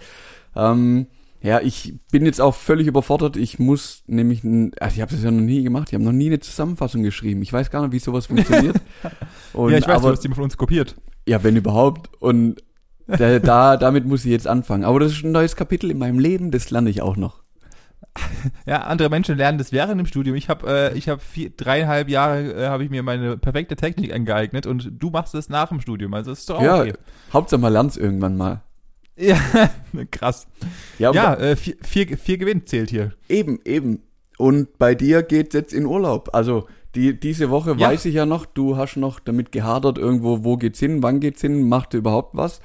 Ähm, 0.54 1.06
ja, 1.46 1.60
ich 1.60 1.94
bin 2.10 2.26
jetzt 2.26 2.40
auch 2.40 2.56
völlig 2.56 2.88
überfordert. 2.88 3.36
Ich 3.36 3.60
muss 3.60 4.02
nämlich, 4.08 4.42
also 4.80 4.96
ich 4.96 5.00
habe 5.00 5.12
das 5.12 5.22
ja 5.22 5.30
noch 5.30 5.40
nie 5.40 5.62
gemacht. 5.62 5.88
Ich 5.88 5.94
habe 5.94 6.02
noch 6.02 6.10
nie 6.10 6.26
eine 6.26 6.40
Zusammenfassung 6.40 7.04
geschrieben. 7.04 7.40
Ich 7.40 7.52
weiß 7.52 7.70
gar 7.70 7.82
nicht, 7.82 7.92
wie 7.92 8.00
sowas 8.00 8.26
funktioniert. 8.26 8.80
Und, 9.52 9.70
ja, 9.70 9.78
ich 9.78 9.86
weiß, 9.86 9.98
aber, 9.98 10.08
du 10.08 10.14
hast 10.14 10.24
die 10.24 10.28
von 10.28 10.42
uns 10.42 10.56
kopiert. 10.56 10.96
ja, 11.24 11.44
wenn 11.44 11.54
überhaupt. 11.54 12.10
Und 12.20 12.64
da, 13.06 13.38
da, 13.38 13.76
damit 13.76 14.06
muss 14.06 14.24
ich 14.24 14.32
jetzt 14.32 14.48
anfangen. 14.48 14.82
Aber 14.82 14.98
das 14.98 15.12
ist 15.12 15.22
ein 15.22 15.30
neues 15.30 15.54
Kapitel 15.54 15.88
in 15.92 15.98
meinem 15.98 16.18
Leben. 16.18 16.50
Das 16.50 16.70
lerne 16.72 16.90
ich 16.90 17.00
auch 17.00 17.16
noch. 17.16 17.44
Ja, 18.66 18.80
andere 18.82 19.10
Menschen 19.10 19.36
lernen 19.36 19.58
das 19.58 19.70
während 19.72 20.00
dem 20.00 20.06
Studium. 20.06 20.34
Ich 20.36 20.48
habe 20.48 20.66
äh, 20.68 20.98
ich 20.98 21.08
habe 21.08 21.20
dreieinhalb 21.56 22.08
Jahre 22.08 22.64
äh, 22.64 22.66
habe 22.66 22.82
ich 22.82 22.90
mir 22.90 23.02
meine 23.02 23.36
perfekte 23.36 23.76
Technik 23.76 24.12
angeeignet 24.12 24.66
und 24.66 24.90
du 24.98 25.10
machst 25.10 25.34
es 25.34 25.48
nach 25.48 25.68
dem 25.68 25.80
Studium. 25.80 26.12
Also 26.14 26.30
das 26.30 26.40
ist 26.40 26.50
doch 26.50 26.58
auch 26.58 26.62
Ja, 26.62 26.80
okay. 26.80 26.94
Hauptsache 27.32 27.60
man 27.60 27.72
lernt's 27.72 27.96
irgendwann 27.96 28.36
mal. 28.36 28.62
Ja, 29.16 29.38
krass. 30.10 30.46
Ja, 30.98 31.12
Ja, 31.12 31.34
äh, 31.34 31.56
vier, 31.56 31.74
vier, 31.82 32.18
vier 32.18 32.38
Gewinn 32.38 32.66
zählt 32.66 32.90
hier. 32.90 33.12
eben, 33.28 33.58
eben. 33.64 34.02
Und 34.38 34.76
bei 34.78 34.94
dir 34.94 35.22
geht's 35.22 35.54
jetzt 35.54 35.72
in 35.72 35.86
Urlaub. 35.86 36.30
Also 36.34 36.66
die, 36.94 37.18
diese 37.18 37.48
Woche 37.50 37.74
Ja. 37.78 37.88
weiß 37.88 38.04
ich 38.04 38.14
ja 38.14 38.26
noch, 38.26 38.44
du 38.46 38.76
hast 38.76 38.96
noch 38.96 39.18
damit 39.20 39.52
gehadert 39.52 39.96
irgendwo, 39.98 40.44
wo 40.44 40.56
geht's 40.56 40.78
hin, 40.78 41.02
wann 41.02 41.20
geht's 41.20 41.40
hin, 41.40 41.66
macht 41.68 41.94
überhaupt 41.94 42.36
was. 42.36 42.60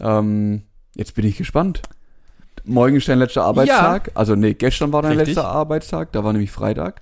Ähm, 0.00 0.62
jetzt 0.94 1.14
bin 1.14 1.24
ich 1.26 1.36
gespannt. 1.38 1.80
Morgen 2.64 2.96
ist 2.96 3.08
dein 3.08 3.18
letzter 3.18 3.44
Arbeitstag. 3.44 4.10
Also 4.14 4.34
nee, 4.36 4.54
gestern 4.54 4.92
war 4.92 5.02
dein 5.02 5.12
Richtig. 5.18 5.34
letzter 5.36 5.48
Arbeitstag, 5.48 6.12
da 6.12 6.22
war 6.22 6.32
nämlich 6.32 6.50
Freitag. 6.50 7.00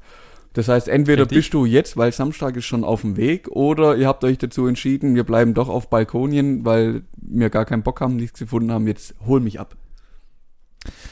Das 0.52 0.68
heißt, 0.68 0.88
entweder 0.88 1.22
Richtig. 1.22 1.38
bist 1.38 1.54
du 1.54 1.64
jetzt, 1.64 1.96
weil 1.96 2.12
Samstag 2.12 2.56
ist 2.56 2.64
schon 2.64 2.82
auf 2.82 3.02
dem 3.02 3.16
Weg, 3.16 3.48
oder 3.48 3.96
ihr 3.96 4.08
habt 4.08 4.24
euch 4.24 4.38
dazu 4.38 4.66
entschieden, 4.66 5.14
wir 5.14 5.24
bleiben 5.24 5.54
doch 5.54 5.68
auf 5.68 5.88
Balkonien, 5.88 6.64
weil 6.64 7.02
wir 7.16 7.50
gar 7.50 7.64
keinen 7.64 7.82
Bock 7.82 8.00
haben, 8.00 8.16
nichts 8.16 8.40
gefunden 8.40 8.72
haben. 8.72 8.86
Jetzt 8.88 9.14
hol 9.26 9.40
mich 9.40 9.60
ab. 9.60 9.76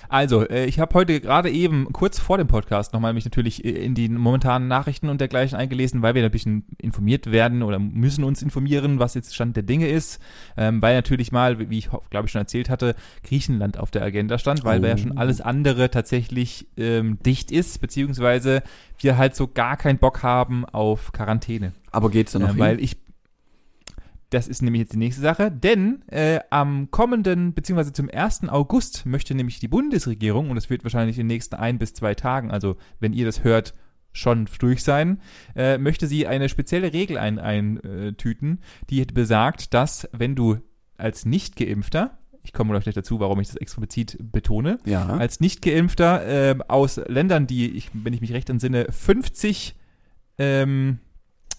Also, 0.08 0.48
äh, 0.48 0.64
ich 0.64 0.80
habe 0.80 0.94
heute 0.94 1.20
gerade 1.20 1.50
eben 1.50 1.92
kurz 1.92 2.18
vor 2.18 2.38
dem 2.38 2.46
Podcast 2.46 2.94
nochmal 2.94 3.12
mich 3.12 3.24
natürlich 3.24 3.64
äh, 3.64 3.68
in 3.70 3.94
die 3.94 4.08
momentanen 4.08 4.66
Nachrichten 4.66 5.08
und 5.10 5.20
dergleichen 5.20 5.58
eingelesen, 5.58 6.00
weil 6.00 6.14
wir 6.14 6.24
ein 6.24 6.30
bisschen 6.30 6.64
informiert 6.78 7.30
werden 7.30 7.62
oder 7.62 7.78
müssen 7.78 8.24
uns 8.24 8.40
informieren, 8.40 8.98
was 8.98 9.14
jetzt 9.14 9.34
Stand 9.34 9.56
der 9.56 9.62
Dinge 9.64 9.88
ist, 9.88 10.20
ähm, 10.56 10.80
weil 10.80 10.94
natürlich 10.94 11.32
mal, 11.32 11.68
wie 11.70 11.78
ich 11.78 11.90
glaube 12.10 12.26
ich 12.26 12.32
schon 12.32 12.40
erzählt 12.40 12.70
hatte, 12.70 12.94
Griechenland 13.24 13.78
auf 13.78 13.90
der 13.90 14.02
Agenda 14.02 14.38
stand, 14.38 14.64
weil 14.64 14.80
wir 14.82 14.88
ja 14.88 14.96
schon 14.96 15.12
Oh. 15.12 15.20
alles 15.20 15.40
andere 15.42 15.90
tatsächlich 15.90 16.66
ähm, 16.78 17.18
dicht 17.22 17.50
ist, 17.52 17.80
beziehungsweise 17.80 18.62
wir 19.00 19.18
halt 19.18 19.36
so 19.36 19.48
gar 19.48 19.76
keinen 19.76 19.98
Bock 19.98 20.22
haben 20.22 20.64
auf 20.64 21.12
Quarantäne. 21.12 21.72
Aber 21.92 22.10
geht's 22.10 22.32
da 22.32 22.38
noch 22.38 22.48
Äh, 22.48 22.52
hin? 22.52 22.58
weil 22.60 22.80
ich. 22.80 22.96
Das 24.30 24.46
ist 24.46 24.60
nämlich 24.60 24.80
jetzt 24.80 24.92
die 24.92 24.98
nächste 24.98 25.22
Sache, 25.22 25.50
denn 25.50 26.02
äh, 26.08 26.40
am 26.50 26.90
kommenden, 26.90 27.54
beziehungsweise 27.54 27.94
zum 27.94 28.10
1. 28.12 28.48
August 28.48 29.06
möchte 29.06 29.34
nämlich 29.34 29.58
die 29.58 29.68
Bundesregierung, 29.68 30.50
und 30.50 30.56
es 30.58 30.68
wird 30.68 30.84
wahrscheinlich 30.84 31.18
in 31.18 31.26
den 31.26 31.34
nächsten 31.34 31.54
ein 31.54 31.78
bis 31.78 31.94
zwei 31.94 32.14
Tagen, 32.14 32.50
also 32.50 32.76
wenn 33.00 33.14
ihr 33.14 33.24
das 33.24 33.42
hört, 33.42 33.72
schon 34.12 34.48
durch 34.58 34.82
sein, 34.82 35.20
äh, 35.54 35.78
möchte 35.78 36.06
sie 36.06 36.26
eine 36.26 36.48
spezielle 36.48 36.92
Regel 36.92 37.16
eintüten, 37.18 38.50
ein, 38.50 38.58
äh, 38.58 38.86
die 38.90 39.04
besagt, 39.06 39.72
dass 39.74 40.08
wenn 40.12 40.34
du 40.34 40.58
als 40.96 41.24
Nicht-Geimpfter, 41.24 42.18
ich 42.42 42.52
komme 42.52 42.78
gleich 42.78 42.94
dazu, 42.94 43.20
warum 43.20 43.40
ich 43.40 43.48
das 43.48 43.56
explizit 43.56 44.16
betone, 44.20 44.78
ja. 44.84 45.06
als 45.06 45.40
Nicht-Geimpfter 45.40 46.26
ähm, 46.26 46.62
aus 46.62 47.00
Ländern, 47.06 47.46
die, 47.46 47.70
ich, 47.70 47.90
wenn 47.92 48.12
ich 48.12 48.20
mich 48.20 48.32
recht 48.32 48.50
entsinne, 48.50 48.86
50, 48.90 49.76
ähm, 50.38 50.98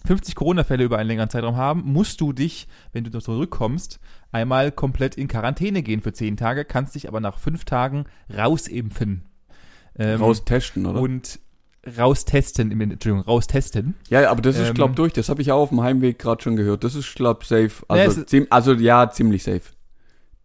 50 0.06 0.34
Corona-Fälle 0.34 0.84
über 0.84 0.98
einen 0.98 1.08
längeren 1.08 1.28
Zeitraum 1.30 1.56
haben, 1.56 1.82
musst 1.84 2.20
du 2.20 2.32
dich, 2.32 2.66
wenn 2.92 3.04
du 3.04 3.18
zurückkommst, 3.20 4.00
einmal 4.32 4.72
komplett 4.72 5.16
in 5.16 5.28
Quarantäne 5.28 5.82
gehen 5.82 6.00
für 6.00 6.12
10 6.12 6.36
Tage, 6.36 6.64
kannst 6.64 6.94
dich 6.94 7.06
aber 7.08 7.20
nach 7.20 7.38
5 7.38 7.64
Tagen 7.64 8.04
rausimpfen. 8.34 9.24
Ähm, 9.98 10.20
Raus 10.20 10.44
testen, 10.44 10.86
oder? 10.86 11.00
Und 11.00 11.38
raustesten, 11.98 12.70
im- 12.70 12.80
Entschuldigung, 12.80 13.20
raustesten. 13.24 13.94
ja, 14.08 14.30
aber 14.30 14.42
das 14.42 14.58
ist, 14.58 14.68
ähm, 14.68 14.74
glaub 14.74 14.96
durch. 14.96 15.12
Das 15.12 15.28
habe 15.28 15.42
ich 15.42 15.50
auch 15.52 15.60
auf 15.62 15.68
dem 15.70 15.80
Heimweg 15.82 16.18
gerade 16.18 16.42
schon 16.42 16.56
gehört. 16.56 16.84
Das 16.84 16.94
ist, 16.94 17.14
glaub 17.14 17.44
safe. 17.44 17.70
Ja, 17.88 17.96
Also, 18.04 18.20
es- 18.20 18.26
ziem, 18.26 18.46
also 18.50 18.72
ja, 18.74 19.10
ziemlich 19.10 19.42
safe. 19.42 19.62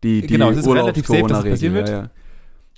Die, 0.03 0.21
die 0.21 0.27
Genau, 0.27 0.49
es 0.51 0.57
ist 0.57 0.67
relativ 0.67 1.05
safe, 1.07 1.21
dass 1.23 1.29
das 1.29 1.45
Urlaubs-Corona-Regel, 1.45 1.51
passieren 1.51 1.73
wird. 1.75 1.89
Ja, 1.89 2.01
ja. 2.03 2.09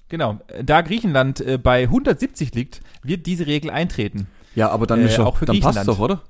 Genau. 0.10 0.40
Da 0.64 0.82
Griechenland 0.82 1.42
äh, 1.42 1.58
bei 1.58 1.84
170 1.84 2.54
liegt, 2.56 2.82
wird 3.04 3.26
diese 3.26 3.46
Regel 3.48 3.70
eintreten. 3.70 4.28
ja, 4.56 4.70
aber 4.70 4.88
dann 4.88 5.02
Äh, 5.02 5.06
ist 5.08 5.18
doch, 5.18 5.26
auch 5.28 5.38
für 5.38 5.46
dann 5.46 5.60
passt 5.60 5.88
doch, 5.88 6.00
oder? 6.00 6.24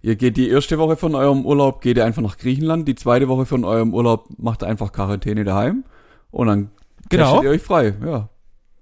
Ihr 0.00 0.16
geht 0.16 0.36
die 0.36 0.48
erste 0.48 0.78
Woche 0.78 0.96
von 0.96 1.14
eurem 1.14 1.44
Urlaub, 1.44 1.80
geht 1.80 1.96
ihr 1.96 2.04
einfach 2.04 2.22
nach 2.22 2.38
Griechenland. 2.38 2.86
Die 2.86 2.94
zweite 2.94 3.28
Woche 3.28 3.46
von 3.46 3.64
eurem 3.64 3.92
Urlaub 3.94 4.28
macht 4.38 4.62
ihr 4.62 4.66
einfach 4.68 4.92
Quarantäne 4.92 5.44
daheim. 5.44 5.84
Und 6.30 6.46
dann 6.46 6.70
Genau. 7.08 7.42
ihr 7.42 7.50
euch 7.50 7.62
frei. 7.62 7.94
Ja. 8.04 8.28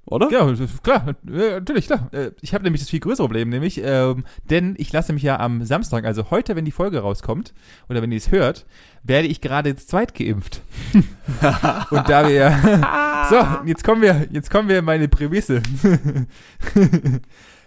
Oder? 0.08 0.30
Ja, 0.30 0.46
klar, 0.84 1.14
natürlich, 1.24 1.86
klar. 1.86 2.08
Äh, 2.12 2.30
Ich 2.40 2.54
habe 2.54 2.62
nämlich 2.62 2.80
das 2.80 2.90
viel 2.90 3.00
größere 3.00 3.26
Problem, 3.26 3.48
nämlich, 3.48 3.80
ähm, 3.84 4.24
denn 4.48 4.74
ich 4.78 4.92
lasse 4.92 5.12
mich 5.12 5.24
ja 5.24 5.40
am 5.40 5.64
Samstag, 5.64 6.04
also 6.04 6.30
heute, 6.30 6.54
wenn 6.54 6.64
die 6.64 6.70
Folge 6.70 7.00
rauskommt, 7.00 7.54
oder 7.88 8.02
wenn 8.02 8.12
ihr 8.12 8.18
es 8.18 8.30
hört, 8.30 8.66
werde 9.02 9.26
ich 9.26 9.40
gerade 9.40 9.70
jetzt 9.70 9.88
zweit 9.88 10.14
geimpft. 10.14 10.62
Und 11.90 12.08
da 12.08 12.28
wir, 12.28 12.52
so, 13.30 13.66
jetzt 13.68 13.82
kommen 13.82 14.00
wir, 14.00 14.28
jetzt 14.30 14.48
kommen 14.48 14.68
wir 14.68 14.78
in 14.78 14.84
meine 14.84 15.08
Prämisse. 15.08 15.60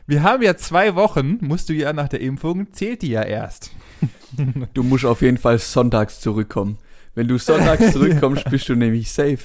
Wir 0.10 0.24
haben 0.24 0.42
ja 0.42 0.58
zwei 0.58 0.96
Wochen, 0.96 1.38
musst 1.40 1.70
du 1.70 1.74
ja 1.74 1.94
nach 1.94 2.08
der 2.08 2.20
Impfung, 2.20 2.74
zählt 2.74 3.04
die 3.04 3.10
ja 3.10 3.22
erst. 3.22 3.72
Du 4.74 4.82
musst 4.82 5.06
auf 5.06 5.22
jeden 5.22 5.38
Fall 5.38 5.60
sonntags 5.60 6.20
zurückkommen. 6.20 6.80
Wenn 7.14 7.28
du 7.28 7.38
sonntags 7.38 7.92
zurückkommst, 7.94 8.50
bist 8.50 8.68
du 8.70 8.76
nämlich 8.76 9.12
safe. 9.12 9.40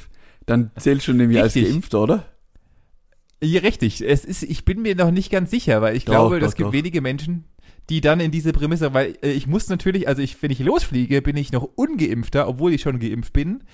Dann 0.46 0.70
zählst 0.78 1.08
du 1.08 1.12
nämlich 1.12 1.38
als 1.40 1.54
Richtig. 1.54 1.72
geimpft, 1.72 1.94
oder? 1.94 2.24
Ja, 3.42 3.60
richtig. 3.60 4.00
Es 4.00 4.24
ist, 4.24 4.42
ich 4.42 4.64
bin 4.64 4.80
mir 4.80 4.94
noch 4.94 5.10
nicht 5.10 5.30
ganz 5.30 5.50
sicher, 5.50 5.82
weil 5.82 5.96
ich 5.96 6.04
Doch, 6.06 6.12
glaube, 6.12 6.40
doch, 6.40 6.46
es 6.46 6.54
gibt 6.54 6.68
doch. 6.68 6.72
wenige 6.72 7.02
Menschen, 7.02 7.44
die 7.90 8.00
dann 8.00 8.20
in 8.20 8.30
diese 8.30 8.52
Prämisse, 8.52 8.94
weil 8.94 9.18
äh, 9.22 9.32
ich 9.32 9.46
muss 9.46 9.68
natürlich, 9.68 10.08
also 10.08 10.22
ich, 10.22 10.42
wenn 10.42 10.50
ich 10.50 10.60
losfliege, 10.60 11.20
bin 11.20 11.36
ich 11.36 11.52
noch 11.52 11.68
ungeimpfter, 11.74 12.48
obwohl 12.48 12.72
ich 12.72 12.82
schon 12.82 13.00
geimpft 13.00 13.34
bin, 13.34 13.64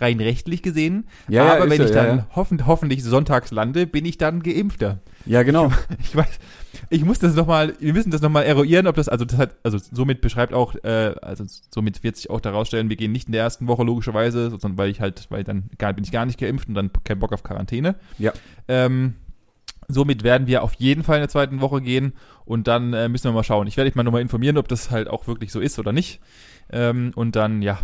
rein 0.00 0.20
rechtlich 0.20 0.62
gesehen. 0.62 1.06
Ja, 1.28 1.54
Aber 1.54 1.70
wenn 1.70 1.78
so, 1.78 1.84
ich 1.84 1.90
dann 1.90 2.18
ja. 2.18 2.26
Hoffen, 2.34 2.66
hoffentlich 2.66 3.04
sonntags 3.04 3.50
lande, 3.50 3.86
bin 3.86 4.04
ich 4.04 4.18
dann 4.18 4.42
geimpfter. 4.42 5.00
Ja, 5.26 5.42
genau. 5.42 5.72
Ich 6.00 6.14
weiß, 6.16 6.38
ich 6.90 7.04
muss 7.04 7.18
das 7.18 7.34
nochmal, 7.34 7.74
wir 7.80 7.92
müssen 7.92 8.10
das 8.10 8.20
nochmal 8.20 8.44
eruieren, 8.44 8.86
ob 8.86 8.96
das, 8.96 9.08
also 9.08 9.24
das 9.24 9.38
hat, 9.38 9.56
also 9.62 9.78
somit 9.78 10.20
beschreibt 10.20 10.52
auch, 10.52 10.74
äh, 10.84 11.14
also 11.22 11.44
somit 11.70 12.02
wird 12.02 12.16
sich 12.16 12.30
auch 12.30 12.40
daraus 12.40 12.68
stellen, 12.68 12.88
wir 12.88 12.96
gehen 12.96 13.12
nicht 13.12 13.26
in 13.26 13.32
der 13.32 13.42
ersten 13.42 13.66
Woche 13.66 13.84
logischerweise, 13.84 14.50
sondern 14.50 14.78
weil 14.78 14.90
ich 14.90 15.00
halt, 15.00 15.26
weil 15.30 15.44
dann 15.44 15.70
gar, 15.78 15.92
bin 15.92 16.04
ich 16.04 16.12
gar 16.12 16.26
nicht 16.26 16.38
geimpft 16.38 16.68
und 16.68 16.74
dann 16.74 16.90
kein 17.04 17.18
Bock 17.18 17.32
auf 17.32 17.42
Quarantäne. 17.42 17.96
Ja. 18.18 18.32
Ähm, 18.68 19.14
somit 19.88 20.22
werden 20.24 20.46
wir 20.46 20.62
auf 20.62 20.74
jeden 20.74 21.02
Fall 21.02 21.16
in 21.16 21.22
der 21.22 21.28
zweiten 21.28 21.60
Woche 21.60 21.80
gehen 21.80 22.14
und 22.44 22.66
dann 22.66 22.92
äh, 22.92 23.08
müssen 23.08 23.24
wir 23.24 23.32
mal 23.32 23.44
schauen. 23.44 23.66
Ich 23.66 23.76
werde 23.76 23.90
dich 23.90 23.96
mal 23.96 24.02
nochmal 24.02 24.22
informieren, 24.22 24.58
ob 24.58 24.68
das 24.68 24.90
halt 24.90 25.08
auch 25.08 25.26
wirklich 25.26 25.52
so 25.52 25.60
ist 25.60 25.78
oder 25.78 25.92
nicht. 25.92 26.20
Ähm, 26.70 27.12
und 27.14 27.36
dann, 27.36 27.62
ja. 27.62 27.78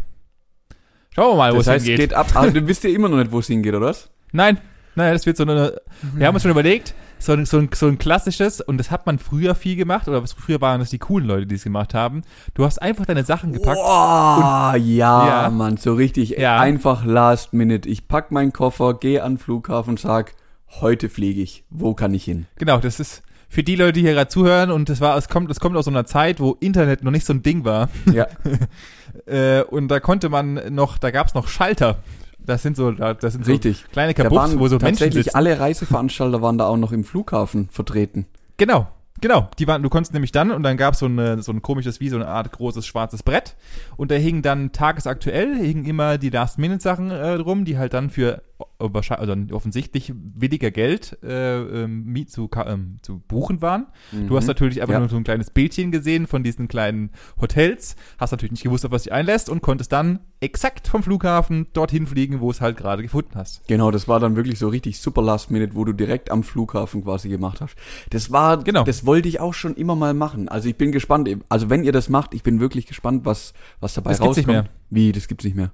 Schauen 1.14 1.33
wir 1.33 1.37
mal, 1.37 1.53
wo 1.53 1.57
Das 1.59 1.66
es 1.66 1.73
heißt, 1.73 1.87
hingeht. 1.87 2.11
geht 2.11 2.14
ab. 2.14 2.29
Aber 2.35 2.51
du 2.51 2.66
wisst 2.66 2.85
ja 2.85 2.90
immer 2.90 3.09
noch 3.09 3.18
nicht, 3.18 3.33
wo 3.33 3.38
es 3.40 3.46
hingeht, 3.49 3.75
oder 3.75 3.87
was? 3.87 4.09
Nein, 4.33 4.59
nein, 4.94 5.12
das 5.12 5.27
wird 5.27 5.37
so 5.37 5.42
eine. 5.42 5.81
Wir 6.14 6.27
haben 6.29 6.35
uns 6.35 6.42
schon 6.42 6.53
überlegt, 6.53 6.94
so 7.18 7.33
ein, 7.33 7.44
so, 7.46 7.59
ein, 7.59 7.68
so 7.75 7.88
ein 7.88 7.99
klassisches, 7.99 8.61
und 8.61 8.79
das 8.79 8.90
hat 8.92 9.07
man 9.07 9.18
früher 9.18 9.55
viel 9.57 9.75
gemacht, 9.77 10.07
oder 10.09 10.23
was 10.23 10.33
früher 10.35 10.61
waren 10.61 10.79
das 10.81 10.90
die 10.90 10.99
coolen 10.99 11.27
Leute, 11.27 11.46
die 11.46 11.57
es 11.57 11.64
gemacht 11.64 11.94
haben. 11.94 12.23
Du 12.55 12.64
hast 12.64 12.81
einfach 12.81 13.07
deine 13.07 13.25
Sachen 13.25 13.53
gepackt. 13.53 13.77
Boah, 13.77 14.75
ja, 14.79 15.27
Ja. 15.44 15.51
Mann, 15.51 15.77
so 15.79 15.94
richtig 15.94 16.31
Ja. 16.31 16.61
einfach 16.61 17.05
last 17.05 17.53
minute. 17.53 17.88
Ich 17.88 18.07
pack 18.09 18.31
meinen 18.31 18.53
Koffer, 18.53 18.94
gehe 18.94 19.23
an 19.25 19.33
den 19.35 19.38
Flughafen 19.38 19.90
und 19.90 20.01
sag, 20.01 20.35
heute 20.81 21.09
fliege 21.09 21.42
ich. 21.42 21.64
Wo 21.70 21.94
kann 21.94 22.14
ich 22.14 22.23
hin? 22.25 22.46
Genau, 22.57 22.79
das 22.79 23.01
ist 23.01 23.23
für 23.49 23.64
die 23.64 23.75
Leute, 23.75 23.94
die 23.94 24.03
hier 24.03 24.12
gerade 24.12 24.29
zuhören, 24.29 24.70
und 24.70 24.88
das 24.88 25.01
war, 25.01 25.16
es 25.16 25.29
kommt, 25.29 25.51
es 25.51 25.59
kommt 25.59 25.77
aus 25.77 25.87
so 25.87 25.90
einer 25.90 26.07
Zeit, 26.07 26.38
wo 26.38 26.53
Internet 26.61 27.03
noch 27.03 27.11
nicht 27.11 27.27
so 27.27 27.33
ein 27.33 27.42
Ding 27.42 27.64
war. 27.64 27.88
Ja, 28.12 28.29
Äh, 29.31 29.62
und 29.62 29.88
da 29.88 30.01
konnte 30.01 30.29
man 30.29 30.61
noch, 30.75 30.99
da 30.99 31.11
gab 31.11 31.29
es 31.29 31.35
noch 31.35 31.49
Schalter. 31.49 31.99
Das 32.38 32.62
sind 32.62 32.77
so, 32.77 32.90
da- 32.93 33.14
das 33.14 33.35
sind 33.35 33.45
so 33.45 33.53
richtig. 33.53 33.85
kleine 33.93 34.14
Kabuffs, 34.14 34.59
wo 34.59 34.66
so 34.69 34.77
Menschen 34.77 34.81
tatsächlich 34.81 35.25
sitzen. 35.25 35.37
alle 35.37 35.61
Reiseveranstalter 35.61 36.43
waren 36.43 36.59
da 36.59 36.66
auch 36.66 36.77
noch 36.77 36.93
im 36.93 37.05
Flughafen 37.05 37.69
vertreten. 37.71 38.27
Genau, 38.57 38.88
genau. 39.21 39.49
Die 39.59 39.66
waren, 39.69 39.83
du 39.83 39.88
konntest 39.90 40.14
nämlich 40.14 40.33
dann, 40.33 40.51
und 40.51 40.62
dann 40.62 40.77
gab 40.77 40.97
so 40.97 41.07
es 41.07 41.45
so 41.45 41.53
ein 41.53 41.62
komisches, 41.62 42.01
wie 42.01 42.09
so 42.09 42.16
eine 42.16 42.29
Art 42.29 42.51
großes 42.51 42.87
schwarzes 42.87 43.23
Brett. 43.23 43.57
Und 43.97 44.11
da 44.11 44.14
hingen 44.16 44.43
dann 44.43 44.73
tagesaktuell, 44.73 45.55
hingen 45.57 45.85
immer 45.85 46.19
die 46.19 46.31
Last-Minute-Sachen 46.31 47.11
äh, 47.11 47.31
rum, 47.35 47.64
die 47.64 47.79
halt 47.79 47.93
dann 47.95 48.11
für 48.11 48.43
also 48.79 49.35
offensichtlich 49.53 50.12
weniger 50.16 50.70
Geld 50.70 51.18
äh, 51.23 51.59
ähm, 51.85 52.27
zu, 52.29 52.49
ähm, 52.66 52.99
zu 53.03 53.18
buchen 53.20 53.61
waren. 53.62 53.87
Mhm. 54.12 54.29
Du 54.29 54.37
hast 54.37 54.46
natürlich 54.46 54.81
einfach 54.81 54.94
Ja. 54.94 55.01
nur 55.01 55.09
so 55.09 55.16
ein 55.16 55.25
kleines 55.25 55.51
Bildchen 55.51 55.90
gesehen 55.90 56.27
von 56.27 56.42
diesen 56.42 56.68
kleinen 56.68 57.11
Hotels, 57.40 57.96
hast 58.18 58.31
natürlich 58.33 58.53
nicht 58.53 58.62
gewusst, 58.62 58.85
auf 58.87 58.92
was 58.92 59.03
dich 59.05 59.12
einlässt 59.12 59.49
und 59.49 59.61
konntest 59.62 59.92
dann 59.92 60.20
exakt 60.40 60.88
vom 60.88 61.03
Flughafen 61.03 61.66
dorthin 61.75 62.07
fliegen, 62.07 62.40
wo 62.40 62.51
es 62.51 62.61
halt 62.61 62.77
gerade 62.77 63.03
gefunden 63.03 63.33
hast. 63.35 63.66
Genau, 63.68 63.90
das 63.90 64.09
war 64.09 64.20
dann 64.20 64.37
wirklich 64.37 64.59
so 64.59 64.68
richtig 64.68 64.99
super 65.01 65.20
Last 65.23 65.51
Minute, 65.51 65.75
wo 65.75 65.85
du 65.85 65.92
direkt 65.92 66.31
am 66.31 66.42
Flughafen 66.42 67.03
quasi 67.05 67.29
gemacht 67.29 67.61
hast. 67.61 67.77
Das 68.11 68.31
war, 68.31 68.62
Genau. 68.64 68.85
das 68.85 69.05
wollte 69.05 69.29
ich 69.29 69.40
auch 69.40 69.55
schon 69.55 69.75
immer 69.75 69.96
mal 69.96 70.14
machen. 70.14 70.49
Also 70.49 70.68
ich 70.68 70.77
bin 70.77 70.92
gespannt. 70.92 71.29
Also 71.49 71.68
wenn 71.70 71.85
ihr 71.85 71.92
das 71.92 72.09
macht, 72.09 72.33
ich 72.35 72.42
bin 72.42 72.61
wirklich 72.61 72.87
gespannt, 72.87 73.25
was, 73.25 73.53
was 73.81 73.94
dabei 73.94 74.11
Das 74.11 74.20
gibt's 74.20 74.37
nicht 74.38 74.49
rauskommt. 74.49 74.64
mehr. 74.64 74.73
Wie, 74.90 75.12
das 75.12 75.29
gibt's 75.29 75.44
nicht 75.44 75.57
mehr. 75.57 75.73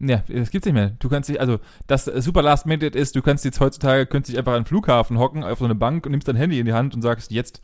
Ja, 0.00 0.22
das 0.28 0.50
gibt's 0.50 0.66
nicht 0.66 0.74
mehr. 0.74 0.90
Du 0.98 1.08
kannst 1.08 1.28
dich, 1.28 1.40
also 1.40 1.58
das 1.86 2.04
super 2.04 2.42
Last 2.42 2.66
Minute 2.66 2.86
ist, 2.98 3.14
du 3.14 3.22
kannst 3.22 3.44
jetzt 3.44 3.60
heutzutage, 3.60 4.06
könntest 4.06 4.32
dich 4.32 4.38
einfach 4.38 4.52
an 4.52 4.62
den 4.62 4.66
Flughafen 4.66 5.18
hocken, 5.18 5.44
auf 5.44 5.58
so 5.58 5.64
eine 5.64 5.74
Bank 5.74 6.04
und 6.04 6.12
nimmst 6.12 6.28
dein 6.28 6.36
Handy 6.36 6.58
in 6.58 6.66
die 6.66 6.72
Hand 6.72 6.94
und 6.94 7.02
sagst, 7.02 7.30
jetzt. 7.30 7.62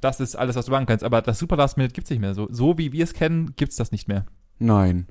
Das 0.00 0.20
ist 0.20 0.36
alles, 0.36 0.54
was 0.54 0.66
du 0.66 0.72
machen 0.72 0.84
kannst. 0.86 1.02
Aber 1.02 1.22
das 1.22 1.38
super 1.38 1.56
Last 1.56 1.78
Minute 1.78 1.94
gibt's 1.94 2.10
nicht 2.10 2.20
mehr. 2.20 2.34
So, 2.34 2.48
so 2.50 2.76
wie 2.76 2.92
wir 2.92 3.04
es 3.04 3.14
kennen, 3.14 3.54
gibt's 3.56 3.76
das 3.76 3.90
nicht 3.90 4.06
mehr. 4.06 4.26
Nein. 4.58 5.06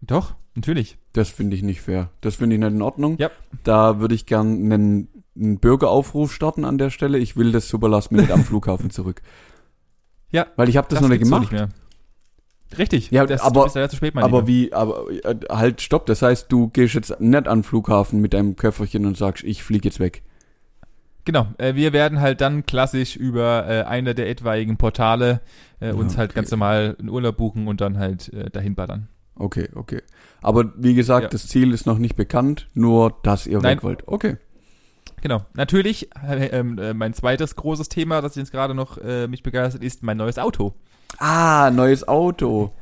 Doch, 0.00 0.34
natürlich. 0.56 0.98
Das 1.12 1.28
finde 1.28 1.54
ich 1.54 1.62
nicht 1.62 1.80
fair. 1.80 2.10
Das 2.20 2.34
finde 2.34 2.56
ich 2.56 2.60
nicht 2.60 2.72
in 2.72 2.82
Ordnung. 2.82 3.16
Ja. 3.18 3.30
Da 3.62 4.00
würde 4.00 4.16
ich 4.16 4.26
gern 4.26 4.64
einen, 4.64 5.08
einen 5.36 5.58
Bürgeraufruf 5.60 6.32
starten 6.32 6.64
an 6.64 6.76
der 6.76 6.90
Stelle. 6.90 7.18
Ich 7.18 7.36
will 7.36 7.52
das 7.52 7.68
Super 7.68 7.88
Last 7.88 8.10
Minute 8.10 8.32
am 8.34 8.42
Flughafen 8.44 8.90
zurück. 8.90 9.22
Ja, 10.32 10.46
Weil 10.56 10.68
ich 10.68 10.76
habe 10.76 10.88
das, 10.90 11.00
noch 11.00 11.08
nicht 11.08 11.20
gibt's 11.20 11.30
so 11.30 11.40
gemacht. 11.40 11.72
Richtig. 12.78 13.10
Ja, 13.10 13.26
das, 13.26 13.40
aber- 13.40 13.68
ja 13.74 13.88
zu 13.88 13.96
spät, 13.96 14.14
mein 14.14 14.24
aber 14.24 14.46
wie, 14.46 14.72
aber 14.72 15.06
äh, 15.24 15.34
halt, 15.50 15.80
stopp. 15.80 16.06
Das 16.06 16.22
heißt, 16.22 16.50
du 16.50 16.68
gehst 16.68 16.94
jetzt 16.94 17.20
nicht 17.20 17.48
an 17.48 17.58
den 17.58 17.62
Flughafen 17.62 18.20
mit 18.20 18.34
deinem 18.34 18.56
Köfferchen 18.56 19.06
und 19.06 19.16
sagst, 19.16 19.44
ich 19.44 19.62
fliege 19.62 19.88
jetzt 19.88 20.00
weg. 20.00 20.22
Genau, 21.24 21.46
äh, 21.56 21.74
wir 21.74 21.92
werden 21.92 22.20
halt 22.20 22.40
dann 22.42 22.66
klassisch 22.66 23.16
über 23.16 23.66
äh, 23.66 23.82
eine 23.84 24.14
der 24.14 24.28
etwaigen 24.28 24.76
Portale 24.76 25.40
äh, 25.80 25.92
uns 25.92 26.18
halt 26.18 26.30
okay. 26.30 26.40
ganz 26.40 26.50
normal 26.50 26.96
einen 26.98 27.08
Urlaub 27.08 27.38
buchen 27.38 27.66
und 27.66 27.80
dann 27.80 27.98
halt 27.98 28.32
äh, 28.32 28.50
dahin 28.50 28.74
ballern. 28.74 29.08
Okay, 29.36 29.68
okay. 29.74 30.02
Aber 30.42 30.72
wie 30.76 30.94
gesagt, 30.94 31.24
Ja. 31.24 31.28
das 31.30 31.48
Ziel 31.48 31.72
ist 31.72 31.86
noch 31.86 31.98
nicht 31.98 32.14
bekannt, 32.14 32.68
nur 32.74 33.16
dass 33.22 33.46
ihr 33.46 33.58
Nein. 33.58 33.78
weg 33.78 33.82
wollt. 33.82 34.06
Okay. 34.06 34.36
Genau. 35.22 35.46
Natürlich, 35.54 36.10
äh, 36.28 36.48
ähm, 36.48 36.78
äh, 36.78 36.92
mein 36.92 37.14
zweites 37.14 37.56
großes 37.56 37.88
Thema, 37.88 38.20
das 38.20 38.34
jetzt 38.34 38.52
gerade 38.52 38.74
noch 38.74 38.98
äh, 38.98 39.26
mich 39.26 39.42
begeistert, 39.42 39.82
ist 39.82 40.02
mein 40.02 40.18
neues 40.18 40.38
Auto. 40.38 40.74
Ah, 41.18 41.70
neues 41.72 42.06
Auto. 42.06 42.72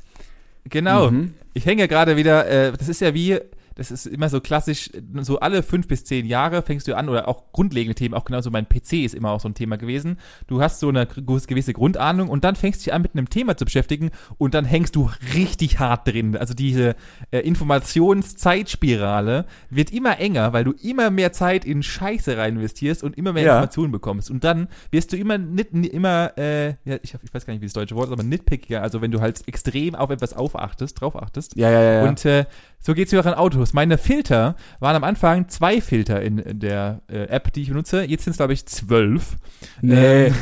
Genau. 0.64 1.11
Mhm. 1.11 1.35
Ich 1.55 1.66
hänge 1.66 1.83
ja 1.83 1.87
gerade 1.87 2.16
wieder, 2.16 2.47
äh, 2.49 2.73
das 2.73 2.88
ist 2.88 3.01
ja 3.01 3.14
wie, 3.14 3.38
das 3.74 3.90
ist 3.90 4.06
immer 4.06 4.28
so 4.28 4.40
klassisch, 4.40 4.90
so 5.20 5.40
alle 5.40 5.62
fünf 5.62 5.88
bis 5.88 6.04
zehn 6.04 6.26
Jahre 6.26 6.62
fängst 6.62 6.88
du 6.88 6.96
an, 6.96 7.08
oder 7.08 7.28
auch 7.28 7.52
grundlegende 7.52 7.94
Themen, 7.94 8.14
auch 8.14 8.24
genauso 8.24 8.50
mein 8.50 8.68
PC 8.68 8.94
ist 9.04 9.14
immer 9.14 9.30
auch 9.30 9.40
so 9.40 9.48
ein 9.48 9.54
Thema 9.54 9.76
gewesen. 9.76 10.18
Du 10.46 10.61
hast 10.62 10.80
so 10.80 10.88
eine 10.88 11.06
gewisse 11.06 11.72
Grundahnung 11.72 12.28
und 12.28 12.44
dann 12.44 12.56
fängst 12.56 12.80
du 12.80 12.85
dich 12.85 12.92
an, 12.94 13.02
mit 13.02 13.14
einem 13.14 13.28
Thema 13.30 13.56
zu 13.56 13.64
beschäftigen 13.64 14.11
und 14.38 14.54
dann 14.54 14.64
hängst 14.64 14.96
du 14.96 15.11
richtig 15.35 15.78
hart 15.78 16.08
drin. 16.08 16.37
Also 16.37 16.54
diese 16.54 16.94
äh, 17.30 17.38
Informationszeitspirale 17.40 19.46
wird 19.70 19.92
immer 19.92 20.18
enger, 20.18 20.52
weil 20.52 20.64
du 20.64 20.72
immer 20.82 21.11
mehr 21.11 21.32
Zeit 21.32 21.64
in 21.64 21.82
Scheiße 21.82 22.37
rein 22.37 22.56
investierst 22.56 23.02
und 23.02 23.16
immer 23.16 23.32
mehr 23.32 23.44
Ja. 23.44 23.52
Informationen 23.54 23.92
bekommst. 23.92 24.30
Und 24.30 24.44
dann 24.44 24.68
wirst 24.90 25.12
du 25.12 25.16
immer, 25.16 25.38
nit, 25.38 25.72
ni- 25.74 25.87
immer 25.88 26.32
äh, 26.37 26.68
ja, 26.85 26.96
ich, 27.02 27.14
ich 27.22 27.35
weiß 27.35 27.46
gar 27.46 27.52
nicht, 27.54 27.62
wie 27.62 27.66
das 27.66 27.72
deutsche 27.72 27.94
Wort 27.94 28.08
ist, 28.08 28.12
aber 28.12 28.22
nitpickiger. 28.22 28.82
Also 28.82 29.00
wenn 29.00 29.11
du 29.11 29.20
halt 29.20 29.40
extrem 29.46 29.94
auf 29.94 30.11
etwas 30.11 30.35
aufachtest, 30.35 31.00
drauf 31.00 31.20
achtest. 31.20 31.56
Ja, 31.56 31.70
ja, 31.70 31.82
ja. 31.82 31.92
ja. 32.02 32.08
Und 32.08 32.24
äh, 32.24 32.44
so 32.80 32.94
geht's 32.94 33.12
mir 33.12 33.20
auch 33.20 33.26
an 33.26 33.35
Autos. 33.35 33.71
Meine 33.72 33.98
Filter 33.98 34.56
waren 34.80 34.96
am 34.96 35.04
Anfang 35.04 35.48
zwei 35.48 35.80
Filter 35.80 36.22
in, 36.22 36.38
in 36.38 36.61
der 36.61 37.00
äh, 37.11 37.24
App, 37.24 37.52
die 37.52 37.62
ich 37.62 37.68
benutze. 37.68 38.04
Jetzt 38.04 38.24
sind 38.24 38.32
es, 38.32 38.37
glaube 38.37 38.52
ich, 38.52 38.66
zwölf. 38.66 39.37
nee. 39.80 40.26
Ähm, 40.26 40.35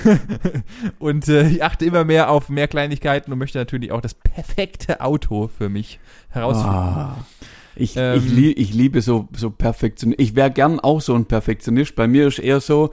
und 0.99 1.29
äh, 1.29 1.49
ich 1.49 1.63
achte 1.63 1.85
immer 1.85 2.05
mehr 2.05 2.31
auf 2.31 2.49
mehr 2.49 2.69
Kleinigkeiten 2.69 3.33
und 3.33 3.39
möchte 3.39 3.59
natürlich 3.59 3.93
auch 3.93 4.01
das 4.01 4.15
perfekte 4.15 5.01
Auto 5.01 5.49
für 5.49 5.69
mich 5.69 6.01
herausfinden. 6.31 6.75
Ah. 6.75 7.17
Ich, 7.77 7.97
Ähm, 7.97 8.19
ich, 8.19 8.31
lie 8.31 8.53
ich 8.53 8.75
liebe 8.75 9.01
so, 9.01 9.29
so 9.35 9.51
Perfektion. 9.51 10.15
Ich 10.19 10.35
wäre 10.35 10.51
gern 10.51 10.81
auch 10.81 11.01
so 11.01 11.15
ein 11.15 11.27
Perfektionist. 11.27 11.95
Bei 11.95 12.07
mir 12.07 12.27
ist 12.27 12.39
eher 12.39 12.61
so, 12.61 12.91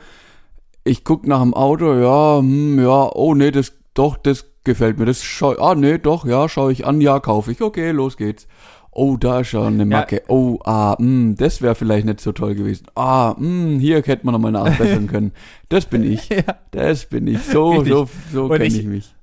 ich 0.84 1.04
guck 1.04 1.28
nach 1.28 1.42
dem 1.42 1.54
Auto, 1.54 1.94
ja, 1.94 2.40
hm, 2.40 2.80
ja, 2.80 3.10
oh 3.14 3.36
nee, 3.36 3.52
das, 3.52 3.74
doch, 3.94 4.18
das 4.18 4.46
gefällt 4.64 5.00
mir. 5.00 5.06
Das 5.06 5.24
schau, 5.24 5.58
ah 5.58 5.76
nee, 5.76 5.98
doch, 5.98 6.26
ja, 6.26 6.48
schaue 6.48 6.72
ich 6.72 6.86
an, 6.86 7.02
ja, 7.02 7.20
kaufe 7.20 7.52
ich. 7.52 7.62
Okay, 7.62 7.92
los 7.92 8.18
geht's. 8.18 8.48
Oh, 8.92 9.16
da 9.18 9.42
ist 9.42 9.50
schon 9.50 9.74
eine 9.76 9.86
Macke. 9.86 10.24
Oh, 10.28 10.60
ah, 10.66 10.96
hm, 10.98 11.36
das 11.38 11.62
wäre 11.62 11.76
vielleicht 11.76 12.06
nicht 12.06 12.20
so 12.20 12.32
toll 12.32 12.56
gewesen. 12.56 12.88
Ah, 12.96 13.36
hm, 13.38 13.80
hier 13.80 13.98
hätte 13.98 14.26
man 14.26 14.34
nochmal 14.34 14.52
nachbessern 14.52 15.08
können. 15.12 15.34
Das 15.70 15.86
bin 15.86 16.04
ich. 16.04 16.30
Ja. 16.30 16.42
Das 16.72 17.06
bin 17.06 17.28
ich. 17.28 17.40
So, 17.44 17.72
Richtig. 17.74 17.94
so, 17.94 18.10
so 18.34 18.50
kenne 18.50 18.66
ich- 18.66 18.80
ich 18.80 18.86
mich. 18.86 19.14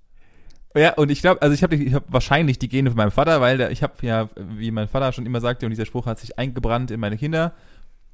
Ja, 0.77 0.95
und 0.95 1.09
ich 1.11 1.21
glaube, 1.21 1.41
also 1.41 1.55
ich 1.55 1.63
habe 1.63 1.77
ich 1.77 1.95
hab 1.95 2.13
wahrscheinlich 2.13 2.59
die 2.59 2.69
Gene 2.69 2.91
von 2.91 2.97
meinem 2.97 3.13
Vater, 3.13 3.41
weil 3.41 3.59
der, 3.59 3.71
ich 3.71 3.85
habe 3.85 3.93
ja, 4.03 4.29
wie 4.57 4.73
mein 4.73 4.89
Vater 4.89 5.13
schon 5.13 5.25
immer 5.25 5.41
sagte, 5.41 5.67
und 5.67 5.71
dieser 5.71 5.87
Spruch 5.87 6.07
hat 6.07 6.19
sich 6.19 6.37
eingebrannt 6.37 6.91
in 6.91 6.99
meine 6.99 7.17
Kinder, 7.17 7.53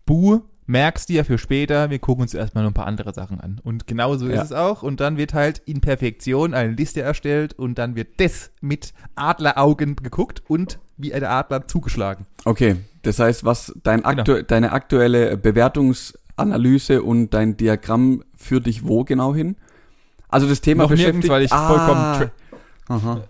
Bu, 0.04 0.40
merkst 0.70 1.08
dir 1.08 1.24
für 1.24 1.36
später, 1.38 1.90
wir 1.90 1.98
gucken 1.98 2.22
uns 2.22 2.32
erstmal 2.34 2.64
noch 2.64 2.70
ein 2.70 2.74
paar 2.74 2.86
andere 2.86 3.12
Sachen 3.12 3.40
an. 3.40 3.60
Und 3.64 3.86
genau 3.86 4.16
so 4.16 4.28
Ja. 4.28 4.36
ist 4.40 4.46
es 4.50 4.52
auch. 4.52 4.82
Und 4.82 5.00
dann 5.00 5.16
wird 5.16 5.34
halt 5.34 5.58
in 5.66 5.80
Perfektion 5.80 6.54
eine 6.54 6.72
Liste 6.72 7.02
erstellt 7.02 7.52
und 7.54 7.78
dann 7.78 7.96
wird 7.96 8.20
das 8.20 8.50
mit 8.60 8.92
Adleraugen 9.16 9.96
geguckt 9.96 10.42
und 10.48 10.78
wie 10.96 11.12
ein 11.12 11.24
Adler 11.24 11.66
zugeschlagen. 11.66 12.26
Okay, 12.44 12.76
das 13.02 13.18
heißt, 13.18 13.44
was 13.44 13.72
dein 13.82 14.02
Genau. 14.02 14.08
aktu 14.20 14.42
deine 14.44 14.72
aktuelle 14.72 15.36
Bewertungsanalyse 15.36 17.02
und 17.02 17.30
dein 17.34 17.56
Diagramm 17.56 18.22
führt 18.36 18.66
dich 18.66 18.86
wo 18.86 19.04
genau 19.04 19.34
hin? 19.34 19.56
Also 20.28 20.48
das 20.48 20.60
Thema 20.60 20.84
Noch 20.84 20.90
nirgends, 20.90 21.26
beschäftigt. 21.28 21.32
weil 21.32 21.42
ich 21.42 21.50
vollkommen 21.50 22.02
tra- 22.14 22.30
Aha. 22.88 23.20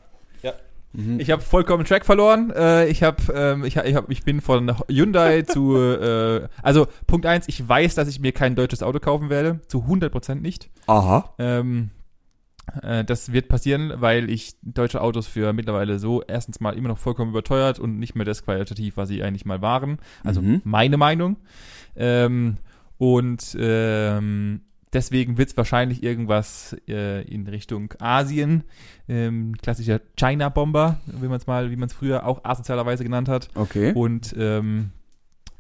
Mhm. 0.92 1.20
Ich 1.20 1.31
habe 1.31 1.42
vollkommen 1.42 1.85
Track 1.85 2.05
verloren. 2.05 2.50
Äh, 2.50 2.88
ich 2.88 3.03
habe, 3.03 3.22
ähm, 3.33 3.64
ich, 3.64 3.76
ich, 3.76 3.94
hab, 3.94 4.11
ich 4.11 4.24
bin 4.24 4.40
von 4.40 4.76
Hyundai 4.88 5.42
zu, 5.46 5.76
äh, 5.76 6.48
also 6.62 6.88
Punkt 7.07 7.26
eins, 7.26 7.46
ich 7.48 7.68
weiß, 7.68 7.94
dass 7.94 8.09
ich 8.09 8.20
mir 8.20 8.33
kein 8.33 8.57
deutsches 8.57 8.83
Auto 8.83 8.98
kaufen 8.98 9.31
werde, 9.31 9.61
zu 9.68 9.85
100% 9.85 10.37
nicht. 10.37 10.68
Aha. 10.88 11.33
Ähm, 11.38 11.90
äh, 12.83 13.05
das 13.05 13.33
wird 13.33 13.48
passieren, 13.48 13.92
weil 13.96 14.29
ich 14.31 14.55
deutsche 14.62 15.00
Autos 15.00 15.26
für 15.26 15.53
mittlerweile 15.53 15.98
so 15.98 16.22
erstens 16.22 16.61
mal 16.61 16.76
immer 16.76 16.88
noch 16.88 16.98
vollkommen 16.98 17.31
überteuert 17.31 17.79
und 17.79 17.98
nicht 17.98 18.14
mehr 18.16 18.24
das 18.24 18.44
qualitativ, 18.44 18.96
was 18.96 19.09
sie 19.09 19.22
eigentlich 19.22 19.44
mal 19.46 19.62
waren. 19.62 19.98
Also 20.24 20.42
Mhm. 20.42 20.61
meine 20.64 20.96
Meinung. 20.96 21.37
Ähm, 21.96 22.57
und 22.98 23.57
ähm, 23.59 24.62
deswegen 24.92 25.38
wird 25.38 25.50
es 25.50 25.57
wahrscheinlich 25.57 26.03
irgendwas 26.03 26.76
äh, 26.88 27.22
in 27.22 27.46
Richtung 27.46 27.92
Asien, 27.98 28.64
ähm, 29.09 29.55
klassischer 29.61 30.00
China-Bomber, 30.16 31.00
wie 31.07 31.26
man 31.29 31.37
es 31.38 31.46
mal, 31.46 31.70
wie 31.70 31.76
man 31.76 31.88
es 31.88 31.92
früher 31.94 32.26
auch 32.26 32.44
asozialerweise 32.44 33.05
genannt 33.05 33.29
hat. 33.29 33.48
Okay. 33.55 33.92
Und 33.94 34.35
ähm, 34.38 34.90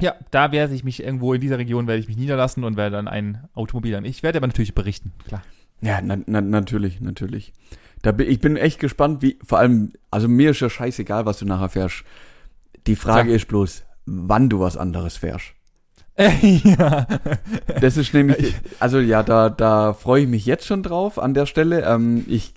ja, 0.00 0.14
da 0.30 0.50
werde 0.52 0.74
ich 0.74 0.82
mich 0.84 1.02
irgendwo 1.02 1.34
in 1.34 1.40
dieser 1.40 1.58
Region 1.58 1.86
werde 1.86 2.00
ich 2.00 2.08
mich 2.08 2.16
niederlassen 2.16 2.64
und 2.64 2.76
werde 2.76 2.96
dann 2.96 3.08
ein 3.08 3.44
Automobil 3.54 3.94
an. 3.94 4.04
Ich 4.04 4.22
werde 4.22 4.38
aber 4.38 4.46
natürlich 4.46 4.74
berichten, 4.74 5.12
klar. 5.26 5.42
Ja, 5.82 6.00
na, 6.02 6.18
na, 6.26 6.40
natürlich, 6.40 7.00
natürlich. 7.00 7.52
Da 8.02 8.12
bin, 8.12 8.28
ich 8.30 8.40
bin 8.40 8.56
echt 8.56 8.80
gespannt, 8.80 9.22
wie, 9.22 9.38
vor 9.44 9.58
allem, 9.58 9.92
also 10.10 10.26
mir 10.28 10.50
ist 10.50 10.60
ja 10.60 10.70
scheißegal, 10.70 11.26
was 11.26 11.38
du 11.38 11.44
nachher 11.46 11.68
fährst. 11.68 12.04
Die 12.86 12.96
Frage 12.96 13.30
Ja. 13.30 13.36
ist 13.36 13.48
bloß, 13.48 13.84
wann 14.06 14.48
du 14.48 14.60
was 14.60 14.76
anderes 14.78 15.16
fährst. 15.16 15.52
ja. 16.64 17.06
Das 17.80 17.96
ist 17.96 18.12
nämlich, 18.12 18.54
also 18.78 18.98
ja, 19.00 19.22
da, 19.22 19.48
da 19.48 19.94
freue 19.94 20.22
ich 20.22 20.28
mich 20.28 20.46
jetzt 20.46 20.66
schon 20.66 20.82
drauf 20.82 21.18
an 21.18 21.34
der 21.34 21.46
Stelle. 21.46 21.82
Ähm, 21.82 22.24
ich 22.28 22.54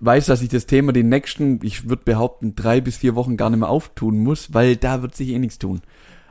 weiß, 0.00 0.26
dass 0.26 0.42
ich 0.42 0.48
das 0.48 0.66
Thema 0.66 0.92
die 0.92 1.02
nächsten, 1.02 1.60
ich 1.62 1.88
würde 1.88 2.02
behaupten, 2.04 2.54
drei 2.54 2.80
bis 2.80 2.96
vier 2.98 3.14
Wochen 3.14 3.36
gar 3.36 3.50
nicht 3.50 3.60
mehr 3.60 3.68
auftun 3.68 4.18
muss, 4.18 4.54
weil 4.54 4.76
da 4.76 5.02
wird 5.02 5.14
sich 5.14 5.28
eh 5.28 5.38
nichts 5.38 5.58
tun. 5.58 5.80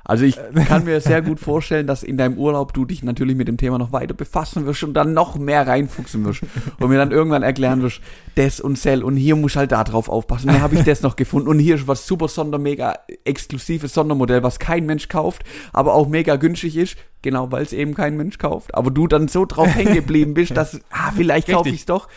Also 0.07 0.23
ich 0.23 0.39
kann 0.67 0.85
mir 0.85 1.01
sehr 1.01 1.21
gut 1.21 1.39
vorstellen, 1.39 1.85
dass 1.85 2.01
in 2.01 2.17
deinem 2.17 2.37
Urlaub 2.37 2.73
du 2.73 2.85
dich 2.85 3.03
natürlich 3.03 3.35
mit 3.35 3.49
dem 3.49 3.57
Thema 3.57 3.77
noch 3.77 3.91
weiter 3.91 4.13
befassen 4.13 4.65
wirst 4.65 4.83
und 4.83 4.93
dann 4.93 5.13
noch 5.13 5.37
mehr 5.37 5.67
reinfuchsen 5.67 6.23
wirst 6.25 6.43
und 6.79 6.89
mir 6.89 6.97
dann 6.97 7.11
irgendwann 7.11 7.43
erklären 7.43 7.81
wirst, 7.81 7.99
das 8.35 8.61
und 8.61 8.77
Cell 8.77 9.03
und 9.03 9.17
hier 9.17 9.35
muss 9.35 9.57
halt 9.57 9.73
da 9.73 9.83
drauf 9.83 10.07
aufpassen. 10.07 10.47
Dann 10.47 10.61
habe 10.61 10.75
ich 10.75 10.83
das 10.83 11.01
noch 11.01 11.17
gefunden 11.17 11.49
und 11.49 11.59
hier 11.59 11.75
ist 11.75 11.87
was 11.87 12.07
super 12.07 12.29
Sonder, 12.29 12.57
mega 12.57 12.95
exklusives 13.25 13.93
Sondermodell, 13.93 14.43
was 14.43 14.59
kein 14.59 14.85
Mensch 14.85 15.09
kauft, 15.09 15.43
aber 15.73 15.93
auch 15.93 16.07
mega 16.07 16.37
günstig 16.37 16.77
ist, 16.77 16.97
genau 17.21 17.51
weil 17.51 17.63
es 17.63 17.73
eben 17.73 17.93
kein 17.93 18.15
Mensch 18.15 18.37
kauft. 18.37 18.73
Aber 18.75 18.91
du 18.91 19.07
dann 19.07 19.27
so 19.27 19.45
drauf 19.45 19.67
hängen 19.75 19.93
geblieben 19.93 20.33
bist, 20.33 20.55
dass, 20.55 20.79
ah, 20.89 21.11
vielleicht 21.13 21.49
kaufe 21.49 21.69
ich 21.69 21.81
es 21.81 21.85
doch. 21.85 22.07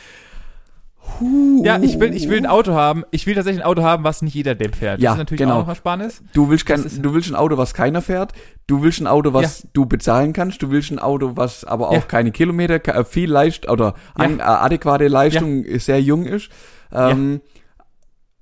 Huh. 1.19 1.63
ja, 1.65 1.79
ich 1.81 1.99
will, 1.99 2.15
ich 2.15 2.29
will 2.29 2.39
ein 2.39 2.47
Auto 2.47 2.73
haben. 2.73 3.05
Ich 3.11 3.27
will 3.27 3.35
tatsächlich 3.35 3.63
ein 3.63 3.67
Auto 3.67 3.83
haben, 3.83 4.05
was 4.05 4.23
nicht 4.23 4.35
jeder 4.35 4.55
Depp 4.55 4.77
fährt. 4.77 5.01
Ja, 5.01 5.11
das 5.11 5.15
ist 5.15 5.19
natürlich 5.19 5.41
genau. 5.41 5.61
auch 5.61 5.67
noch 5.67 5.77
Spannendes. 5.77 6.23
Du 6.35 6.49
willst 6.51 6.67
kein, 6.67 6.83
du 7.03 7.15
willst 7.15 7.31
ein 7.31 7.35
Auto, 7.37 7.57
was 7.59 7.75
keiner 7.75 8.03
fährt. 8.03 8.33
Du 8.67 8.83
willst 8.83 9.01
ein 9.01 9.07
Auto, 9.07 9.33
was 9.33 9.67
du 9.73 9.87
bezahlen 9.87 10.33
kannst. 10.33 10.63
Du 10.63 10.71
willst 10.71 10.91
ein 10.91 10.99
Auto, 10.99 11.33
was 11.37 11.65
aber 11.65 11.89
auch 11.89 11.95
Ja. 11.95 12.01
keine 12.01 12.31
Kilometer, 12.31 12.77
äh, 12.95 13.05
viel 13.05 13.31
leicht 13.31 13.69
oder 13.69 13.95
Ja. 14.19 14.25
an, 14.25 14.39
äh, 14.39 14.43
adäquate 14.43 15.09
Leistung 15.09 15.65
sehr 15.79 16.01
jung 16.01 16.25
ist. 16.27 16.51
Ähm, 16.93 17.41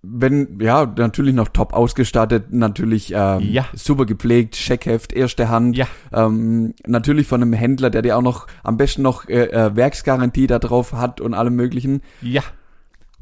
wenn, 0.00 0.58
ja, 0.60 0.86
natürlich 0.86 1.34
noch 1.34 1.48
top 1.48 1.72
ausgestattet, 1.74 2.52
natürlich 2.52 3.12
ähm, 3.14 3.40
Ja. 3.40 3.66
super 3.74 4.06
gepflegt, 4.06 4.54
Scheckheft, 4.54 5.12
erste 5.12 5.48
Hand. 5.48 5.76
Ja. 5.76 5.86
Ähm, 6.12 6.74
natürlich 6.86 7.26
von 7.26 7.42
einem 7.42 7.52
Händler, 7.52 7.90
der 7.90 8.02
dir 8.02 8.16
auch 8.16 8.22
noch 8.22 8.46
am 8.62 8.76
besten 8.76 9.02
noch 9.02 9.28
äh, 9.28 9.46
äh, 9.46 9.74
Werksgarantie 9.74 10.46
da 10.46 10.60
drauf 10.60 10.92
hat 10.92 11.20
und 11.20 11.34
allem 11.34 11.56
möglichen. 11.56 12.02
Ja. 12.22 12.42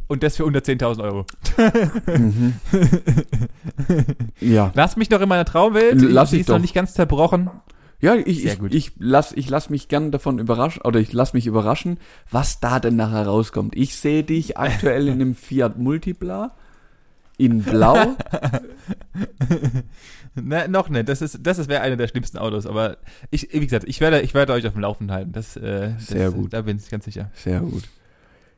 Und 0.08 0.22
das 0.22 0.36
für 0.36 0.44
unter 0.44 0.60
10.000 0.60 1.02
Euro. 1.02 1.26
Mhm. 2.06 2.54
ja. 4.40 4.70
Lass 4.74 4.96
mich 4.96 5.10
noch 5.10 5.20
in 5.20 5.28
meiner 5.28 5.44
Traumwelt. 5.44 6.00
Lass 6.00 6.32
ich 6.32 6.40
ist 6.40 6.48
noch 6.48 6.56
doch. 6.56 6.62
nicht 6.62 6.74
ganz 6.74 6.94
zerbrochen. 6.94 7.50
Ja, 7.98 8.14
ich, 8.14 8.44
ich, 8.44 8.62
ich 8.70 8.92
lass, 8.98 9.32
ich 9.32 9.48
lass 9.48 9.70
mich 9.70 9.88
gern 9.88 10.10
davon 10.12 10.38
überraschen, 10.38 10.82
oder 10.82 11.00
ich 11.00 11.12
lass 11.12 11.32
mich 11.32 11.46
überraschen, 11.46 11.98
was 12.30 12.60
da 12.60 12.78
denn 12.78 12.94
nachher 12.94 13.26
rauskommt. 13.26 13.74
Ich 13.74 13.96
sehe 13.96 14.22
dich 14.22 14.58
aktuell 14.58 15.08
in 15.08 15.14
einem 15.14 15.34
Fiat 15.34 15.78
Multipla, 15.78 16.54
in 17.38 17.62
Blau. 17.62 17.96
Ne, 20.38 20.68
noch 20.68 20.90
nicht. 20.90 21.08
Das 21.08 21.22
ist, 21.22 21.38
das 21.42 21.58
ist 21.58 21.68
wäre 21.68 21.80
einer 21.80 21.96
der 21.96 22.08
schlimmsten 22.08 22.36
Autos. 22.36 22.66
Aber 22.66 22.98
ich, 23.30 23.48
wie 23.52 23.60
gesagt, 23.60 23.86
ich 23.88 24.00
werde, 24.00 24.20
ich 24.20 24.34
werde 24.34 24.52
euch 24.52 24.66
auf 24.66 24.74
dem 24.74 24.82
Laufenden 24.82 25.14
halten. 25.16 25.32
Das, 25.32 25.56
äh, 25.56 25.94
das, 25.94 26.08
Sehr 26.08 26.30
gut. 26.30 26.52
Da 26.52 26.62
bin 26.62 26.76
ich 26.76 26.90
ganz 26.90 27.06
sicher. 27.06 27.30
Sehr 27.34 27.60
gut. 27.60 27.84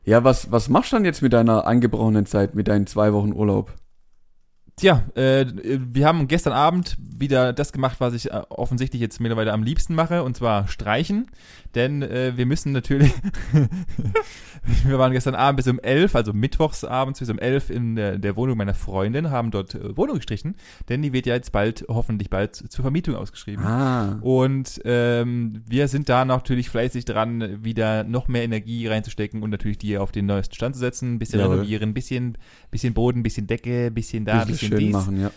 Ja, 0.09 0.25
was, 0.25 0.51
was 0.51 0.71
machst 0.71 0.91
du 0.91 0.97
dann 0.97 1.05
jetzt 1.05 1.21
mit 1.21 1.35
deiner 1.35 1.67
angebrochenen 1.67 2.25
Zeit, 2.25 2.55
mit 2.55 2.67
deinen 2.67 2.87
zwei 2.87 3.13
Wochen 3.13 3.35
Urlaub? 3.35 3.75
Tja, 4.77 5.03
äh, 5.15 5.45
wir 5.55 6.07
haben 6.07 6.29
gestern 6.29 6.55
Abend 6.55 6.97
wieder 6.99 7.53
das 7.53 7.73
gemacht, 7.73 7.97
was 7.99 8.15
ich 8.15 8.31
äh, 8.31 8.41
offensichtlich 8.49 9.03
jetzt 9.03 9.21
mittlerweile 9.21 9.53
am 9.53 9.63
liebsten 9.63 9.95
mache, 9.95 10.23
und 10.23 10.35
zwar 10.35 10.67
streichen. 10.67 11.27
Denn 11.75 12.03
äh, 12.03 12.33
wir 12.37 12.47
müssen 12.47 12.73
natürlich, 12.73 13.13
wir 14.85 14.99
waren 14.99 15.13
gestern 15.13 15.35
Abend 15.35 15.57
bis 15.57 15.67
um 15.67 15.79
elf, 15.81 16.15
also 16.15 16.33
mittwochs 16.33 16.85
abends 16.85 17.21
bis 17.21 17.31
um 17.31 17.39
elf 17.39 17.71
in 17.71 17.97
der, 17.97 18.19
der 18.19 18.37
Wohnung 18.37 18.59
meiner 18.59 18.75
Freundin, 18.75 19.31
haben 19.31 19.51
dort 19.51 19.75
äh, 19.75 19.97
Wohnung 19.97 20.17
gestrichen, 20.17 20.57
denn 20.89 21.03
die 21.03 21.13
wird 21.13 21.27
ja 21.27 21.35
jetzt 21.35 21.53
bald, 21.53 21.85
hoffentlich 21.89 22.31
bald, 22.31 22.55
zur 22.55 22.83
Vermietung 22.83 23.15
ausgeschrieben. 23.17 23.65
Ah. 23.65 24.19
Und 24.21 24.81
ähm, 24.85 25.63
wir 25.69 25.89
sind 25.89 26.09
da 26.09 26.25
natürlich 26.25 26.71
fleißig 26.71 27.05
dran, 27.05 27.65
wieder 27.65 28.05
noch 28.05 28.29
mehr 28.29 28.43
Energie 28.43 28.87
reinzustecken 28.87 29.43
und 29.43 29.51
natürlich 29.51 29.79
die 29.79 29.99
auf 29.99 30.13
den 30.13 30.27
neuesten 30.27 30.55
Stand 30.55 30.75
zu 30.75 30.81
setzen, 30.81 31.15
ein 31.15 31.19
bisschen 31.19 31.41
Jawohl. 31.41 31.57
renovieren, 31.57 31.91
ein 31.91 31.95
bisschen, 31.95 32.39
bisschen 32.71 32.95
Boden, 32.95 33.21
ein 33.21 33.23
bisschen 33.23 33.47
Decke, 33.47 33.87
ein 33.87 33.95
bisschen 33.95 34.25
da, 34.25 34.43
ein 34.43 34.47
bisschen 34.47 34.59
bisschen 34.59 34.69
schön 34.69 34.79
dies, 34.79 34.93
machen, 34.93 35.21
ja. 35.21 35.31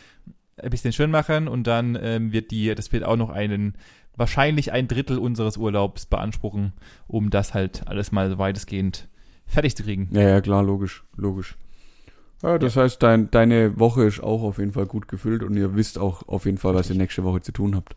ein 0.58 0.70
bisschen 0.70 0.94
schön 0.94 1.12
machen 1.12 1.48
und 1.48 1.68
dann 1.68 1.98
ähm, 2.02 2.32
wird 2.32 2.52
die, 2.52 2.74
das 2.76 2.92
wird 2.92 3.04
auch 3.04 3.18
noch 3.18 3.30
einen, 3.30 3.76
wahrscheinlich 4.16 4.72
ein 4.72 4.88
Drittel 4.88 5.18
unseres 5.18 5.58
Urlaubs 5.58 6.06
beanspruchen, 6.06 6.74
um 7.08 7.30
das 7.30 7.54
halt 7.54 7.88
alles 7.88 8.12
mal 8.12 8.38
weitestgehend 8.38 9.08
fertig 9.46 9.76
zu 9.76 9.84
kriegen. 9.84 10.10
Ja, 10.12 10.22
ja, 10.22 10.42
klar, 10.42 10.64
logisch, 10.64 11.04
logisch. 11.16 11.56
Ja, 12.44 12.58
das 12.58 12.76
heißt, 12.76 13.04
dein, 13.04 13.30
deine 13.30 13.80
Woche 13.80 14.04
ist 14.04 14.22
auch 14.22 14.42
auf 14.42 14.58
jeden 14.58 14.72
Fall 14.72 14.88
gut 14.88 15.08
gefüllt 15.08 15.44
und 15.44 15.56
ihr 15.56 15.76
wisst 15.76 16.00
auch 16.00 16.28
auf 16.28 16.46
jeden 16.46 16.58
Fall, 16.58 16.74
was 16.74 16.90
ihr 16.90 16.96
nächste 16.96 17.24
Woche 17.24 17.42
zu 17.42 17.52
tun 17.52 17.76
habt. 17.76 17.96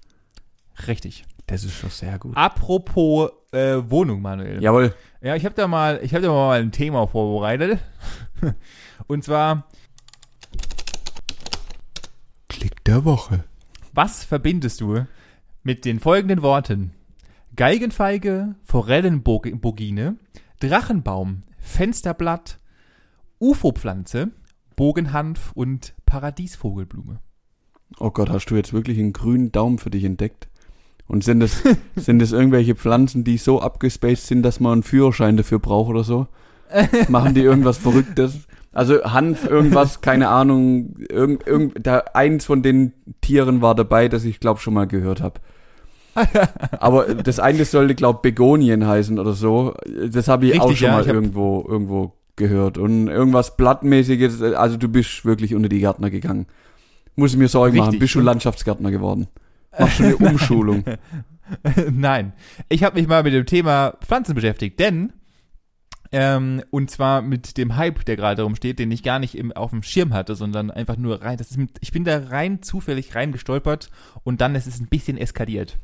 Richtig. 0.87 1.25
Das 1.47 1.65
ist 1.65 1.75
schon 1.75 1.91
sehr 1.91 2.19
gut. 2.19 2.37
Apropos 2.37 3.31
äh, 3.53 3.77
Wohnung, 3.89 4.23
Manuel. 4.23 4.63
Jawohl. 4.63 4.95
Ja, 5.21 5.37
ich 5.37 5.45
habe 5.45 5.55
da 5.55 5.67
mal, 5.67 6.01
ich 6.03 6.15
habe 6.15 6.25
da 6.25 6.33
mal 6.33 6.61
ein 6.61 6.73
Thema 6.73 7.07
vorbereitet. 7.07 7.79
Und 9.07 9.25
zwar, 9.25 9.67
Klick 12.49 12.85
der 12.85 13.05
Woche. 13.05 13.45
was 13.93 14.25
verbindest 14.25 14.81
du 14.81 15.07
mit 15.65 15.85
den 15.85 15.99
folgenden 15.99 16.43
Worten? 16.43 16.93
Geigenfeige, 17.57 18.55
Forellenbogine, 18.65 20.17
Drachenbaum, 20.61 21.43
Fensterblatt, 21.59 22.59
UFO-Pflanze, 23.41 24.31
Bogenhanf 24.77 25.53
und 25.55 25.95
Paradiesvogelblume. 26.05 27.21
Oh 27.99 28.11
Gott, 28.11 28.29
hast 28.29 28.47
du 28.47 28.57
jetzt 28.57 28.73
wirklich 28.73 28.99
einen 28.99 29.13
grünen 29.13 29.53
Daumen 29.53 29.79
für 29.79 29.91
dich 29.91 30.05
entdeckt? 30.05 30.49
Und 31.07 31.25
sind 31.25 31.41
das, 31.41 31.63
sind 31.97 32.19
das 32.21 32.33
irgendwelche 32.33 32.75
Pflanzen, 32.75 33.25
die 33.25 33.39
so 33.39 33.61
abgespaced 33.61 34.27
sind, 34.27 34.43
dass 34.43 34.61
man 34.61 34.73
einen 34.73 34.83
Führerschein 34.83 35.37
dafür 35.37 35.59
braucht 35.59 35.91
oder 35.91 36.05
so? 36.05 36.29
Machen 37.09 37.35
die 37.35 37.43
irgendwas 37.43 37.79
Verrücktes? 37.79 38.41
Also 38.73 39.05
Hanf, 39.05 39.47
irgendwas, 39.47 40.01
keine 40.03 40.29
Ahnung, 40.29 40.97
irgend, 41.09 41.47
irgend, 41.47 41.87
da, 41.87 41.99
eins 42.13 42.45
von 42.45 42.63
den 42.63 42.93
Tieren 43.21 43.63
war 43.63 43.75
dabei, 43.75 44.09
das 44.09 44.25
ich 44.25 44.41
glaube 44.41 44.61
schon 44.61 44.75
mal 44.75 44.87
gehört 44.87 45.21
habe. 45.21 45.41
Aber 46.79 47.15
das 47.15 47.41
eine 47.41 47.65
sollte, 47.65 47.95
glaube 47.95 48.21
Begonien 48.23 48.87
heißen 48.87 49.19
oder 49.19 49.33
so. 49.33 49.75
Das 50.11 50.29
habe 50.29 50.47
ich 50.47 50.61
auch 50.61 50.65
Richtig, 50.65 50.79
schon 50.81 50.89
ja, 50.89 50.95
mal 50.95 51.07
irgendwo, 51.07 51.65
irgendwo 51.69 52.13
gehört. 52.37 52.79
Und 52.79 53.09
irgendwas 53.09 53.57
Blattmäßiges, 53.57 54.43
also 54.43 54.77
du 54.77 54.89
bist 54.89 55.25
wirklich 55.25 55.55
unter 55.55 55.69
die 55.69 55.81
Gärtner 55.81 56.11
gegangen. 56.11 56.47
Muss 57.17 57.33
ich 57.33 57.39
mir 57.39 57.49
Sorgen 57.49 57.77
machen, 57.77 57.85
Richtig. 57.87 58.01
bist 58.01 58.15
du 58.15 58.19
Und- 58.21 58.25
Landschaftsgärtner 58.27 58.91
geworden. 58.91 59.29
Machst 59.79 59.99
du 60.01 60.05
eine 60.05 60.17
Umschulung. 60.31 60.85
Nein, 61.93 62.33
ich 62.69 62.83
habe 62.85 62.99
mich 62.99 63.07
mal 63.09 63.23
mit 63.23 63.35
dem 63.35 63.47
Thema 63.47 63.95
Pflanzen 64.05 64.35
beschäftigt, 64.35 64.81
denn 64.81 65.13
ähm, 66.13 66.63
und 66.71 66.91
zwar 66.91 67.23
mit 67.23 67.57
dem 67.57 67.77
Hype, 67.77 68.05
der 68.05 68.17
gerade 68.17 68.37
darum 68.37 68.57
steht, 68.57 68.79
den 68.79 68.91
ich 68.91 69.03
gar 69.03 69.19
nicht 69.19 69.37
im, 69.37 69.53
auf 69.53 69.71
dem 69.71 69.83
Schirm 69.83 70.13
hatte, 70.13 70.35
sondern 70.35 70.71
einfach 70.71 70.97
nur 70.97 71.23
rein. 71.23 71.39
Das 71.39 71.51
ist 71.51 71.57
mit, 71.57 71.71
ich 71.81 71.93
bin 71.93 72.05
da 72.05 72.19
rein 72.29 72.63
zufällig 72.63 73.15
reingestolpert 73.15 73.91
und 74.23 74.41
dann 74.41 74.55
ist 74.55 74.67
es 74.67 74.81
ein 74.81 74.87
bisschen 74.87 75.19
eskaliert. 75.19 75.77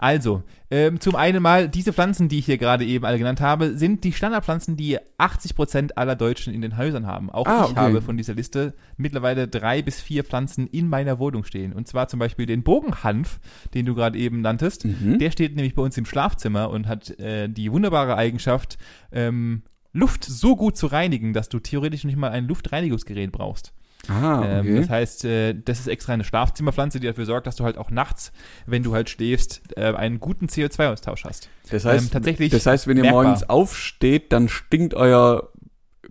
Also, 0.00 0.42
ähm, 0.70 0.98
zum 0.98 1.14
einen 1.14 1.42
mal, 1.42 1.68
diese 1.68 1.92
Pflanzen, 1.92 2.30
die 2.30 2.38
ich 2.38 2.46
hier 2.46 2.56
gerade 2.56 2.86
eben 2.86 3.04
alle 3.04 3.18
genannt 3.18 3.42
habe, 3.42 3.76
sind 3.76 4.02
die 4.02 4.14
Standardpflanzen, 4.14 4.74
die 4.74 4.98
80% 5.18 5.92
aller 5.96 6.16
Deutschen 6.16 6.54
in 6.54 6.62
den 6.62 6.78
Häusern 6.78 7.06
haben. 7.06 7.28
Auch 7.28 7.46
Ah, 7.46 7.64
ich 7.64 7.72
okay. 7.72 7.80
habe 7.80 8.00
von 8.00 8.16
dieser 8.16 8.32
Liste 8.32 8.72
mittlerweile 8.96 9.46
drei 9.46 9.82
bis 9.82 10.00
vier 10.00 10.24
Pflanzen 10.24 10.66
in 10.68 10.88
meiner 10.88 11.18
Wohnung 11.18 11.44
stehen. 11.44 11.74
Und 11.74 11.86
zwar 11.86 12.08
zum 12.08 12.18
Beispiel 12.18 12.46
den 12.46 12.62
Bogenhanf, 12.62 13.40
den 13.74 13.84
du 13.84 13.94
gerade 13.94 14.18
eben 14.18 14.40
nanntest. 14.40 14.86
Mhm. 14.86 15.18
Der 15.18 15.30
steht 15.32 15.54
nämlich 15.54 15.74
bei 15.74 15.82
uns 15.82 15.98
im 15.98 16.06
Schlafzimmer 16.06 16.70
und 16.70 16.88
hat 16.88 17.10
äh, 17.20 17.50
die 17.50 17.70
wunderbare 17.70 18.16
Eigenschaft, 18.16 18.78
ähm, 19.12 19.64
Luft 19.92 20.24
so 20.24 20.56
gut 20.56 20.78
zu 20.78 20.86
reinigen, 20.86 21.34
dass 21.34 21.50
du 21.50 21.58
theoretisch 21.58 22.04
nicht 22.04 22.16
mal 22.16 22.30
ein 22.30 22.46
Luftreinigungsgerät 22.48 23.32
brauchst. 23.32 23.74
Ah, 24.08 24.42
Ähm, 24.44 24.60
okay. 24.66 24.80
das 24.80 24.88
heißt, 24.90 25.24
äh, 25.26 25.54
das 25.54 25.80
ist 25.80 25.86
extra 25.88 26.12
eine 26.14 26.24
Schlafzimmerpflanze, 26.24 27.00
die 27.00 27.06
dafür 27.06 27.26
sorgt, 27.26 27.46
dass 27.46 27.56
du 27.56 27.64
halt 27.64 27.76
auch 27.78 27.90
nachts, 27.90 28.32
wenn 28.66 28.82
du 28.82 28.94
halt 28.94 29.10
schläfst, 29.10 29.60
äh, 29.76 29.92
einen 29.94 30.20
guten 30.20 30.46
CO2-Austausch 30.46 31.24
hast. 31.24 31.48
Das 31.70 31.84
heißt, 31.84 32.06
ähm, 32.06 32.10
tatsächlich 32.10 32.50
das 32.50 32.66
heißt, 32.66 32.86
wenn 32.86 32.96
ihr 32.96 33.02
merkbar. 33.02 33.24
morgens 33.24 33.48
aufsteht, 33.48 34.32
dann 34.32 34.48
stinkt 34.48 34.94
euer 34.94 35.50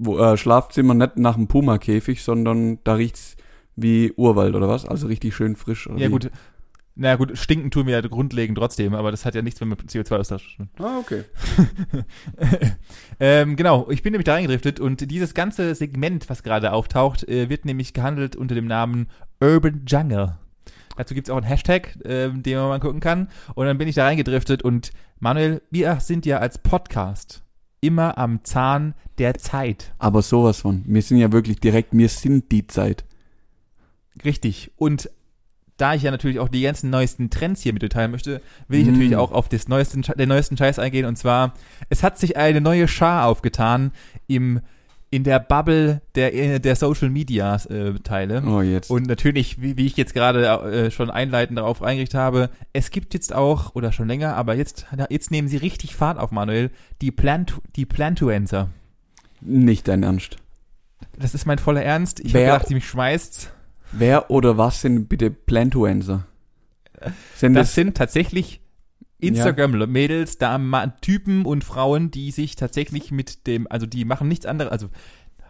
äh, 0.05 0.37
Schlafzimmer 0.37 0.93
nicht 0.93 1.17
nach 1.17 1.35
einem 1.35 1.47
Puma-Käfig, 1.47 2.23
sondern 2.23 2.79
da 2.83 2.93
riecht's 2.93 3.35
wie 3.75 4.11
Urwald 4.15 4.55
oder 4.55 4.67
was? 4.69 4.85
Also 4.85 5.07
richtig 5.07 5.35
schön 5.35 5.55
frisch. 5.55 5.87
Oder 5.87 5.97
Ja 5.99 6.07
wie? 6.07 6.11
gut, 6.11 6.31
na 6.99 7.15
gut, 7.15 7.37
stinken 7.37 7.71
tun 7.71 7.87
wir 7.87 7.93
ja 7.93 8.01
grundlegend 8.01 8.57
trotzdem, 8.57 8.93
aber 8.93 9.09
das 9.09 9.23
hat 9.23 9.33
ja 9.33 9.41
nichts 9.41 9.61
mehr 9.61 9.67
mit 9.67 9.79
CO2-Austausch 9.81 10.51
zu 10.51 10.57
tun. 10.57 10.69
Ah, 10.79 10.99
okay. 10.99 11.23
ähm, 13.21 13.55
genau, 13.55 13.89
ich 13.89 14.03
bin 14.03 14.11
nämlich 14.11 14.25
da 14.25 14.33
reingedriftet 14.33 14.81
und 14.81 15.09
dieses 15.09 15.33
ganze 15.33 15.73
Segment, 15.75 16.29
was 16.29 16.43
gerade 16.43 16.73
auftaucht, 16.73 17.23
äh, 17.27 17.49
wird 17.49 17.63
nämlich 17.63 17.93
gehandelt 17.93 18.35
unter 18.35 18.53
dem 18.53 18.67
Namen 18.67 19.07
Urban 19.39 19.85
Jungle. 19.87 20.37
Dazu 20.97 21.13
gibt 21.13 21.27
es 21.27 21.31
auch 21.31 21.37
einen 21.37 21.45
Hashtag, 21.45 21.97
ähm, 22.03 22.43
den 22.43 22.57
man 22.57 22.67
mal 22.67 22.79
gucken 22.81 22.99
kann. 22.99 23.29
Und 23.55 23.65
dann 23.65 23.77
bin 23.77 23.87
ich 23.87 23.95
da 23.95 24.03
reingedriftet 24.03 24.61
und 24.61 24.91
Manuel, 25.19 25.61
wir 25.71 26.01
sind 26.01 26.25
ja 26.25 26.39
als 26.39 26.57
Podcast 26.57 27.43
immer 27.79 28.17
am 28.17 28.43
Zahn 28.43 28.93
der 29.19 29.35
Zeit. 29.35 29.93
Aber 29.99 30.21
sowas 30.21 30.59
von. 30.59 30.83
Wir 30.85 31.01
sind 31.01 31.17
ja 31.17 31.31
wirklich 31.31 31.61
direkt, 31.61 31.93
wir 31.93 32.09
sind 32.09 32.51
die 32.51 32.67
Zeit. 32.67 33.05
Richtig. 34.25 34.71
Und 34.75 35.09
da 35.79 35.93
ich 35.93 36.03
ja 36.03 36.11
natürlich 36.11 36.39
auch 36.39 36.49
die 36.49 36.61
ganzen 36.61 36.89
neuesten 36.89 37.29
Trends 37.29 37.61
hier 37.61 37.73
mit 37.73 37.81
dir 37.81 37.89
teilen 37.89 38.11
möchte, 38.11 38.41
will 38.67 38.81
ich 38.81 38.87
Mm. 38.87 38.91
natürlich 38.91 39.15
auch 39.15 39.31
auf 39.31 39.49
das 39.49 39.67
neuesten, 39.67 40.01
den 40.01 40.29
neuesten 40.29 40.57
Scheiß 40.57 40.77
eingehen. 40.79 41.05
Und 41.05 41.17
zwar, 41.17 41.53
es 41.89 42.03
hat 42.03 42.17
sich 42.17 42.37
eine 42.37 42.61
neue 42.61 42.87
Schar 42.87 43.25
aufgetan 43.25 43.91
im, 44.27 44.61
in 45.09 45.23
der 45.23 45.39
Bubble 45.39 46.01
der, 46.15 46.59
der 46.59 46.75
Social 46.75 47.09
Media 47.09 47.55
äh, 47.69 47.93
Teile. 48.03 48.43
Oh, 48.45 48.61
jetzt. 48.61 48.91
Und 48.91 49.07
natürlich, 49.07 49.61
wie, 49.61 49.77
wie 49.77 49.85
ich 49.87 49.97
jetzt 49.97 50.13
gerade 50.13 50.45
äh, 50.45 50.91
schon 50.91 51.09
einleitend 51.09 51.57
darauf 51.57 51.81
eingerichtet 51.81 52.19
habe, 52.19 52.49
es 52.73 52.91
gibt 52.91 53.13
jetzt 53.13 53.33
auch, 53.33 53.73
oder 53.75 53.91
schon 53.91 54.07
länger, 54.07 54.35
aber 54.35 54.55
jetzt, 54.55 54.85
jetzt 55.09 55.31
nehmen 55.31 55.47
sie 55.47 55.57
richtig 55.57 55.95
Fahrt 55.95 56.19
auf, 56.19 56.31
Manuel, 56.31 56.69
die 57.01 57.11
Plant, 57.11 57.53
die 57.75 57.85
Plantuencer. 57.85 58.69
Nicht 59.41 59.87
dein 59.87 60.03
Ernst. 60.03 60.35
Das 61.17 61.33
ist 61.33 61.45
mein 61.45 61.57
voller 61.57 61.81
Ernst. 61.83 62.19
Ich 62.19 62.35
habe 62.35 62.43
gedacht, 62.45 62.69
die 62.69 62.75
mich 62.75 62.87
schmeißt. 62.87 63.53
Wer 63.91 64.29
oder 64.29 64.57
was 64.57 64.81
sind 64.81 65.09
bitte 65.09 65.29
Plantuenser? 65.31 66.25
Sind 67.35 67.53
Das 67.53 67.67
das, 67.69 67.75
sind 67.75 67.95
tatsächlich 67.97 68.61
Instagram-Mädels, 69.19 70.37
da 70.37 70.57
Ma- 70.57 70.87
Typen 71.01 71.45
und 71.45 71.63
Frauen, 71.63 72.11
die 72.11 72.31
sich 72.31 72.55
tatsächlich 72.55 73.11
mit 73.11 73.47
dem, 73.47 73.67
also 73.69 73.85
die 73.85 74.05
machen 74.05 74.27
nichts 74.27 74.45
anderes, 74.45 74.71
also 74.71 74.87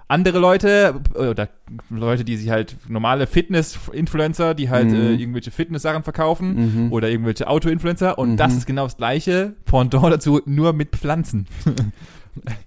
andere 0.08 0.40
Leute 0.40 1.00
oder 1.16 1.50
Leute, 1.92 2.24
die 2.24 2.36
sich 2.36 2.50
halt 2.50 2.78
normale 2.88 3.28
Fitness-Influencer, 3.28 4.56
die 4.56 4.70
halt 4.70 4.88
Mhm. 4.90 4.96
äh, 4.96 5.14
irgendwelche 5.14 5.52
Fitness-Sachen 5.52 6.02
verkaufen 6.04 6.86
Mhm. 6.88 6.92
oder 6.92 7.10
irgendwelche 7.12 7.48
Auto-Influencer 7.48 8.18
und 8.18 8.32
Mhm. 8.32 8.38
das 8.38 8.54
ist 8.56 8.66
genau 8.66 8.86
das 8.86 8.98
gleiche 8.98 9.54
Pendant 9.66 10.12
dazu, 10.12 10.42
nur 10.46 10.74
mit 10.74 10.96
Pflanzen. 10.96 11.46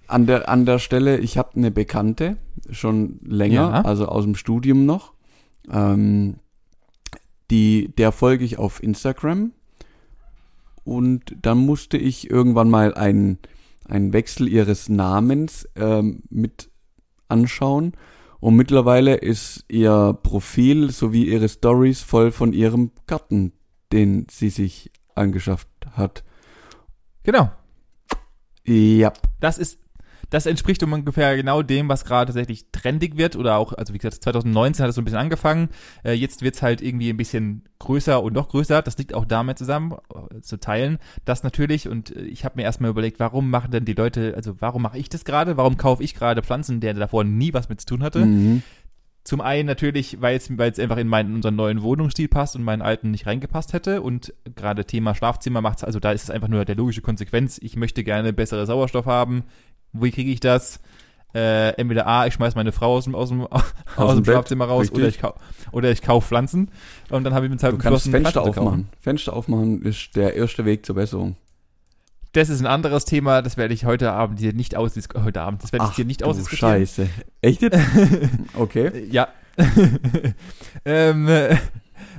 An 0.06 0.26
der, 0.26 0.48
an 0.48 0.66
der 0.66 0.78
Stelle, 0.78 1.18
ich 1.18 1.36
habe 1.38 1.50
eine 1.56 1.70
Bekannte, 1.72 2.36
schon 2.70 3.18
länger, 3.24 3.54
Ja. 3.54 3.80
also 3.82 4.06
aus 4.06 4.22
dem 4.24 4.34
Studium 4.36 4.86
noch. 4.86 5.12
Ähm, 5.70 6.36
die, 7.50 7.92
der 7.96 8.12
folge 8.12 8.44
ich 8.44 8.58
auf 8.58 8.82
Instagram. 8.82 9.52
Und 10.84 11.36
dann 11.42 11.58
musste 11.58 11.96
ich 11.96 12.30
irgendwann 12.30 12.70
mal 12.70 12.94
einen, 12.94 13.38
einen 13.84 14.12
Wechsel 14.12 14.48
ihres 14.48 14.88
Namens 14.88 15.68
ähm, 15.76 16.22
mit 16.30 16.70
anschauen. 17.28 17.92
Und 18.40 18.56
mittlerweile 18.56 19.14
ist 19.14 19.64
ihr 19.68 20.18
Profil 20.22 20.90
sowie 20.90 21.26
ihre 21.26 21.48
Stories 21.48 22.02
voll 22.02 22.32
von 22.32 22.52
ihrem 22.52 22.90
Garten, 23.06 23.52
den 23.92 24.26
sie 24.30 24.48
sich 24.48 24.90
angeschafft 25.14 25.68
hat. 25.92 26.24
Genau. 27.22 27.52
Ja. 28.64 29.12
Das 29.38 29.58
ist, 29.58 29.78
das 30.32 30.46
entspricht 30.46 30.82
ungefähr 30.82 31.36
genau 31.36 31.60
dem, 31.62 31.90
was 31.90 32.06
gerade 32.06 32.32
tatsächlich 32.32 32.64
trendig 32.72 33.18
wird 33.18 33.36
oder 33.36 33.58
auch, 33.58 33.74
also 33.74 33.92
wie 33.92 33.98
gesagt, 33.98 34.22
2019 34.22 34.82
hat 34.82 34.88
es 34.88 34.94
so 34.94 35.02
ein 35.02 35.04
bisschen 35.04 35.20
angefangen. 35.20 35.68
Äh, 36.04 36.14
jetzt 36.14 36.40
wird's 36.40 36.62
halt 36.62 36.80
irgendwie 36.80 37.10
ein 37.10 37.18
bisschen 37.18 37.64
größer 37.80 38.22
und 38.22 38.32
noch 38.32 38.48
größer. 38.48 38.80
Das 38.80 38.96
liegt 38.96 39.12
auch 39.12 39.26
damit 39.26 39.58
zusammen, 39.58 39.92
äh, 39.92 40.40
zu 40.40 40.58
teilen, 40.58 40.98
das 41.26 41.42
natürlich. 41.42 41.86
Und 41.86 42.16
äh, 42.16 42.22
ich 42.22 42.46
habe 42.46 42.56
mir 42.56 42.62
erstmal 42.62 42.90
überlegt, 42.90 43.20
warum 43.20 43.50
machen 43.50 43.72
denn 43.72 43.84
die 43.84 43.92
Leute, 43.92 44.32
also 44.34 44.58
warum 44.58 44.80
mache 44.80 44.98
ich 44.98 45.10
das 45.10 45.26
gerade? 45.26 45.58
Warum 45.58 45.76
kaufe 45.76 46.02
ich 46.02 46.14
gerade 46.14 46.42
Pflanzen, 46.42 46.80
der 46.80 46.94
davor 46.94 47.24
nie 47.24 47.52
was 47.52 47.68
mit 47.68 47.80
zu 47.82 47.86
tun 47.86 48.02
hatte? 48.02 48.24
Mhm. 48.24 48.62
Zum 49.24 49.40
einen 49.40 49.66
natürlich, 49.66 50.20
weil 50.20 50.36
es, 50.36 50.50
es 50.50 50.78
einfach 50.80 50.96
in 50.96 51.06
meinen, 51.06 51.34
unseren 51.34 51.54
neuen 51.54 51.82
Wohnungsstil 51.82 52.26
passt 52.26 52.56
und 52.56 52.64
meinen 52.64 52.82
alten 52.82 53.12
nicht 53.12 53.26
reingepasst 53.26 53.72
hätte. 53.72 54.02
Und 54.02 54.34
gerade 54.56 54.84
Thema 54.84 55.14
Schlafzimmer 55.14 55.60
macht's, 55.60 55.84
also 55.84 56.00
da 56.00 56.10
ist 56.10 56.24
es 56.24 56.30
einfach 56.30 56.48
nur 56.48 56.64
der 56.64 56.74
logische 56.74 57.02
Konsequenz. 57.02 57.58
Ich 57.62 57.76
möchte 57.76 58.02
gerne 58.02 58.32
bessere 58.32 58.66
Sauerstoff 58.66 59.06
haben. 59.06 59.44
Wie 59.92 60.10
kriege 60.10 60.30
ich 60.30 60.40
das? 60.40 60.80
Äh, 61.34 61.70
entweder 61.80 62.06
A, 62.06 62.26
ich 62.26 62.34
schmeiß 62.34 62.54
meine 62.54 62.72
Frau 62.72 62.96
aus 62.96 63.04
dem, 63.04 63.14
aus 63.14 63.30
dem, 63.30 63.46
aus 63.46 63.62
dem 63.96 64.16
dem 64.16 64.24
Schlafzimmer 64.24 64.66
raus 64.66 64.90
oder 64.92 65.08
ich, 65.08 65.18
kau 65.18 65.34
oder 65.70 65.90
ich 65.90 66.02
kaufe 66.02 66.28
Pflanzen. 66.28 66.70
Und 67.08 67.24
dann 67.24 67.32
habe 67.34 67.46
ich 67.46 67.52
mir 67.52 67.58
halt 67.58 67.72
Du 67.72 67.78
kannst 67.78 68.10
Fenster 68.10 68.42
Pflanzen 68.42 68.58
aufmachen. 68.60 68.88
Fenster 69.00 69.32
aufmachen 69.32 69.82
ist 69.82 70.14
der 70.14 70.34
erste 70.34 70.66
Weg 70.66 70.84
zur 70.84 70.96
Besserung. 70.96 71.36
Das 72.32 72.48
ist 72.48 72.60
ein 72.60 72.66
anderes 72.66 73.04
Thema, 73.04 73.42
das 73.42 73.56
werde 73.56 73.74
ich 73.74 73.84
heute 73.84 74.12
Abend 74.12 74.40
hier 74.40 74.52
nicht 74.52 74.74
ausdiskutieren. 74.74 75.26
Heute 75.26 75.42
Abend, 75.42 75.62
das 75.62 75.72
werde 75.72 75.86
ich 75.90 75.96
hier 75.96 76.06
nicht 76.06 76.22
ausdiskutieren. 76.22 76.72
Scheiße. 76.72 77.08
Echt 77.42 77.62
jetzt? 77.62 77.78
okay. 78.54 79.06
Ja. 79.10 79.28
ähm, 80.84 81.28
äh, 81.28 81.56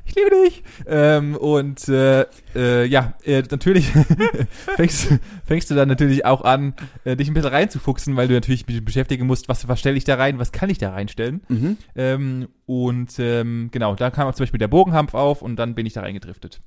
ich 0.06 0.16
liebe 0.16 0.30
dich. 0.30 0.64
Ähm, 0.86 1.36
und 1.36 1.88
äh, 1.88 2.26
äh, 2.56 2.86
ja, 2.86 3.14
äh, 3.24 3.44
natürlich 3.50 3.92
fängst, 4.76 5.10
fängst 5.46 5.72
du 5.72 5.76
dann 5.76 5.88
natürlich 5.88 6.26
auch 6.26 6.42
an, 6.44 6.74
äh, 7.04 7.16
dich 7.16 7.28
ein 7.28 7.34
bisschen 7.34 7.50
reinzufuchsen, 7.50 8.16
weil 8.16 8.28
du 8.28 8.34
natürlich 8.34 8.66
beschäftigen 8.66 9.28
musst, 9.28 9.50
was, 9.50 9.68
was 9.68 9.80
stelle 9.80 9.98
ich 9.98 10.04
da 10.04 10.16
rein, 10.16 10.40
was 10.40 10.52
kann 10.52 10.70
ich 10.70 10.78
da 10.78 10.92
reinstellen. 10.92 11.42
Mhm. 11.48 11.78
Ähm, 11.96 12.48
und 12.66 13.18
ähm, 13.20 13.70
genau, 13.72 13.96
da 13.96 14.10
kam 14.12 14.28
auch 14.28 14.36
zum 14.36 14.44
Beispiel 14.44 14.60
der 14.60 14.68
Bogenhampf 14.68 15.14
auf 15.14 15.42
und 15.42 15.56
dann 15.58 15.76
bin 15.76 15.86
ich 15.86 15.94
da 15.94 16.02
reingedriftet. 16.02 16.62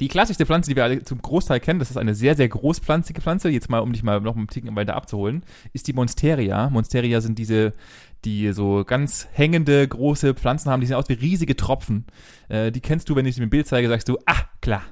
Die 0.00 0.08
klassischste 0.08 0.46
Pflanze, 0.46 0.70
die 0.70 0.76
wir 0.76 0.84
alle 0.84 1.02
zum 1.02 1.20
Großteil 1.20 1.60
kennen, 1.60 1.78
das 1.78 1.90
ist 1.90 1.96
eine 1.96 2.14
sehr, 2.14 2.34
sehr 2.34 2.48
großpflanzige 2.48 3.20
Pflanze, 3.20 3.48
jetzt 3.48 3.70
mal, 3.70 3.80
um 3.80 3.92
dich 3.92 4.02
mal 4.02 4.20
noch 4.20 4.36
einen 4.36 4.48
Ticken 4.48 4.74
weiter 4.76 4.94
abzuholen, 4.94 5.42
ist 5.72 5.86
die 5.86 5.92
Monsteria. 5.92 6.70
Monsteria 6.70 7.20
sind 7.20 7.38
diese, 7.38 7.72
die 8.24 8.52
so 8.52 8.84
ganz 8.86 9.28
hängende, 9.32 9.86
große 9.86 10.34
Pflanzen 10.34 10.70
haben, 10.70 10.80
die 10.80 10.86
sehen 10.86 10.96
aus 10.96 11.08
wie 11.08 11.14
riesige 11.14 11.56
Tropfen. 11.56 12.06
Äh, 12.48 12.70
die 12.72 12.80
kennst 12.80 13.08
du, 13.08 13.16
wenn 13.16 13.26
ich 13.26 13.36
dir 13.36 13.42
ein 13.42 13.50
Bild 13.50 13.66
zeige, 13.66 13.88
sagst 13.88 14.08
du, 14.08 14.18
ah, 14.26 14.42
klar. 14.60 14.82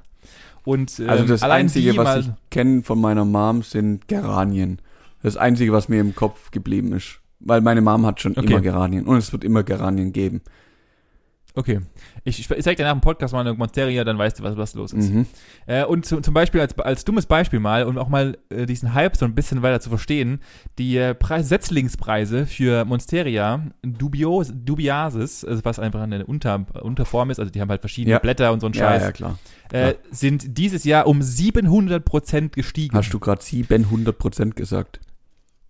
Und 0.63 0.99
ähm, 0.99 1.09
Also 1.09 1.25
das 1.25 1.41
allein 1.43 1.61
Einzige, 1.61 1.95
was 1.97 2.25
ich 2.25 2.31
kenne 2.49 2.83
von 2.83 2.99
meiner 2.99 3.25
Mom, 3.25 3.63
sind 3.63 4.07
Geranien. 4.07 4.79
Das 5.23 5.37
Einzige, 5.37 5.71
was 5.71 5.89
mir 5.89 6.01
im 6.01 6.15
Kopf 6.15 6.51
geblieben 6.51 6.93
ist. 6.93 7.19
Weil 7.39 7.61
meine 7.61 7.81
Mom 7.81 8.05
hat 8.05 8.21
schon 8.21 8.37
Okay. 8.37 8.45
immer 8.47 8.61
Geranien. 8.61 9.05
Und 9.05 9.17
es 9.17 9.31
wird 9.31 9.43
immer 9.43 9.63
Geranien 9.63 10.13
geben. 10.13 10.41
Okay. 11.53 11.81
Ich, 12.23 12.39
ich, 12.39 12.63
zeig 12.63 12.77
dir 12.77 12.83
nach 12.83 12.93
dem 12.93 13.01
Podcast 13.01 13.33
mal 13.33 13.41
eine 13.41 13.53
Monsteria, 13.53 14.03
dann 14.03 14.17
weißt 14.17 14.39
du, 14.39 14.43
was, 14.43 14.55
was 14.55 14.73
los 14.73 14.93
ist. 14.93 15.11
Mhm. 15.11 15.25
Äh, 15.65 15.83
und 15.83 16.05
zu, 16.05 16.21
zum 16.21 16.33
Beispiel 16.33 16.61
als, 16.61 16.77
als 16.79 17.03
dummes 17.03 17.25
Beispiel 17.25 17.59
mal, 17.59 17.83
um 17.83 17.97
auch 17.97 18.07
mal 18.07 18.37
äh, 18.49 18.65
diesen 18.65 18.93
Hype 18.93 19.17
so 19.17 19.25
ein 19.25 19.35
bisschen 19.35 19.61
weiter 19.61 19.81
zu 19.81 19.89
verstehen, 19.89 20.39
die 20.77 20.95
äh, 20.97 21.13
Preis, 21.13 21.49
Setzlingspreise 21.49 22.45
für 22.45 22.85
Monsteria 22.85 23.65
Dubios, 23.81 24.51
Dubiasis, 24.53 25.43
also 25.43 25.65
was 25.65 25.79
einfach 25.79 26.01
eine 26.01 26.25
Unter, 26.25 26.65
Unterform 26.81 27.31
ist, 27.31 27.39
also 27.39 27.51
die 27.51 27.59
haben 27.59 27.69
halt 27.69 27.81
verschiedene 27.81 28.13
Ja. 28.13 28.19
Blätter 28.19 28.53
und 28.53 28.61
so 28.61 28.67
ein 28.67 28.73
Ja, 28.73 28.89
Scheiß, 28.91 29.01
ja, 29.03 29.11
klar. 29.11 29.39
äh, 29.73 29.95
sind 30.11 30.57
dieses 30.57 30.83
Jahr 30.85 31.07
um 31.07 31.21
700 31.21 32.05
Prozent 32.05 32.53
gestiegen. 32.53 32.95
Hast 32.95 33.13
du 33.13 33.19
gerade 33.19 33.41
700 33.43 34.17
Prozent 34.17 34.55
gesagt? 34.55 34.99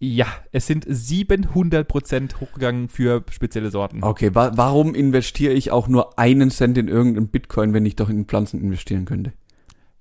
Ja, 0.03 0.25
es 0.51 0.65
sind 0.65 0.83
700 0.87 1.87
Prozent 1.87 2.41
hochgegangen 2.41 2.89
für 2.89 3.23
spezielle 3.29 3.69
Sorten. 3.69 4.03
Okay, 4.03 4.33
wa 4.33 4.51
warum 4.55 4.95
investiere 4.95 5.53
ich 5.53 5.69
auch 5.69 5.87
nur 5.87 6.17
einen 6.17 6.49
Cent 6.49 6.77
in 6.79 6.87
irgendeinen 6.87 7.27
Bitcoin, 7.27 7.73
wenn 7.73 7.85
ich 7.85 7.95
doch 7.95 8.09
in 8.09 8.25
Pflanzen 8.25 8.59
investieren 8.59 9.05
könnte? 9.05 9.31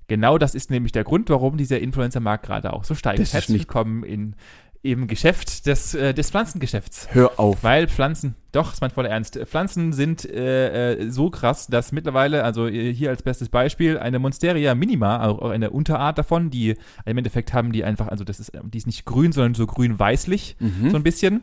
Genau 0.09 0.39
das 0.39 0.55
ist 0.55 0.71
nämlich 0.71 0.93
der 0.93 1.05
Grund, 1.05 1.29
warum 1.29 1.59
dieser 1.59 1.81
Influencer-Markt 1.81 2.47
gerade 2.47 2.73
auch 2.73 2.85
so 2.85 2.95
steigt. 2.95 3.19
Das 3.19 3.29
ist 3.29 3.35
Herzlich 3.35 3.59
nicht- 3.59 3.69
willkommen 3.69 4.03
in, 4.03 4.35
im 4.83 5.09
Geschäft 5.09 5.67
des, 5.67 5.95
äh, 5.95 6.15
des 6.15 6.31
Pflanzengeschäfts. 6.31 7.09
Hör 7.13 7.39
auf. 7.39 7.63
Weil 7.63 7.87
Pflanzen, 7.87 8.35
doch, 8.53 8.73
ist 8.73 8.81
mein 8.81 8.91
voller 8.91 9.11
Ernst. 9.11 9.39
Pflanzen 9.45 9.93
sind 9.93 10.25
äh, 10.25 10.95
äh, 10.95 11.11
so 11.11 11.29
krass, 11.29 11.67
dass 11.67 11.93
mittlerweile, 11.93 12.45
also 12.45 12.67
äh, 12.67 12.93
hier 12.95 13.11
als 13.11 13.23
bestes 13.23 13.51
Beispiel, 13.51 13.99
eine 13.99 14.19
Monsteria 14.19 14.75
minima, 14.75 15.27
auch 15.27 15.41
auch 15.41 15.51
eine 15.51 15.71
Unterart 15.71 16.17
davon, 16.17 16.49
die 16.51 16.77
im 17.05 17.19
Endeffekt 17.19 17.53
haben 17.53 17.73
die 17.73 17.85
einfach, 17.85 18.09
also 18.09 18.25
das 18.25 18.41
ist, 18.41 18.53
die 18.73 18.79
ist 18.79 18.87
nicht 18.87 19.05
grün, 19.05 19.33
sondern 19.33 19.55
so 19.55 19.67
grün-weißlich, 19.67 20.57
Mhm. 20.59 20.91
so 20.91 20.97
ein 20.97 21.03
bisschen. 21.03 21.43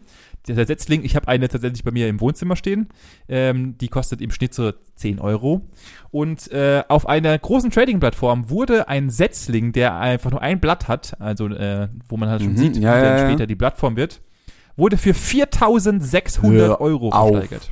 Der 0.55 0.65
Setzling, 0.65 1.03
ich 1.03 1.15
habe 1.15 1.27
eine 1.27 1.47
tatsächlich 1.49 1.83
bei 1.83 1.91
mir 1.91 2.07
im 2.07 2.21
Wohnzimmer 2.21 2.55
stehen. 2.55 2.87
Ähm, 3.27 3.77
die 3.77 3.87
kostet 3.89 4.21
im 4.21 4.31
Schnitt 4.31 4.53
so 4.53 4.71
10 4.95 5.19
Euro. 5.19 5.61
Und 6.11 6.51
äh, 6.51 6.83
auf 6.87 7.07
einer 7.07 7.37
großen 7.37 7.69
Trading-Plattform 7.71 8.49
wurde 8.49 8.87
ein 8.87 9.09
Setzling, 9.09 9.73
der 9.73 9.97
einfach 9.99 10.31
nur 10.31 10.41
ein 10.41 10.59
Blatt 10.59 10.87
hat, 10.87 11.19
also 11.19 11.47
äh, 11.47 11.89
wo 12.07 12.17
man 12.17 12.29
halt 12.29 12.41
schon 12.41 12.53
Mhm, 12.53 12.57
sieht, 12.57 12.75
ja, 12.77 12.81
wie 12.81 12.85
ja, 12.85 13.01
dann 13.01 13.17
ja. 13.17 13.27
später 13.27 13.47
die 13.47 13.55
Plattform 13.55 13.95
wird, 13.97 14.21
wurde 14.75 14.97
für 14.97 15.13
4600 15.13 16.59
Hör 16.69 16.81
Euro 16.81 17.09
auf. 17.09 17.31
versteigert. 17.31 17.71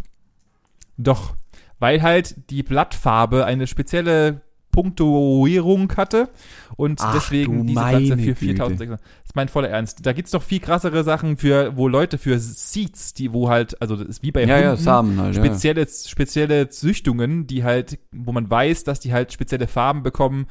Doch, 0.98 1.36
weil 1.80 2.02
halt 2.02 2.50
die 2.50 2.64
Blattfarbe 2.64 3.46
eine 3.46 3.68
spezielle 3.68 4.42
Punktuierung 4.76 5.96
hatte 5.96 6.28
und 6.76 7.00
Ach, 7.02 7.14
deswegen 7.14 7.66
diese 7.66 7.80
meine 7.80 8.08
für 8.08 8.16
Güte. 8.16 8.36
4600. 8.36 9.00
Das 9.00 9.26
ist 9.26 9.36
mein 9.36 9.48
voller 9.48 9.70
Ernst. 9.70 10.06
Da 10.06 10.12
gibt's 10.12 10.34
noch 10.34 10.44
viel 10.44 10.60
krassere 10.60 11.06
Sachen 11.06 11.38
für, 11.38 11.78
wo 11.78 11.88
Leute 11.88 12.18
für 12.18 12.38
Seeds, 12.40 13.14
die 13.14 13.32
wo 13.32 13.48
halt, 13.48 13.82
also 13.82 13.96
das 13.96 14.06
ist 14.08 14.24
wie 14.24 14.34
bei 14.34 14.44
Ja, 14.44 14.60
ja, 14.60 14.72
Hunden, 14.72 14.84
Samen 14.84 15.22
halt. 15.22 15.36
Ja. 15.36 15.44
spezielle, 15.46 15.88
spezielle 15.88 16.68
Züchtungen, 16.68 17.48
die 17.48 17.64
halt, 17.64 18.00
wo 18.12 18.34
man 18.34 18.50
weiß, 18.50 18.84
dass 18.84 19.00
die 19.00 19.14
halt 19.14 19.32
spezielle 19.32 19.68
Farben 19.68 20.04
bekommen, 20.04 20.48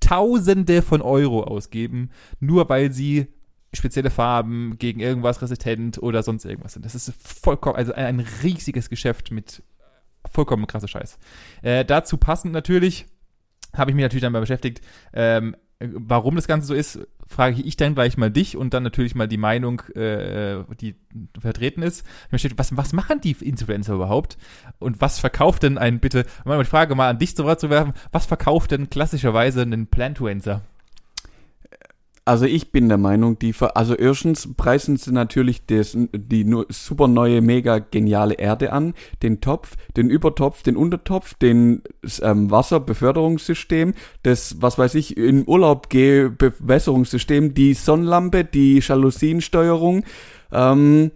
Tausende 0.00 0.82
von 0.82 1.00
Euro 1.00 1.44
ausgeben, 1.44 2.10
nur 2.40 2.68
weil 2.68 2.90
sie 2.90 3.28
spezielle 3.72 4.10
Farben 4.10 4.76
gegen 4.78 4.98
irgendwas 4.98 5.40
resistent 5.40 6.02
oder 6.02 6.24
sonst 6.24 6.44
irgendwas 6.44 6.72
sind. 6.72 6.84
Das 6.84 6.96
ist 6.96 7.12
vollkommen, 7.16 7.76
also 7.76 7.92
ein, 7.92 8.06
ein 8.06 8.26
riesiges 8.42 8.90
Geschäft 8.90 9.30
mit 9.30 9.62
vollkommen 10.32 10.66
krasser 10.66 10.88
Scheiß. 10.88 11.18
Äh, 11.62 11.84
dazu 11.84 12.16
passend 12.16 12.52
natürlich, 12.52 13.06
habe 13.74 13.90
ich 13.90 13.94
mich 13.94 14.02
natürlich 14.02 14.22
dann 14.22 14.32
mal 14.32 14.40
beschäftigt, 14.40 14.80
ähm, 15.12 15.56
äh, 15.78 15.88
warum 15.92 16.36
das 16.36 16.46
Ganze 16.46 16.68
so 16.68 16.74
ist, 16.74 17.00
frage 17.26 17.60
ich 17.62 17.76
dann 17.76 17.94
gleich 17.94 18.16
mal 18.16 18.30
dich 18.30 18.56
und 18.56 18.74
dann 18.74 18.82
natürlich 18.82 19.14
mal 19.14 19.28
die 19.28 19.38
Meinung, 19.38 19.80
äh, 19.94 20.62
die 20.80 20.96
vertreten 21.40 21.82
ist. 21.82 22.06
Ich 22.26 22.32
möchte, 22.32 22.58
was, 22.58 22.76
was 22.76 22.92
machen 22.92 23.20
die 23.20 23.36
Influencer 23.40 23.94
überhaupt? 23.94 24.36
Und 24.78 25.00
was 25.00 25.18
verkauft 25.18 25.62
denn 25.62 25.78
ein, 25.78 26.00
bitte, 26.00 26.26
mal 26.44 26.58
die 26.58 26.64
Frage 26.68 26.94
mal 26.94 27.10
an 27.10 27.18
dich 27.18 27.36
zu 27.36 27.44
werfen, 27.44 27.94
was 28.10 28.26
verkauft 28.26 28.70
denn 28.70 28.90
klassischerweise 28.90 29.62
ein 29.62 29.86
Plantuencer? 29.86 30.62
Also 32.24 32.44
ich 32.44 32.70
bin 32.70 32.88
der 32.88 32.98
Meinung, 32.98 33.36
die 33.40 33.52
also 33.74 33.96
erstens 33.96 34.54
preisen 34.56 34.96
sie 34.96 35.10
natürlich 35.10 35.66
das, 35.66 35.96
die 35.96 36.64
super 36.68 37.08
neue, 37.08 37.40
mega 37.40 37.80
geniale 37.80 38.34
Erde 38.34 38.72
an, 38.72 38.94
den 39.24 39.40
Topf, 39.40 39.76
den 39.96 40.08
Übertopf, 40.08 40.62
den 40.62 40.76
Untertopf, 40.76 41.34
den 41.34 41.82
ähm, 42.20 42.48
Wasserbeförderungssystem, 42.48 43.94
das, 44.22 44.62
was 44.62 44.78
weiß 44.78 44.94
ich, 44.94 45.16
in 45.16 45.48
Urlaub 45.48 45.88
gehe, 45.88 46.30
Bewässerungssystem, 46.30 47.54
die 47.54 47.74
Sonnenlampe, 47.74 48.44
die 48.44 48.78
Jalousiensteuerung, 48.78 50.04
ähm, 50.52 51.10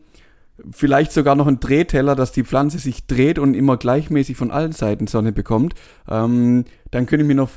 vielleicht 0.70 1.12
sogar 1.12 1.34
noch 1.34 1.46
ein 1.46 1.60
Drehteller, 1.60 2.16
dass 2.16 2.32
die 2.32 2.44
Pflanze 2.44 2.78
sich 2.78 3.06
dreht 3.06 3.38
und 3.38 3.54
immer 3.54 3.76
gleichmäßig 3.76 4.36
von 4.36 4.50
allen 4.50 4.72
Seiten 4.72 5.07
Sonne 5.07 5.32
bekommt. 5.32 5.74
Ähm, 6.09 6.64
dann 6.90 7.07
könnte 7.07 7.24
ich 7.24 7.28
mir 7.28 7.34
noch 7.34 7.50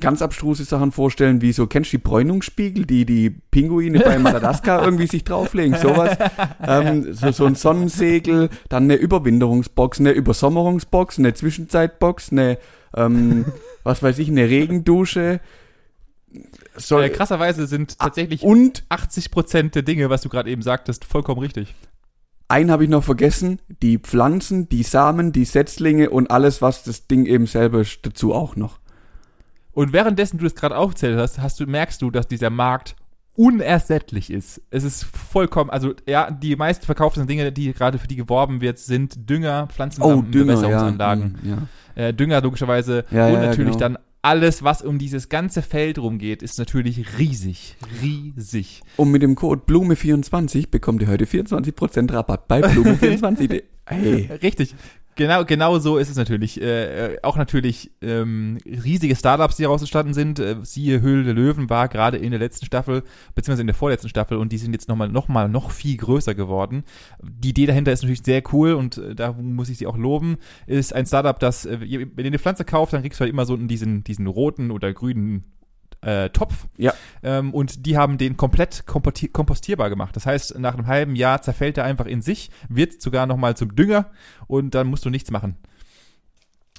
ganz 0.00 0.22
abstruse 0.22 0.64
Sachen 0.64 0.90
vorstellen, 0.92 1.42
wie 1.42 1.52
so, 1.52 1.66
kennst 1.66 1.92
du 1.92 1.98
die 1.98 2.02
Bräunungsspiegel, 2.02 2.86
die 2.86 3.04
die 3.04 3.30
Pinguine 3.30 4.00
bei 4.00 4.18
Madagaskar 4.18 4.82
irgendwie 4.82 5.06
sich 5.06 5.24
drauflegen, 5.24 5.76
sowas. 5.76 6.16
Ähm, 6.66 7.12
so, 7.12 7.30
so 7.30 7.44
ein 7.44 7.56
Sonnensegel, 7.56 8.48
dann 8.68 8.84
eine 8.84 8.94
Überwinterungsbox, 8.94 10.00
eine 10.00 10.12
Übersommerungsbox, 10.12 11.18
eine 11.18 11.34
Zwischenzeitbox, 11.34 12.32
eine, 12.32 12.58
ähm, 12.96 13.46
was 13.82 14.02
weiß 14.02 14.18
ich, 14.18 14.28
eine 14.28 14.48
Regendusche. 14.48 15.40
soll, 16.76 17.04
Äh, 17.04 17.10
krasserweise 17.10 17.66
sind 17.66 17.98
tatsächlich 17.98 18.42
und 18.42 18.84
80 18.88 19.30
Prozent 19.30 19.74
der 19.74 19.82
Dinge, 19.82 20.08
was 20.08 20.22
du 20.22 20.30
gerade 20.30 20.48
eben 20.48 20.62
sagtest, 20.62 21.04
vollkommen 21.04 21.40
richtig. 21.40 21.74
Einen 22.50 22.70
habe 22.70 22.84
ich 22.84 22.90
noch 22.90 23.04
vergessen, 23.04 23.60
die 23.82 23.98
Pflanzen, 23.98 24.68
die 24.68 24.82
Samen, 24.82 25.32
die 25.32 25.44
Setzlinge 25.44 26.10
und 26.10 26.30
alles, 26.30 26.60
was 26.60 26.82
das 26.82 27.06
Ding 27.06 27.26
eben 27.26 27.46
selber 27.46 27.84
dazu 28.02 28.34
auch 28.34 28.56
noch. 28.56 28.80
Und 29.72 29.92
währenddessen 29.92 30.38
du 30.38 30.44
das 30.44 30.54
gerade 30.54 30.76
aufzählt 30.76 31.18
hast, 31.18 31.40
hast 31.40 31.60
du, 31.60 31.66
merkst 31.66 32.02
du, 32.02 32.10
dass 32.10 32.28
dieser 32.28 32.50
Markt 32.50 32.96
unersättlich 33.36 34.30
ist. 34.30 34.60
Es 34.70 34.84
ist 34.84 35.04
vollkommen, 35.04 35.70
also 35.70 35.94
ja, 36.06 36.30
die 36.30 36.56
meist 36.56 36.84
verkauften 36.84 37.26
Dinge, 37.26 37.52
die 37.52 37.72
gerade 37.72 37.98
für 37.98 38.08
die 38.08 38.16
geworben 38.16 38.60
wird, 38.60 38.78
sind 38.78 39.30
Dünger, 39.30 39.68
Pflanzensamen, 39.68 40.30
Bewässerungsanlagen. 40.30 41.38
Ja, 41.42 41.56
mm, 41.56 41.68
ja. 41.96 42.08
Äh, 42.08 42.14
Dünger 42.14 42.40
logischerweise 42.42 43.04
Ja, 43.10 43.28
und 43.28 43.40
natürlich 43.40 43.78
genau. 43.78 43.94
dann 43.94 43.98
alles, 44.22 44.62
was 44.62 44.82
um 44.82 44.98
dieses 44.98 45.28
ganze 45.28 45.62
Feld 45.62 45.98
rumgeht, 45.98 46.42
ist 46.42 46.58
natürlich 46.58 47.18
riesig, 47.18 47.76
riesig. 48.02 48.82
Und 48.96 49.10
mit 49.10 49.22
dem 49.22 49.34
Code 49.34 49.62
Blume24 49.66 50.70
bekommt 50.70 51.02
ihr 51.02 51.08
heute 51.08 51.24
24% 51.24 52.12
Rabatt 52.12 52.46
bei 52.46 52.60
Blume24. 52.60 53.62
hey. 53.86 54.28
Richtig. 54.42 54.74
Genau, 55.16 55.44
genau 55.44 55.78
so 55.78 55.98
ist 55.98 56.08
es 56.08 56.16
natürlich. 56.16 56.60
Äh, 56.60 57.14
äh, 57.14 57.18
auch 57.22 57.36
natürlich 57.36 57.90
ähm, 58.00 58.58
riesige 58.64 59.14
Startups, 59.16 59.56
die 59.56 59.64
daraus 59.64 59.82
entstanden 59.82 60.14
sind. 60.14 60.38
Äh, 60.38 60.56
siehe 60.62 61.00
Höhle 61.00 61.24
der 61.24 61.34
Löwen 61.34 61.68
war 61.68 61.88
gerade 61.88 62.16
in 62.16 62.30
der 62.30 62.40
letzten 62.40 62.64
Staffel, 62.64 63.02
beziehungsweise 63.34 63.62
in 63.62 63.66
der 63.66 63.74
vorletzten 63.74 64.08
Staffel 64.08 64.38
und 64.38 64.52
die 64.52 64.58
sind 64.58 64.72
jetzt 64.72 64.88
nochmal 64.88 65.08
noch 65.08 65.28
mal 65.28 65.48
noch 65.48 65.72
viel 65.72 65.96
größer 65.96 66.34
geworden. 66.34 66.84
Die 67.22 67.50
Idee 67.50 67.66
dahinter 67.66 67.92
ist 67.92 68.02
natürlich 68.02 68.22
sehr 68.24 68.42
cool 68.52 68.72
und 68.72 68.98
äh, 68.98 69.14
da 69.14 69.32
muss 69.32 69.68
ich 69.68 69.78
sie 69.78 69.86
auch 69.86 69.98
loben. 69.98 70.38
Ist 70.66 70.94
ein 70.94 71.06
Startup, 71.06 71.38
das, 71.38 71.66
äh, 71.66 71.80
wenn 71.80 72.16
du 72.16 72.24
eine 72.24 72.38
Pflanze 72.38 72.64
kaufst, 72.64 72.94
dann 72.94 73.02
kriegst 73.02 73.20
du 73.20 73.22
halt 73.22 73.32
immer 73.32 73.46
so 73.46 73.56
diesen, 73.56 74.04
diesen 74.04 74.26
roten 74.26 74.70
oder 74.70 74.92
grünen 74.92 75.44
äh, 76.02 76.30
Topf. 76.30 76.66
Ja. 76.76 76.94
Ähm, 77.22 77.52
und 77.52 77.86
die 77.86 77.96
haben 77.96 78.18
den 78.18 78.36
komplett 78.36 78.84
komposti- 78.86 79.30
kompostierbar 79.30 79.90
gemacht. 79.90 80.16
Das 80.16 80.26
heißt, 80.26 80.58
nach 80.58 80.74
einem 80.74 80.86
halben 80.86 81.16
Jahr 81.16 81.42
zerfällt 81.42 81.78
er 81.78 81.84
einfach 81.84 82.06
in 82.06 82.22
sich, 82.22 82.50
wird 82.68 83.00
sogar 83.00 83.26
nochmal 83.26 83.56
zum 83.56 83.74
Dünger 83.74 84.10
und 84.46 84.74
dann 84.74 84.86
musst 84.86 85.04
du 85.04 85.10
nichts 85.10 85.30
machen. 85.30 85.56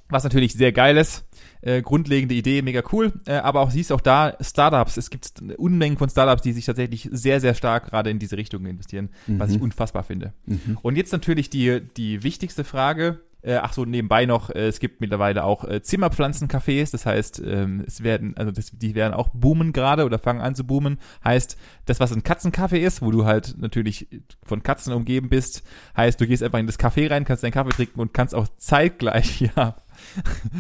Was 0.09 0.25
natürlich 0.25 0.53
sehr 0.53 0.73
geil 0.73 0.97
ist. 0.97 1.23
Äh, 1.61 1.81
grundlegende 1.81 2.35
Idee, 2.35 2.61
mega 2.61 2.83
cool. 2.91 3.13
Äh, 3.25 3.35
aber 3.35 3.61
auch 3.61 3.71
siehst 3.71 3.93
auch 3.93 4.01
da 4.01 4.35
Startups. 4.41 4.97
Es 4.97 5.09
gibt 5.09 5.41
Unmengen 5.57 5.97
von 5.97 6.09
Startups, 6.09 6.41
die 6.41 6.51
sich 6.51 6.65
tatsächlich 6.65 7.07
sehr, 7.13 7.39
sehr 7.39 7.53
stark 7.53 7.85
gerade 7.85 8.09
in 8.09 8.19
diese 8.19 8.35
Richtung 8.35 8.65
investieren, 8.65 9.09
was 9.27 9.51
ich 9.51 9.61
unfassbar 9.61 10.03
finde. 10.03 10.33
Mhm. 10.47 10.77
Und 10.81 10.97
jetzt 10.97 11.13
natürlich 11.13 11.49
die, 11.49 11.81
die 11.95 12.23
wichtigste 12.23 12.65
Frage. 12.65 13.21
Äh, 13.43 13.55
ach 13.55 13.73
so, 13.73 13.85
nebenbei 13.85 14.25
noch, 14.25 14.51
äh, 14.51 14.67
es 14.67 14.79
gibt 14.79 15.01
mittlerweile 15.01 15.43
auch 15.43 15.63
äh, 15.63 15.81
Zimmerpflanzencafés, 15.81 16.91
das 16.91 17.05
heißt, 17.05 17.41
ähm, 17.43 17.83
es 17.87 18.03
werden, 18.03 18.37
also 18.37 18.51
das, 18.51 18.71
die 18.71 18.93
werden 18.93 19.13
auch 19.13 19.29
boomen 19.29 19.73
gerade 19.73 20.05
oder 20.05 20.19
fangen 20.19 20.41
an 20.41 20.53
zu 20.53 20.63
boomen. 20.63 20.99
Heißt, 21.23 21.57
das, 21.85 21.99
was 21.99 22.11
ein 22.11 22.21
Katzencafé 22.21 22.77
ist, 22.77 23.01
wo 23.01 23.09
du 23.09 23.25
halt 23.25 23.55
natürlich 23.57 24.07
von 24.43 24.61
Katzen 24.61 24.93
umgeben 24.93 25.29
bist, 25.29 25.63
heißt, 25.97 26.21
du 26.21 26.27
gehst 26.27 26.43
einfach 26.43 26.59
in 26.59 26.67
das 26.67 26.79
Café 26.79 27.09
rein, 27.09 27.25
kannst 27.25 27.43
deinen 27.43 27.51
Kaffee 27.51 27.71
trinken 27.71 27.99
und 27.99 28.13
kannst 28.13 28.35
auch 28.35 28.47
zeitgleich, 28.57 29.41
ja, 29.55 29.75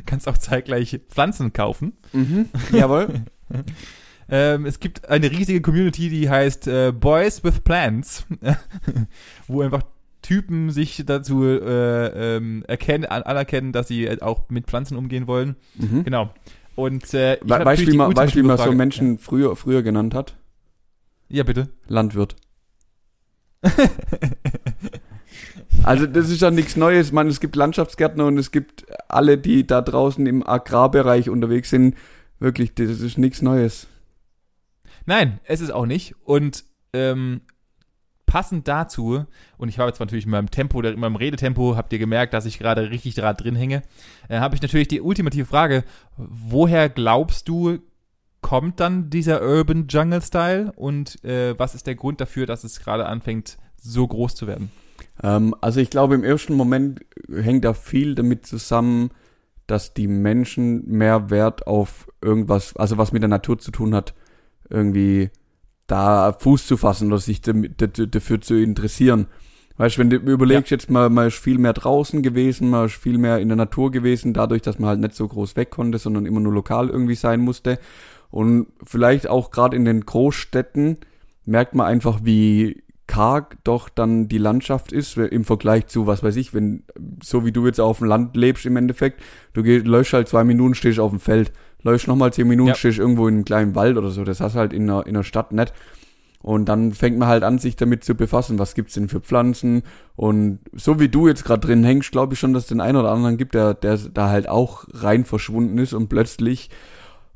kannst 0.07 0.27
auch 0.27 0.37
zeitgleich 0.37 0.99
Pflanzen 1.07 1.53
kaufen. 1.53 1.93
Mhm. 2.13 2.49
Jawohl. 2.71 3.25
Ähm, 4.27 4.65
es 4.65 4.79
gibt 4.79 5.07
eine 5.09 5.29
riesige 5.29 5.61
Community, 5.61 6.09
die 6.09 6.29
heißt 6.29 6.67
äh, 6.67 6.91
Boys 6.93 7.43
with 7.43 7.59
Plants, 7.59 8.25
wo 9.47 9.61
einfach 9.61 9.83
Typen 10.21 10.69
sich 10.69 11.03
dazu 11.05 11.43
äh, 11.43 12.35
ähm, 12.37 12.63
erkennen, 12.67 13.05
an, 13.05 13.23
anerkennen, 13.23 13.71
dass 13.71 13.87
sie 13.87 14.21
auch 14.21 14.49
mit 14.49 14.67
Pflanzen 14.67 14.97
umgehen 14.97 15.27
wollen. 15.27 15.55
Mhm. 15.75 16.03
Genau. 16.03 16.33
Und 16.75 17.13
äh, 17.13 17.35
ich 17.35 17.49
weißt, 17.49 17.81
du, 17.83 17.91
wie 17.91 17.99
ultimative 17.99 18.43
man 18.43 18.57
so 18.57 18.71
Menschen 18.71 19.17
früher, 19.17 19.55
früher 19.55 19.83
genannt 19.83 20.13
hat? 20.13 20.37
Ja, 21.27 21.43
bitte. 21.43 21.69
Landwirt. 21.87 22.35
Also 25.83 26.05
das 26.05 26.29
ist 26.29 26.41
ja 26.41 26.51
nichts 26.51 26.75
Neues. 26.75 27.11
Man, 27.11 27.27
es 27.27 27.39
gibt 27.39 27.55
Landschaftsgärtner 27.55 28.25
und 28.25 28.37
es 28.37 28.51
gibt 28.51 28.85
alle, 29.07 29.37
die 29.37 29.65
da 29.65 29.81
draußen 29.81 30.25
im 30.27 30.45
Agrarbereich 30.45 31.29
unterwegs 31.29 31.69
sind. 31.69 31.95
Wirklich, 32.39 32.73
das 32.75 32.99
ist 32.99 33.17
nichts 33.17 33.41
Neues. 33.41 33.87
Nein, 35.05 35.39
es 35.45 35.61
ist 35.61 35.71
auch 35.71 35.85
nicht. 35.85 36.15
Und 36.23 36.63
ähm, 36.93 37.41
passend 38.31 38.65
dazu, 38.69 39.25
und 39.57 39.67
ich 39.67 39.77
habe 39.77 39.89
jetzt 39.89 39.99
natürlich 39.99 40.23
in 40.23 40.31
meinem 40.31 40.49
Tempo, 40.49 40.81
in 40.81 40.97
meinem 41.01 41.17
Redetempo, 41.17 41.75
habt 41.75 41.91
ihr 41.91 41.99
gemerkt, 41.99 42.33
dass 42.33 42.45
ich 42.45 42.59
gerade 42.59 42.89
richtig 42.89 43.15
da 43.15 43.33
drin 43.33 43.57
hänge, 43.57 43.81
äh, 44.29 44.39
habe 44.39 44.55
ich 44.55 44.61
natürlich 44.61 44.87
die 44.87 45.01
ultimative 45.01 45.45
Frage, 45.45 45.83
woher 46.15 46.87
glaubst 46.87 47.49
du, 47.49 47.79
kommt 48.39 48.79
dann 48.79 49.09
dieser 49.09 49.41
Urban 49.41 49.87
Jungle 49.89 50.21
Style 50.21 50.71
und 50.77 51.21
äh, 51.25 51.59
was 51.59 51.75
ist 51.75 51.87
der 51.87 51.95
Grund 51.95 52.21
dafür, 52.21 52.45
dass 52.45 52.63
es 52.63 52.79
gerade 52.79 53.05
anfängt, 53.05 53.57
so 53.75 54.07
groß 54.07 54.33
zu 54.33 54.47
werden? 54.47 54.71
Ähm, 55.21 55.53
also 55.59 55.81
ich 55.81 55.89
glaube, 55.89 56.15
im 56.15 56.23
ersten 56.23 56.53
Moment 56.53 57.01
hängt 57.29 57.65
da 57.65 57.73
viel 57.73 58.15
damit 58.15 58.45
zusammen, 58.45 59.11
dass 59.67 59.93
die 59.93 60.07
Menschen 60.07 60.87
mehr 60.87 61.29
Wert 61.29 61.67
auf 61.67 62.07
irgendwas, 62.21 62.77
also 62.77 62.97
was 62.97 63.11
mit 63.11 63.23
der 63.23 63.29
Natur 63.29 63.59
zu 63.59 63.71
tun 63.71 63.93
hat, 63.93 64.13
irgendwie 64.69 65.31
da 65.91 66.33
Fuß 66.33 66.67
zu 66.67 66.77
fassen 66.77 67.07
oder 67.07 67.19
sich 67.19 67.41
dafür 67.41 68.41
zu 68.41 68.55
interessieren. 68.55 69.27
Weißt 69.77 69.97
du, 69.97 69.99
wenn 69.99 70.09
du 70.09 70.17
überlegst, 70.17 70.71
jetzt 70.71 70.89
mal, 70.89 71.09
mal 71.09 71.27
ist 71.27 71.37
viel 71.37 71.57
mehr 71.57 71.73
draußen 71.73 72.21
gewesen, 72.21 72.69
mal 72.69 72.85
ist 72.85 72.95
viel 72.95 73.17
mehr 73.17 73.39
in 73.39 73.49
der 73.49 73.57
Natur 73.57 73.91
gewesen, 73.91 74.33
dadurch, 74.33 74.61
dass 74.61 74.79
man 74.79 74.89
halt 74.89 74.99
nicht 74.99 75.15
so 75.15 75.27
groß 75.27 75.55
weg 75.55 75.69
konnte, 75.71 75.97
sondern 75.97 76.25
immer 76.25 76.39
nur 76.39 76.53
lokal 76.53 76.89
irgendwie 76.89 77.15
sein 77.15 77.41
musste. 77.41 77.79
Und 78.29 78.67
vielleicht 78.83 79.27
auch 79.27 79.51
gerade 79.51 79.75
in 79.75 79.85
den 79.85 80.05
Großstädten 80.05 80.97
merkt 81.45 81.75
man 81.75 81.87
einfach, 81.87 82.19
wie 82.23 82.83
karg 83.07 83.57
doch 83.65 83.89
dann 83.89 84.29
die 84.29 84.37
Landschaft 84.37 84.93
ist 84.93 85.17
im 85.17 85.43
Vergleich 85.43 85.87
zu, 85.87 86.07
was 86.07 86.23
weiß 86.23 86.37
ich, 86.37 86.53
wenn, 86.53 86.83
so 87.21 87.43
wie 87.45 87.51
du 87.51 87.65
jetzt 87.65 87.81
auf 87.81 87.97
dem 87.97 88.07
Land 88.07 88.37
lebst 88.37 88.65
im 88.65 88.77
Endeffekt, 88.77 89.21
du 89.53 89.63
gehst, 89.63 89.85
läufst 89.85 90.13
halt 90.13 90.29
zwei 90.29 90.45
Minuten, 90.45 90.75
stehst 90.75 90.99
auf 90.99 91.11
dem 91.11 91.19
Feld, 91.19 91.51
läufst 91.83 92.07
nochmal 92.07 92.33
zehn 92.33 92.47
Minuten, 92.47 92.69
Ja. 92.69 92.75
stehst 92.75 92.99
irgendwo 92.99 93.27
in 93.27 93.35
einem 93.35 93.45
kleinen 93.45 93.75
Wald 93.75 93.97
oder 93.97 94.09
so, 94.09 94.23
das 94.23 94.39
hast 94.41 94.55
du 94.55 94.59
halt 94.59 94.73
in 94.73 94.89
einer, 94.89 95.05
in 95.07 95.15
einer 95.15 95.23
Stadt 95.23 95.51
nicht. 95.51 95.73
Und 96.43 96.65
dann 96.69 96.91
fängt 96.91 97.19
man 97.19 97.27
halt 97.27 97.43
an, 97.43 97.59
sich 97.59 97.75
damit 97.75 98.03
zu 98.03 98.15
befassen, 98.15 98.57
was 98.57 98.73
gibt's 98.73 98.95
denn 98.95 99.09
für 99.09 99.21
Pflanzen. 99.21 99.83
Und 100.15 100.57
so 100.73 100.99
wie 100.99 101.07
du 101.07 101.27
jetzt 101.27 101.45
gerade 101.45 101.59
drin 101.67 101.83
hängst, 101.83 102.11
glaube 102.11 102.33
ich 102.33 102.39
schon, 102.39 102.51
dass 102.53 102.63
es 102.63 102.69
den 102.69 102.81
einen 102.81 102.97
oder 102.97 103.11
anderen 103.11 103.37
gibt, 103.37 103.53
der, 103.53 103.75
der 103.75 103.97
da 103.97 104.29
halt 104.29 104.49
auch 104.49 104.85
rein 104.91 105.23
verschwunden 105.23 105.77
ist 105.77 105.93
und 105.93 106.07
plötzlich, 106.09 106.71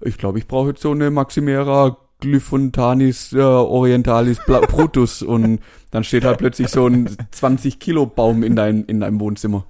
ich 0.02 0.18
glaube, 0.18 0.40
ich 0.40 0.48
brauche 0.48 0.70
jetzt 0.70 0.82
so 0.82 0.90
eine 0.92 1.12
Maximera 1.12 1.98
Glyphontanis 2.20 3.34
äh, 3.34 3.40
Orientalis 3.42 4.40
Brutus 4.48 5.22
und 5.22 5.60
dann 5.92 6.04
steht 6.04 6.24
halt 6.26 6.40
plötzlich 6.40 6.70
so 6.70 6.88
ein 6.88 7.10
20 7.30 7.78
Kilo 7.80 8.06
Baum 8.08 8.42
in 8.42 8.56
deinem 8.56 8.86
in 8.88 9.02
deinem 9.02 9.20
Wohnzimmer. 9.20 9.66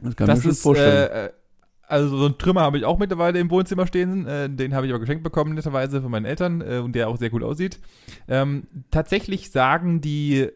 Das 0.00 0.16
kann 0.16 0.26
das 0.26 0.38
man 0.38 0.42
schon 0.42 0.50
ist, 0.50 0.62
vorstellen. 0.62 1.10
äh, 1.10 1.26
äh, 1.26 1.30
also 1.88 2.16
so 2.16 2.26
ein 2.26 2.38
Trümmer 2.38 2.62
habe 2.62 2.78
ich 2.78 2.84
auch 2.84 2.98
mittlerweile 2.98 3.38
im 3.38 3.50
Wohnzimmer 3.50 3.86
stehen. 3.86 4.26
Äh, 4.26 4.50
den 4.50 4.74
habe 4.74 4.86
ich 4.86 4.92
aber 4.92 5.00
geschenkt 5.00 5.22
bekommen, 5.22 5.54
netterweise 5.54 6.02
von 6.02 6.10
meinen 6.10 6.26
Eltern 6.26 6.60
äh, 6.60 6.78
und 6.78 6.94
der 6.94 7.08
auch 7.08 7.16
sehr 7.16 7.30
gut 7.30 7.42
aussieht. 7.42 7.80
Ähm, 8.28 8.66
tatsächlich 8.90 9.50
sagen 9.50 10.00
die 10.00 10.48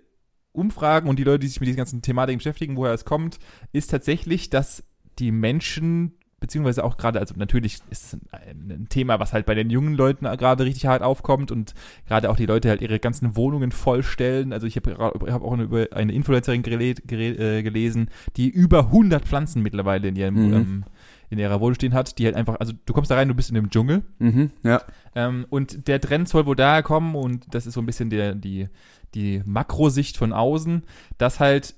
Umfragen 0.53 1.09
und 1.09 1.19
die 1.19 1.25
Leute, 1.25 1.41
die 1.41 1.49
sich 1.49 1.61
mit 1.61 1.69
diesen 1.69 1.79
ganzen 1.79 2.03
Thematiken 2.03 2.39
beschäftigen, 2.39 2.77
woher 2.77 2.93
es 2.93 3.05
kommt, 3.05 3.39
ist 3.73 3.91
tatsächlich, 3.91 4.51
dass 4.51 4.83
die 5.19 5.31
Menschen 5.31 6.15
beziehungsweise 6.41 6.83
auch 6.83 6.97
gerade, 6.97 7.21
also 7.21 7.35
natürlich 7.37 7.79
ist 7.91 8.15
es 8.15 8.19
ein, 8.33 8.71
ein 8.71 8.89
Thema, 8.89 9.21
was 9.21 9.33
halt 9.33 9.45
bei 9.47 9.55
den 9.55 9.69
jungen 9.71 9.95
Leuten 9.95 10.25
gerade 10.25 10.65
richtig 10.65 10.87
hart 10.87 11.03
aufkommt 11.03 11.53
und 11.53 11.75
gerade 12.09 12.31
auch 12.31 12.37
die 12.37 12.47
Leute 12.47 12.71
halt 12.71 12.81
ihre 12.81 12.99
ganzen 12.99 13.37
Wohnungen 13.37 13.73
vollstellen. 13.73 14.53
Also 14.53 14.67
ich 14.67 14.77
habe 14.77 14.97
hab 14.97 15.43
auch 15.43 15.53
eine, 15.53 15.65
über 15.65 15.89
eine 15.93 16.13
Influencerin 16.13 16.63
gele 16.63 16.95
äh, 16.95 17.63
gelesen, 17.63 18.09
die 18.37 18.49
über 18.49 18.87
100 18.87 19.27
Pflanzen 19.27 19.63
mittlerweile 19.63 20.09
in 20.09 20.17
ihrem 20.17 20.35
Mhm. 20.35 20.55
ähm, 20.55 20.85
in 21.31 21.39
ihrer 21.39 21.61
Wohnung 21.61 21.75
stehen 21.75 21.95
hat, 21.95 22.19
die 22.19 22.27
halt 22.27 22.35
einfach, 22.35 22.57
also 22.59 22.73
du 22.85 22.93
kommst 22.93 23.11
da 23.11 23.15
rein, 23.15 23.29
du 23.29 23.35
bist 23.35 23.49
in 23.49 23.55
dem 23.55 23.71
Dschungel 23.71 24.03
mhm, 24.19 24.51
ja. 24.65 24.83
ähm, 25.15 25.47
und 25.49 25.87
der 25.87 26.01
Trend 26.01 26.29
soll 26.29 26.45
wohl 26.45 26.57
daher 26.57 26.83
kommen, 26.83 27.15
und 27.15 27.55
das 27.55 27.67
ist 27.67 27.75
so 27.75 27.81
ein 27.81 27.87
bisschen 27.87 28.11
der, 28.11 28.35
die, 28.35 28.69
die 29.15 29.43
Makrosicht 29.47 30.17
von 30.17 30.33
außen, 30.33 30.83
dass 31.19 31.41
halt 31.41 31.75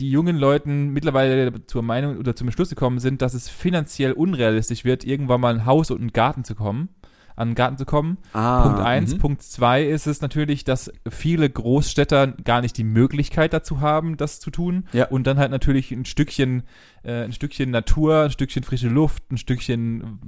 die 0.00 0.10
jungen 0.10 0.36
Leuten 0.36 0.90
mittlerweile 0.90 1.66
zur 1.66 1.82
Meinung 1.82 2.18
oder 2.18 2.34
zum 2.34 2.48
Entschluss 2.48 2.70
gekommen 2.70 3.00
sind, 3.00 3.20
dass 3.20 3.34
es 3.34 3.48
finanziell 3.48 4.12
unrealistisch 4.12 4.84
wird, 4.84 5.04
irgendwann 5.04 5.40
mal 5.40 5.54
ein 5.54 5.66
Haus 5.66 5.90
und 5.90 6.00
einen 6.00 6.12
Garten 6.12 6.44
zu 6.44 6.54
kommen, 6.54 6.88
an 7.38 7.48
einen 7.48 7.54
Garten 7.54 7.78
zu 7.78 7.84
kommen. 7.84 8.18
Ah, 8.32 8.62
Punkt 8.62 8.80
eins. 8.80 9.14
mhm. 9.14 9.18
Punkt 9.18 9.42
zwei 9.42 9.84
ist 9.84 10.06
es 10.06 10.20
natürlich, 10.20 10.64
dass 10.64 10.92
viele 11.08 11.48
Großstädter 11.48 12.26
gar 12.26 12.60
nicht 12.60 12.76
die 12.76 12.84
Möglichkeit 12.84 13.52
dazu 13.52 13.80
haben, 13.80 14.16
das 14.16 14.40
zu 14.40 14.50
tun. 14.50 14.86
Ja. 14.92 15.06
Und 15.06 15.26
dann 15.26 15.38
halt 15.38 15.52
natürlich 15.52 15.92
ein 15.92 16.04
Stückchen, 16.04 16.64
äh, 17.04 17.24
ein 17.24 17.32
Stückchen 17.32 17.70
Natur, 17.70 18.24
ein 18.24 18.30
Stückchen 18.30 18.64
frische 18.64 18.88
Luft, 18.88 19.30
ein 19.30 19.38
Stückchen 19.38 20.18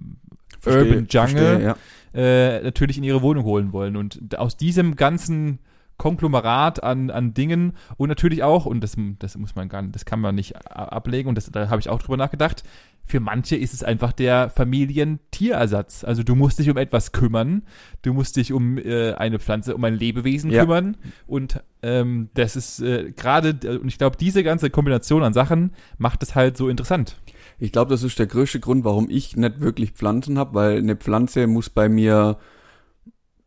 Verstehe, 0.61 0.85
Urban 0.85 1.07
Jungle 1.09 1.61
verstehe, 1.61 1.77
ja. 2.15 2.57
äh, 2.59 2.63
natürlich 2.63 2.99
in 2.99 3.05
ihre 3.05 3.23
Wohnung 3.23 3.45
holen 3.45 3.73
wollen. 3.73 3.97
Und 3.97 4.39
aus 4.39 4.57
diesem 4.57 4.95
ganzen 4.95 5.59
Konglomerat 6.01 6.83
an, 6.83 7.11
an 7.11 7.35
Dingen 7.35 7.75
und 7.99 8.09
natürlich 8.09 8.43
auch, 8.43 8.65
und 8.65 8.81
das, 8.83 8.97
das 9.19 9.37
muss 9.37 9.55
man 9.55 9.69
gar 9.69 9.83
nicht, 9.83 9.95
das 9.95 10.07
kann 10.07 10.19
man 10.19 10.35
nicht 10.35 10.57
ablegen 10.67 11.29
und 11.29 11.35
das, 11.35 11.51
da 11.51 11.69
habe 11.69 11.79
ich 11.81 11.91
auch 11.91 12.01
drüber 12.01 12.17
nachgedacht, 12.17 12.65
für 13.05 13.21
manche 13.21 13.57
ist 13.57 13.75
es 13.75 13.85
einfach 13.85 14.13
der 14.13 14.49
Familientierersatz. 14.51 16.05
Also 16.05 16.23
du 16.23 16.35
musst 16.35 16.59
dich 16.59 16.71
um 16.71 16.77
etwas 16.77 17.13
kümmern, 17.13 17.63
du 18.03 18.15
musst 18.15 18.37
dich 18.37 18.53
um 18.53 18.79
äh, 18.79 19.13
eine 19.13 19.39
Pflanze, 19.39 19.75
um 19.75 19.85
ein 19.85 19.95
Lebewesen 19.95 20.51
Ja. 20.51 20.63
kümmern 20.63 20.97
und 21.27 21.63
ähm, 21.83 22.31
das 22.35 22.57
ist 22.57 22.81
äh, 22.81 23.13
gerade, 23.13 23.79
und 23.79 23.89
ich 23.89 23.99
glaube, 23.99 24.17
diese 24.17 24.43
ganze 24.43 24.71
Kombination 24.71 25.23
an 25.23 25.35
Sachen 25.35 25.73
macht 25.99 26.23
es 26.23 26.35
halt 26.35 26.57
so 26.57 26.69
interessant. 26.69 27.21
Ich 27.59 27.73
glaube, 27.73 27.91
das 27.91 28.03
ist 28.03 28.19
der 28.19 28.27
größte 28.27 28.59
Grund, 28.61 28.85
warum 28.85 29.11
ich 29.11 29.37
nicht 29.37 29.61
wirklich 29.61 29.93
Pflanzen 29.93 30.39
habe, 30.39 30.55
weil 30.55 30.79
eine 30.79 30.97
Pflanze 30.97 31.47
muss 31.47 31.69
bei 31.69 31.89
mir, 31.91 32.39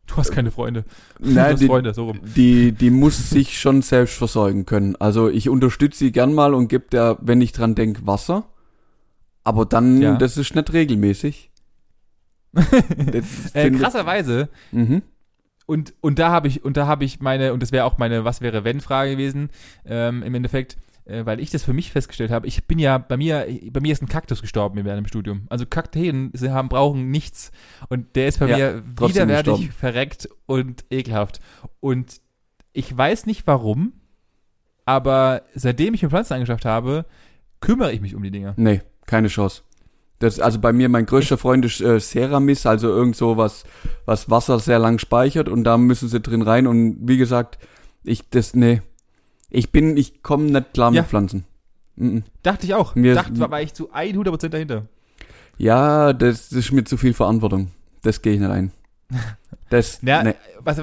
Du 0.06 0.16
hast 0.16 0.30
keine 0.32 0.50
Freunde. 0.50 0.84
du 1.18 1.30
nein, 1.30 1.52
hast 1.54 1.60
die, 1.60 1.66
Freunde, 1.66 1.94
so 1.94 2.06
rum. 2.06 2.20
die, 2.36 2.72
die 2.72 2.90
muss 2.90 3.30
sich 3.30 3.58
schon 3.58 3.82
selbst 3.82 4.16
versorgen 4.16 4.66
können. 4.66 4.96
Also 4.96 5.28
ich 5.28 5.48
unterstütze 5.48 5.98
sie 5.98 6.12
gern 6.12 6.34
mal 6.34 6.52
und 6.54 6.68
gebe 6.68 6.84
der, 6.90 7.16
wenn 7.20 7.40
ich 7.40 7.52
dran 7.52 7.74
denke, 7.74 8.06
Wasser. 8.06 8.44
Aber 9.44 9.64
dann, 9.66 10.00
Ja. 10.00 10.16
das 10.16 10.36
ist 10.36 10.54
nicht 10.54 10.72
regelmäßig. 10.72 11.50
Äh, 13.54 13.70
krasserweise 13.70 14.48
Mhm. 14.72 15.02
und, 15.66 15.94
und 16.00 16.18
da 16.18 16.30
habe 16.30 16.48
ich, 16.48 16.64
und 16.64 16.76
da 16.76 16.86
habe 16.86 17.04
ich 17.04 17.20
meine, 17.20 17.52
und 17.52 17.62
das 17.62 17.72
wäre 17.72 17.84
auch 17.84 17.98
meine 17.98 18.24
Was 18.24 18.40
wäre 18.40 18.62
wenn 18.64 18.80
Frage 18.80 19.12
gewesen, 19.12 19.50
ähm, 19.84 20.22
im 20.22 20.34
Endeffekt, 20.34 20.76
äh, 21.06 21.24
weil 21.26 21.40
ich 21.40 21.50
das 21.50 21.62
für 21.64 21.72
mich 21.72 21.90
festgestellt 21.92 22.30
habe. 22.30 22.46
Ich 22.46 22.66
bin 22.66 22.78
ja, 22.78 22.98
bei 22.98 23.16
mir, 23.16 23.46
bei 23.70 23.80
mir 23.80 23.92
ist 23.92 24.02
ein 24.02 24.08
Kaktus 24.08 24.40
gestorben 24.40 24.84
während 24.84 25.04
dem 25.04 25.08
Studium. 25.08 25.46
Also 25.50 25.66
Kakteen 25.66 26.30
sie 26.34 26.50
haben, 26.50 26.68
brauchen 26.68 27.10
nichts. 27.10 27.52
Und 27.88 28.16
der 28.16 28.28
ist 28.28 28.38
bei 28.40 28.48
Ja, 28.48 28.56
mir 28.56 28.82
widerwärtig, 28.98 29.52
gestorben. 29.54 29.72
verreckt 29.72 30.28
und 30.46 30.84
ekelhaft. 30.90 31.40
Und 31.80 32.20
ich 32.72 32.96
weiß 32.96 33.26
nicht 33.26 33.46
warum, 33.46 33.92
aber 34.84 35.42
seitdem 35.54 35.94
ich 35.94 36.02
mir 36.02 36.10
Pflanzen 36.10 36.34
angeschafft 36.34 36.64
habe, 36.64 37.06
kümmere 37.60 37.92
ich 37.92 38.00
mich 38.00 38.14
um 38.14 38.22
die 38.22 38.30
Dinger. 38.30 38.54
Nee, 38.56 38.82
keine 39.06 39.28
Chance. 39.28 39.62
Das, 40.18 40.38
also 40.40 40.58
bei 40.60 40.72
mir, 40.72 40.88
mein 40.88 41.06
größter 41.06 41.36
Freund 41.38 41.64
ist 41.64 41.80
äh, 41.80 41.98
Ceramis, 42.00 42.66
also 42.66 42.88
irgend 42.88 43.16
so 43.16 43.36
was, 43.36 43.64
was 44.06 44.30
Wasser 44.30 44.58
sehr 44.58 44.78
lang 44.78 44.98
speichert 44.98 45.48
und 45.48 45.64
da 45.64 45.76
müssen 45.76 46.08
sie 46.08 46.20
drin 46.20 46.42
rein 46.42 46.66
und 46.66 46.98
wie 47.02 47.16
gesagt, 47.16 47.58
ich, 48.04 48.28
das, 48.30 48.54
nee. 48.54 48.80
Ich 49.54 49.70
bin, 49.70 49.96
ich 49.96 50.22
komme 50.22 50.44
nicht 50.50 50.72
klar 50.72 50.92
Ja. 50.92 51.02
mit 51.02 51.10
Pflanzen. 51.10 51.44
Mhm. 51.96 52.24
Dachte 52.42 52.66
ich 52.66 52.74
auch. 52.74 52.94
Mir- 52.94 53.14
Dachte, 53.14 53.38
war, 53.38 53.50
war 53.50 53.62
ich 53.62 53.72
zu 53.72 53.92
100% 53.92 54.48
dahinter. 54.52 54.86
Ja, 55.58 56.12
das, 56.12 56.50
ist 56.52 56.72
mir 56.72 56.84
zu 56.84 56.96
viel 56.96 57.14
Verantwortung. 57.14 57.70
Das 58.02 58.20
gehe 58.20 58.34
ich 58.34 58.40
nicht 58.40 58.50
ein. 58.50 58.72
Das, 59.70 60.00
Ja, 60.02 60.22
nee. 60.22 60.34
was, 60.60 60.82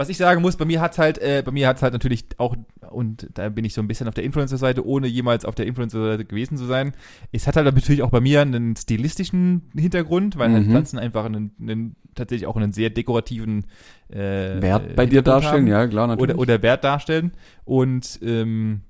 was 0.00 0.08
ich 0.08 0.16
sagen 0.16 0.40
muss, 0.40 0.56
bei 0.56 0.64
mir 0.64 0.80
hat's 0.80 0.96
halt, 0.96 1.18
äh, 1.18 1.42
bei 1.44 1.52
mir 1.52 1.68
hat's 1.68 1.82
halt 1.82 1.92
natürlich 1.92 2.24
auch, 2.38 2.56
und 2.88 3.28
da 3.34 3.50
bin 3.50 3.66
ich 3.66 3.74
so 3.74 3.82
ein 3.82 3.86
bisschen 3.86 4.08
auf 4.08 4.14
der 4.14 4.24
Influencer-Seite, 4.24 4.86
ohne 4.86 5.06
jemals 5.06 5.44
auf 5.44 5.54
der 5.54 5.66
Influencer-Seite 5.66 6.24
gewesen 6.24 6.56
zu 6.56 6.64
sein. 6.64 6.94
Es 7.32 7.46
hat 7.46 7.56
halt 7.56 7.66
natürlich 7.66 8.02
auch 8.02 8.08
bei 8.08 8.22
mir 8.22 8.40
einen 8.40 8.76
stilistischen 8.76 9.70
Hintergrund, 9.76 10.38
weil 10.38 10.52
halt 10.52 10.66
Mhm. 10.66 10.70
Pflanzen 10.70 10.98
einfach 10.98 11.26
einen, 11.26 11.50
einen 11.60 11.96
tatsächlich 12.14 12.46
auch 12.46 12.56
einen 12.56 12.72
sehr 12.72 12.88
dekorativen 12.88 13.66
äh, 14.08 14.62
Wert 14.62 14.96
bei 14.96 15.04
dir 15.04 15.20
darstellen, 15.20 15.64
haben 15.64 15.66
ja, 15.66 15.86
klar, 15.86 16.06
natürlich. 16.06 16.30
oder, 16.30 16.40
oder 16.40 16.62
Wert 16.62 16.82
darstellen. 16.82 17.32
Und 17.66 18.20
ähm, 18.22 18.80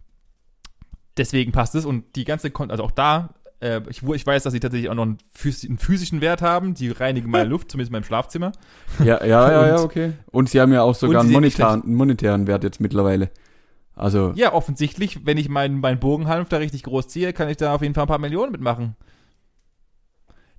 deswegen 1.16 1.50
passt 1.50 1.74
es. 1.74 1.84
Und 1.86 2.14
die 2.14 2.24
ganze, 2.24 2.52
Kon 2.52 2.70
also 2.70 2.84
auch 2.84 2.92
da, 2.92 3.34
äh, 3.60 3.80
ich, 3.88 4.02
ich 4.02 4.26
weiß, 4.26 4.42
dass 4.42 4.52
sie 4.52 4.60
tatsächlich 4.60 4.90
auch 4.90 4.94
noch 4.94 5.04
einen, 5.04 5.18
phys 5.32 5.64
einen 5.64 5.78
physischen 5.78 6.20
Wert 6.20 6.42
haben. 6.42 6.74
Die 6.74 6.90
reinigen 6.90 7.30
meine 7.30 7.48
Luft, 7.48 7.70
zumindest 7.70 7.90
in 7.90 7.92
meinem 7.92 8.04
Schlafzimmer. 8.04 8.52
ja, 8.98 9.24
ja, 9.24 9.50
ja, 9.50 9.66
ja, 9.68 9.80
okay. 9.80 10.12
Und 10.30 10.48
sie 10.48 10.60
haben 10.60 10.72
ja 10.72 10.82
auch 10.82 10.94
sogar 10.94 11.22
einen 11.22 11.32
monetären, 11.32 11.82
einen 11.82 11.94
monetären 11.94 12.46
Wert 12.46 12.64
jetzt 12.64 12.80
mittlerweile. 12.80 13.30
Also, 13.94 14.32
Ja, 14.34 14.54
offensichtlich, 14.54 15.26
wenn 15.26 15.36
ich 15.36 15.48
meinen 15.48 15.80
mein 15.80 16.00
Bogenhanf 16.00 16.48
da 16.48 16.56
richtig 16.56 16.84
groß 16.84 17.08
ziehe, 17.08 17.32
kann 17.34 17.48
ich 17.48 17.58
da 17.58 17.74
auf 17.74 17.82
jeden 17.82 17.94
Fall 17.94 18.04
ein 18.04 18.08
paar 18.08 18.18
Millionen 18.18 18.52
mitmachen. 18.52 18.96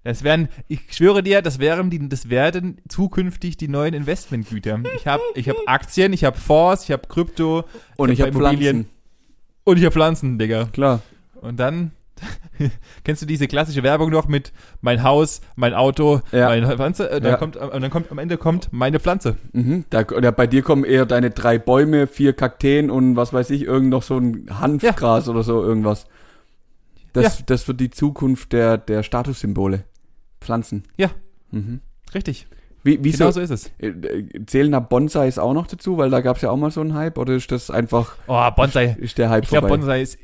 Das 0.03 0.23
wären, 0.23 0.49
ich 0.67 0.81
schwöre 0.91 1.21
dir, 1.21 1.41
das 1.41 1.59
wären 1.59 1.89
die, 1.91 2.09
das 2.09 2.29
werden 2.29 2.77
zukünftig 2.87 3.57
die 3.57 3.67
neuen 3.67 3.93
Investmentgüter. 3.93 4.79
Ich 4.95 5.07
habe 5.07 5.21
ich 5.35 5.47
hab 5.47 5.55
Aktien, 5.67 6.11
ich 6.13 6.23
habe 6.23 6.37
Fonds, 6.37 6.85
ich 6.85 6.91
habe 6.91 7.07
Krypto 7.07 7.65
und 7.97 8.09
ich 8.09 8.19
hab 8.21 8.27
habe 8.27 8.37
Immobilien. 8.37 8.85
Pflanzen. 8.85 8.91
und 9.63 9.77
ich 9.77 9.85
habe 9.85 9.93
Pflanzen, 9.93 10.39
Digga. 10.39 10.65
Klar. 10.73 11.01
Und 11.41 11.59
dann 11.59 11.91
kennst 13.03 13.21
du 13.21 13.25
diese 13.25 13.47
klassische 13.47 13.83
Werbung 13.83 14.09
noch 14.11 14.27
mit 14.27 14.51
mein 14.81 15.03
Haus, 15.03 15.41
mein 15.55 15.73
Auto, 15.73 16.21
Ja. 16.31 16.47
meine 16.49 16.67
Pflanze? 16.75 17.09
Äh, 17.09 17.21
dann 17.21 17.31
Ja. 17.31 17.37
kommt, 17.37 17.55
und 17.57 17.81
dann 17.81 17.89
kommt 17.89 18.11
am 18.11 18.17
Ende 18.19 18.37
kommt 18.37 18.69
meine 18.71 18.99
Pflanze. 18.99 19.37
Mhm. 19.53 19.85
Da, 19.89 20.01
oder 20.01 20.31
bei 20.31 20.47
dir 20.47 20.61
kommen 20.61 20.83
eher 20.83 21.05
deine 21.05 21.31
drei 21.31 21.57
Bäume, 21.59 22.07
vier 22.07 22.33
Kakteen 22.33 22.89
und 22.91 23.15
was 23.15 23.33
weiß 23.33 23.49
ich, 23.49 23.63
irgend 23.63 23.89
noch 23.89 24.03
so 24.03 24.17
ein 24.17 24.47
Hanfgras 24.59 25.27
oder 25.29 25.43
so 25.43 25.63
irgendwas. 25.63 26.05
Das, 27.13 27.45
das 27.45 27.67
wird 27.67 27.79
die 27.81 27.89
Zukunft 27.89 28.53
der, 28.53 28.77
der 28.77 29.03
Statussymbole. 29.03 29.83
Pflanzen. 30.39 30.83
Ja. 30.97 31.09
Mhm. 31.51 31.81
Richtig. 32.13 32.47
Wie, 32.83 32.97
wieso, 33.03 33.19
Genau 33.25 33.31
so 33.31 33.41
ist 33.41 33.51
es. 33.51 33.71
äh, 33.79 33.89
äh, 33.89 34.45
zählen 34.47 34.71
da 34.71 34.79
Bonsais 34.79 35.37
auch 35.37 35.53
noch 35.53 35.67
dazu? 35.67 35.97
Weil 35.97 36.09
da 36.09 36.21
gab 36.21 36.37
es 36.37 36.41
ja 36.41 36.49
auch 36.49 36.57
mal 36.57 36.71
so 36.71 36.81
einen 36.81 36.95
Hype. 36.95 37.17
Oder 37.19 37.35
ist 37.35 37.51
das 37.51 37.69
einfach, 37.69 38.15
Oh, 38.27 38.49
Bonsai. 38.55 38.95
ist 38.99 39.17
der 39.19 39.29
Hype 39.29 39.43
Ich 39.43 39.49
glaube, 39.49 39.67
vorbei? 39.67 39.77
Bonsai 39.81 40.01
ist. 40.01 40.17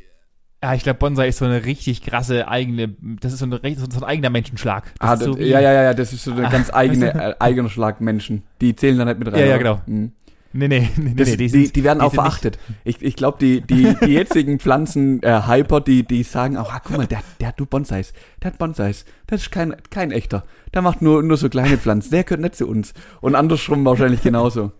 Ja, 0.64 0.74
ich 0.74 0.82
glaube, 0.84 0.98
Bonsai 1.00 1.28
ist 1.28 1.38
so 1.38 1.46
eine 1.46 1.66
richtig 1.66 2.02
krasse 2.02 2.48
eigene. 2.48 2.96
Das 3.22 3.32
ist 3.32 3.40
so, 3.40 3.46
eine, 3.46 3.76
so 3.76 3.98
ein 4.00 4.04
eigener 4.04 4.32
Menschenschlag. 4.32 4.92
Das 5.00 5.10
ah, 5.10 5.18
so 5.18 5.32
das, 5.34 5.40
wie- 5.40 5.50
ja, 5.50 5.60
ja, 5.62 5.72
ja, 5.72 5.94
das 5.94 6.14
ist 6.14 6.24
so 6.24 6.32
eine 6.32 6.48
Ah, 6.48 6.50
ganz 6.50 6.74
eigene, 6.74 7.14
äh, 7.14 7.36
eigener 7.40 7.70
Schlag 7.70 8.02
Menschen. 8.02 8.44
Die 8.62 8.76
zählen 8.76 8.98
da 8.98 9.06
nicht 9.06 9.20
mit 9.20 9.28
rein. 9.32 9.40
Ja, 9.40 9.46
ja, 9.46 9.58
genau. 9.58 9.82
Mhm. 9.86 10.14
Nee, 10.54 10.68
nee, 10.70 10.90
nee, 10.96 11.14
Das, 11.14 11.30
nee, 11.30 11.38
die, 11.38 11.50
sind- 11.50 11.76
die, 11.76 11.84
werden 11.84 12.00
die 12.00 12.06
auch 12.06 12.10
sind 12.12 12.24
nicht- 12.24 12.32
verachtet. 12.32 12.60
Ich, 12.86 13.02
ich 13.04 13.16
glaube, 13.16 13.38
die, 13.40 13.62
die, 13.62 13.96
die 14.02 14.14
jetzigen 14.14 14.60
Pflanzen-Hyper, 14.60 15.82
die, 15.82 16.04
die 16.04 16.24
sagen 16.24 16.58
auch, 16.58 16.74
ah, 16.74 16.82
guck 16.84 16.98
mal, 16.98 17.06
der, 17.06 17.22
der 17.40 17.50
hat 17.50 17.60
nur 17.60 17.68
Bonsais. 17.68 18.14
Der 18.42 18.52
hat 18.52 18.58
Bonsais. 18.58 19.06
Das 19.28 19.42
ist 19.42 19.52
kein, 19.52 19.76
kein 19.92 20.12
echter. 20.12 20.44
Der 20.74 20.82
macht 20.82 21.04
nur, 21.04 21.22
nur 21.22 21.38
so 21.38 21.50
kleine 21.50 21.78
Pflanzen. 21.78 22.10
Der 22.12 22.24
gehört 22.24 22.42
nicht 22.42 22.56
zu 22.56 22.68
uns. 22.68 22.94
Und 23.22 23.36
andersrum 23.36 23.86
wahrscheinlich 23.86 24.24
genauso. 24.24 24.72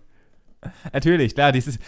Natürlich, 0.92 1.34
klar. 1.34 1.52
Dieses, 1.52 1.78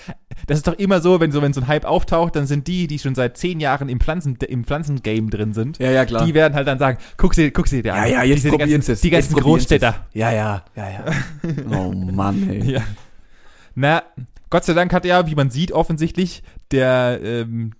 das 0.46 0.58
ist 0.58 0.66
doch 0.66 0.74
immer 0.78 1.00
so, 1.00 1.20
wenn 1.20 1.32
so, 1.32 1.42
wenn 1.42 1.52
so 1.52 1.60
ein 1.60 1.66
Hype 1.68 1.84
auftaucht, 1.84 2.36
dann 2.36 2.46
sind 2.46 2.66
die, 2.68 2.86
die 2.86 2.98
schon 2.98 3.14
seit 3.14 3.36
zehn 3.36 3.60
Jahren 3.60 3.88
im 3.88 4.00
Pflanzen, 4.00 4.36
im 4.36 4.64
Pflanzengame 4.64 5.30
drin 5.30 5.52
sind, 5.52 5.78
Ja, 5.78 5.90
ja, 5.90 6.04
klar. 6.04 6.24
die 6.24 6.34
werden 6.34 6.54
halt 6.54 6.68
dann 6.68 6.78
sagen, 6.78 6.98
guck 7.16 7.34
sie, 7.34 7.50
guck 7.50 7.68
sie 7.68 7.82
dir 7.82 7.94
an. 7.94 8.02
ja, 8.02 8.18
ja, 8.18 8.22
jetzt 8.24 8.46
probieren 8.46 8.70
ganzen, 8.70 8.82
sie 8.82 8.92
es. 8.92 9.00
Die 9.00 9.10
ganzen. 9.10 9.34
Großstädter. 9.34 10.06
Ja, 10.12 10.32
ja, 10.32 10.64
ja, 10.76 10.90
ja. 10.90 11.04
Oh 11.76 11.92
Mann, 11.92 12.48
ey. 12.48 12.72
Ja. 12.72 12.82
Na, 13.74 14.02
Gott 14.50 14.64
sei 14.64 14.74
Dank 14.74 14.92
hat 14.92 15.04
ja, 15.04 15.26
wie 15.26 15.34
man 15.34 15.50
sieht, 15.50 15.72
offensichtlich 15.72 16.42
der, 16.70 17.20
ähm, 17.22 17.72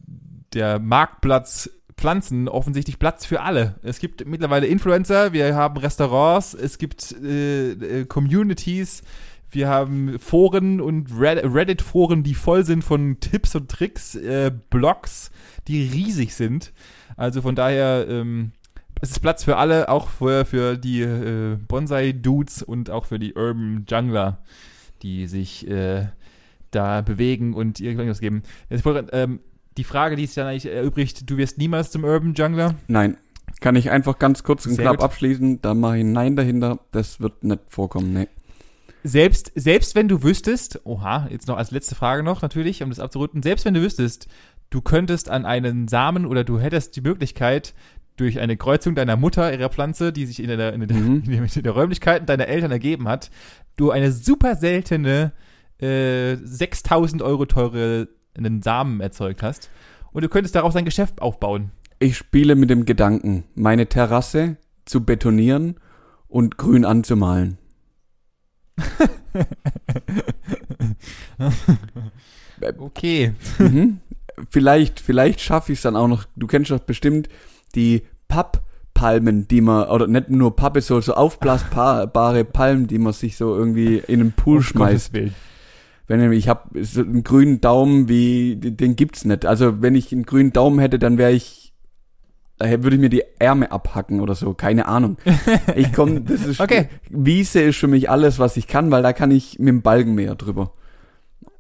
der 0.55 0.79
Marktplatz 0.79 1.71
Pflanzen 1.97 2.49
offensichtlich 2.49 2.99
Platz 2.99 3.27
für 3.27 3.43
alle. 3.43 3.75
Es 3.83 3.99
gibt 3.99 4.27
mittlerweile 4.27 4.67
Influencer, 4.67 5.35
wir 5.35 5.55
haben 5.55 5.77
Restaurants, 5.77 6.55
es 6.55 6.79
gibt 6.79 7.13
äh, 7.23 7.73
äh, 7.73 8.05
Communities, 8.07 9.03
wir 9.51 9.69
haben 9.69 10.19
Foren 10.19 10.81
und 10.81 11.11
Red- 11.19 11.45
Reddit-Foren, 11.45 12.23
die 12.23 12.35
voll 12.35 12.65
sind 12.65 12.83
von 12.85 13.19
Tipps 13.21 13.55
und 13.55 13.71
Tricks, 13.71 14.15
äh, 14.15 14.53
Blogs, 14.71 15.31
die 15.69 15.83
riesig 15.89 16.35
sind. 16.35 16.73
Also 17.17 17.43
von 17.43 17.55
daher, 17.55 18.07
ähm, 18.09 18.53
es 19.01 19.11
ist 19.11 19.21
Platz 19.21 19.45
für 19.45 19.57
alle, 19.57 19.89
auch 19.89 20.09
für, 20.09 20.45
für 20.45 20.77
die 20.77 21.03
äh, 21.03 21.57
Bonsai-Dudes 21.69 22.63
und 22.63 22.91
auch 22.91 23.07
für 23.07 23.19
die 23.19 23.35
Urban 23.35 23.85
Jungler, 23.89 24.39
die 25.03 25.27
sich 25.27 25.69
äh, 25.69 26.07
da 26.71 27.01
bewegen 27.01 27.55
und 27.55 27.81
irgendwas 27.81 28.21
geben. 28.21 28.43
Jetzt, 28.69 28.85
ähm, 29.13 29.41
die 29.77 29.85
Frage, 29.85 30.17
die 30.17 30.27
sich 30.27 30.35
dann 30.35 30.47
eigentlich 30.47 30.67
erübrigt, 30.67 31.29
du 31.29 31.37
wirst 31.37 31.59
niemals 31.59 31.91
zum 31.91 32.05
Urban 32.05 32.35
Jungler? 32.35 32.75
Nein. 32.89 33.17
Kann 33.61 33.77
ich 33.77 33.91
einfach 33.91 34.19
ganz 34.19 34.43
kurz 34.43 34.65
und 34.65 34.75
Sehr 34.75 34.85
knapp 34.85 34.99
gut. 34.99 35.05
abschließen. 35.05 35.61
Da 35.61 35.75
mache 35.75 35.99
ich 35.99 36.05
ein 36.05 36.13
Nein 36.13 36.37
dahinter. 36.37 36.79
Das 36.93 37.21
wird 37.21 37.43
nicht 37.45 37.61
vorkommen, 37.69 38.13
nee. 38.13 38.29
Selbst, 39.03 39.53
selbst 39.55 39.95
wenn 39.95 40.09
du 40.09 40.23
wüsstest, 40.23 40.81
oha, 40.85 41.29
jetzt 41.31 41.49
noch 41.49 41.57
als 41.57 41.71
letzte 41.71 41.95
Frage 41.95 42.23
noch 42.23 42.43
natürlich, 42.43 42.83
um 42.83 42.91
das 42.91 43.01
abzurunden, 43.01 43.43
selbst 43.43 43.65
wenn 43.65 43.75
du 43.75 43.81
wüsstest, 43.81 44.29
du 44.69 44.81
könntest 44.83 45.31
an 45.31 45.47
einen 45.47 45.89
Samen 45.89 46.27
oder 46.27 46.45
du 46.45 46.59
hättest 46.59 46.97
die 46.97 47.01
Möglichkeit, 47.01 47.75
durch 48.21 48.39
eine 48.39 48.57
Kreuzung 48.57 48.95
deiner 48.95 49.17
Mutter, 49.17 49.53
ihrer 49.53 49.71
Pflanze, 49.71 50.13
die 50.13 50.27
sich 50.27 50.41
in 50.41 50.49
der, 50.49 50.75
in 50.75 50.87
der, 50.87 50.97
Mhm. 50.97 51.23
in 51.27 51.31
der, 51.31 51.43
in 51.43 51.63
der 51.63 51.73
Räumlichkeiten 51.73 52.27
deiner 52.27 52.49
Eltern 52.49 52.71
ergeben 52.71 53.09
hat, 53.09 53.31
du 53.77 53.91
eine 53.91 54.13
super 54.13 54.57
seltene, 54.57 55.33
äh, 55.79 56.37
6000 56.37 57.23
Euro 57.23 57.47
teure 57.47 58.09
einen 58.37 58.63
Samen 58.63 59.01
erzeugt 59.01 59.43
hast 59.43 59.71
und 60.13 60.23
du 60.23 60.29
könntest 60.29 60.55
daraus 60.55 60.77
ein 60.77 60.85
Geschäft 60.85 61.23
aufbauen. 61.23 61.71
Ich 61.99 62.17
spiele 62.17 62.55
mit 62.55 62.71
dem 62.71 62.85
Gedanken, 62.85 63.45
meine 63.55 63.87
Terrasse 63.87 64.57
zu 64.85 65.05
betonieren 65.05 65.77
und 66.29 66.59
grün 66.59 66.85
anzumalen. 66.85 67.59
Okay. 72.79 73.33
mhm. 73.59 74.01
Vielleicht, 74.51 75.01
vielleicht 75.01 75.43
schaffe 75.43 75.73
ich 75.73 75.81
es 75.81 75.83
dann 75.83 75.97
auch 75.97 76.09
noch. 76.09 76.25
Du 76.35 76.47
kennst 76.47 76.71
doch 76.71 76.79
bestimmt 76.79 77.29
die 77.75 78.05
Papppalmen, 78.29 79.47
die 79.49 79.61
man, 79.61 79.89
oder 79.89 80.07
nicht 80.07 80.31
nur 80.31 80.57
Pappe, 80.57 80.81
so, 80.81 80.99
so 81.03 81.13
aufblasbare 81.13 82.45
Palmen, 82.47 82.87
die 82.87 82.99
man 82.99 83.13
sich 83.13 83.37
so 83.37 83.55
irgendwie 83.55 83.99
in 83.99 84.21
einen 84.21 84.33
Pool 84.33 84.59
Um 84.59 84.63
schmeißt. 84.63 85.13
Wenn 86.07 86.33
ich 86.33 86.49
habe 86.49 86.83
so 86.83 87.03
einen 87.03 87.23
grünen 87.23 87.61
Daumen 87.61 88.09
wie 88.09 88.57
den 88.57 88.97
gibt's 88.97 89.27
nicht. 89.27 89.45
Also 89.45 89.83
wenn 89.83 89.95
ich 89.95 90.11
einen 90.11 90.25
grünen 90.25 90.55
Daumen 90.55 90.79
hätte, 90.79 90.99
dann 90.99 91.19
wäre 91.19 91.33
ich 91.33 91.70
daher 92.61 92.83
würde 92.83 92.97
ich 92.97 93.01
mir 93.01 93.09
die 93.09 93.25
Ärmel 93.39 93.69
abhacken 93.69 94.21
oder 94.21 94.35
so, 94.35 94.53
keine 94.53 94.87
Ahnung. 94.87 95.17
Ich 95.75 95.93
komme, 95.93 96.21
das 96.21 96.45
ist 96.45 96.61
Okay. 96.61 96.89
Wiese 97.09 97.63
ist 97.63 97.79
für 97.79 97.89
mich 97.89 98.11
alles, 98.11 98.39
was 98.39 98.57
ich 98.59 98.67
kann, 98.67 98.91
weil 98.91 99.03
da 99.03 99.13
kann 99.13 99.31
ich 99.31 99.59
mit 99.59 99.69
dem 99.69 99.83
Balkenmäher 99.83 100.35
drüber. 100.35 100.75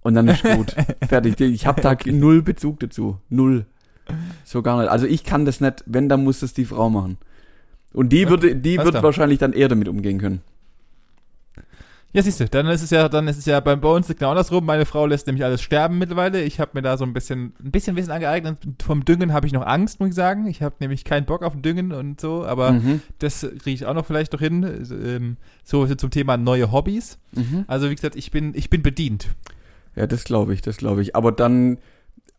Und 0.02 0.14
dann 0.14 0.28
ist 0.28 0.44
gut. 0.44 0.76
Fertig. 1.08 1.40
Ich 1.40 1.66
habe 1.66 1.80
da 1.80 1.96
null 2.04 2.42
Bezug 2.42 2.80
dazu. 2.80 3.18
Null. 3.30 3.64
So 4.44 4.62
gar 4.62 4.78
nicht. 4.80 4.90
Also 4.90 5.06
ich 5.06 5.24
kann 5.24 5.46
das 5.46 5.60
nicht, 5.60 5.84
wenn, 5.86 6.08
dann 6.08 6.22
muss 6.22 6.40
das 6.40 6.52
die 6.52 6.66
Frau 6.66 6.90
machen. 6.90 7.16
Und 7.94 8.10
die 8.10 8.28
würde, 8.28 8.54
die 8.54 8.78
alles 8.78 8.86
wird 8.86 8.94
klar. 8.94 9.02
wahrscheinlich 9.02 9.38
dann 9.38 9.54
eher 9.54 9.68
damit 9.68 9.88
umgehen 9.88 10.18
können. 10.18 10.42
Ja, 12.12 12.22
siehst 12.22 12.40
du, 12.40 12.48
dann 12.48 12.66
ist 12.66 12.82
es 12.82 12.90
ja, 12.90 13.08
dann 13.08 13.28
ist 13.28 13.38
es 13.38 13.46
ja 13.46 13.60
bei, 13.60 13.76
bei 13.76 13.88
uns 13.88 14.08
genau 14.08 14.30
andersrum. 14.30 14.66
Meine 14.66 14.84
Frau 14.84 15.06
lässt 15.06 15.28
nämlich 15.28 15.44
alles 15.44 15.62
sterben 15.62 15.96
mittlerweile. 15.98 16.42
Ich 16.42 16.58
habe 16.58 16.72
mir 16.74 16.82
da 16.82 16.96
so 16.96 17.04
ein 17.04 17.12
bisschen, 17.12 17.52
ein 17.64 17.70
bisschen 17.70 17.94
Wissen 17.94 18.10
angeeignet. 18.10 18.58
Vom 18.84 19.04
Düngen 19.04 19.32
habe 19.32 19.46
ich 19.46 19.52
noch 19.52 19.64
Angst, 19.64 20.00
muss 20.00 20.08
ich 20.08 20.14
sagen. 20.16 20.48
Ich 20.48 20.60
habe 20.60 20.74
nämlich 20.80 21.04
keinen 21.04 21.24
Bock 21.24 21.44
auf 21.44 21.54
Düngen 21.56 21.92
und 21.92 22.20
so, 22.20 22.44
aber 22.44 22.72
Mhm. 22.72 23.00
das 23.20 23.42
kriege 23.42 23.70
ich 23.70 23.86
auch 23.86 23.94
noch 23.94 24.06
vielleicht 24.06 24.32
noch 24.32 24.40
hin. 24.40 24.64
Ähm, 24.90 25.36
so 25.62 25.86
zum 25.86 26.10
Thema 26.10 26.36
neue 26.36 26.72
Hobbys. 26.72 27.18
Mhm. 27.32 27.64
Also 27.68 27.90
wie 27.90 27.94
gesagt, 27.94 28.16
ich 28.16 28.32
bin, 28.32 28.54
ich 28.56 28.70
bin 28.70 28.82
bedient. 28.82 29.28
Ja, 29.94 30.08
das 30.08 30.24
glaube 30.24 30.52
ich, 30.52 30.62
das 30.62 30.78
glaube 30.78 31.02
ich. 31.02 31.14
Aber 31.14 31.30
dann 31.30 31.78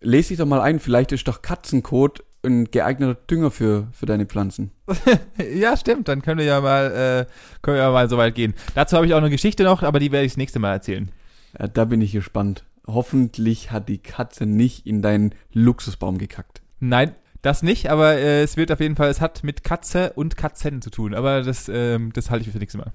lese 0.01 0.29
dich 0.29 0.37
doch 0.39 0.45
mal 0.47 0.59
ein, 0.59 0.79
vielleicht 0.81 1.13
ist 1.13 1.27
doch 1.29 1.41
Katzenkot 1.41 2.23
ein 2.43 2.65
geeigneter 2.65 3.15
Dünger 3.29 3.51
für, 3.51 3.87
für 3.91 4.05
deine 4.05 4.25
Pflanzen. 4.25 4.71
ja, 5.55 5.77
stimmt. 5.77 6.07
Dann 6.07 6.21
können 6.21 6.39
wir 6.39 6.45
ja 6.45 6.61
mal, 6.61 7.27
äh, 7.27 7.61
können 7.61 7.77
wir 7.77 7.83
ja 7.83 7.91
mal 7.91 8.09
so 8.09 8.17
weit 8.17 8.35
gehen. 8.35 8.53
Dazu 8.75 8.95
habe 8.95 9.05
ich 9.05 9.13
auch 9.13 9.19
eine 9.19 9.29
Geschichte 9.29 9.63
noch, 9.63 9.83
aber 9.83 9.99
die 9.99 10.11
werde 10.11 10.25
ich 10.25 10.33
das 10.33 10.37
nächste 10.37 10.59
Mal 10.59 10.71
erzählen. 10.71 11.11
Ja, 11.59 11.67
da 11.67 11.85
bin 11.85 12.01
ich 12.01 12.11
gespannt. 12.11 12.63
Hoffentlich 12.87 13.71
hat 13.71 13.89
die 13.89 13.99
Katze 13.99 14.45
nicht 14.45 14.87
in 14.87 15.01
deinen 15.01 15.35
Luxusbaum 15.53 16.17
gekackt. 16.17 16.61
Nein, 16.79 17.13
das 17.41 17.63
nicht, 17.63 17.89
aber 17.89 18.15
äh, 18.15 18.41
es 18.41 18.57
wird 18.57 18.71
auf 18.71 18.79
jeden 18.79 18.95
Fall, 18.95 19.09
es 19.09 19.21
hat 19.21 19.43
mit 19.43 19.63
Katze 19.63 20.13
und 20.13 20.37
Katzen 20.37 20.81
zu 20.81 20.89
tun. 20.89 21.13
Aber 21.13 21.41
das, 21.43 21.69
ähm, 21.71 22.11
das 22.13 22.29
halte 22.29 22.43
ich 22.43 22.47
für 22.47 22.53
das 22.53 22.61
nächste 22.61 22.77
Mal. 22.79 22.91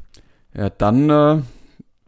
Ja, 0.54 0.70
dann, 0.70 1.10
äh, 1.10 1.42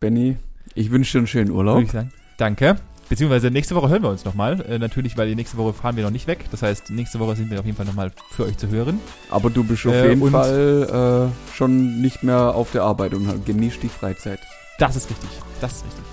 Benny, 0.01 0.37
ich 0.75 0.91
wünsche 0.91 1.13
dir 1.13 1.19
einen 1.19 1.27
schönen 1.27 1.51
Urlaub. 1.51 1.77
Würde 1.77 1.87
ich 1.87 1.93
sagen. 1.93 2.13
Danke. 2.37 2.77
Beziehungsweise 3.09 3.51
nächste 3.51 3.75
Woche 3.75 3.89
hören 3.89 4.03
wir 4.03 4.11
uns 4.11 4.25
nochmal. 4.25 4.61
Äh, 4.69 4.79
natürlich, 4.79 5.17
weil 5.17 5.29
die 5.29 5.35
nächste 5.35 5.57
Woche 5.57 5.73
fahren 5.73 5.97
wir 5.97 6.05
noch 6.05 6.11
nicht 6.11 6.27
weg. 6.27 6.45
Das 6.51 6.63
heißt, 6.63 6.91
nächste 6.91 7.19
Woche 7.21 7.37
sind 7.37 7.51
wir 7.51 7.59
auf 7.59 7.65
jeden 7.65 7.77
Fall 7.77 7.87
nochmal 7.87 8.13
für 8.31 8.45
euch 8.45 8.57
zu 8.59 8.69
hören. 8.69 9.01
Aber 9.31 9.49
du 9.51 9.65
bist 9.65 9.87
auf 9.87 9.93
Äh, 9.95 10.11
jeden 10.11 10.31
Fall 10.31 11.31
äh, 11.33 11.55
schon 11.57 12.01
nicht 12.01 12.23
mehr 12.23 12.55
auf 12.55 12.73
der 12.73 12.83
Arbeit 12.83 13.15
und 13.15 13.47
genießt 13.47 13.83
die 13.83 13.89
Freizeit. 13.89 14.41
Das 14.79 14.95
ist 14.97 15.09
richtig. 15.11 15.31
Das 15.61 15.73
ist 15.73 15.85
richtig. 15.87 16.05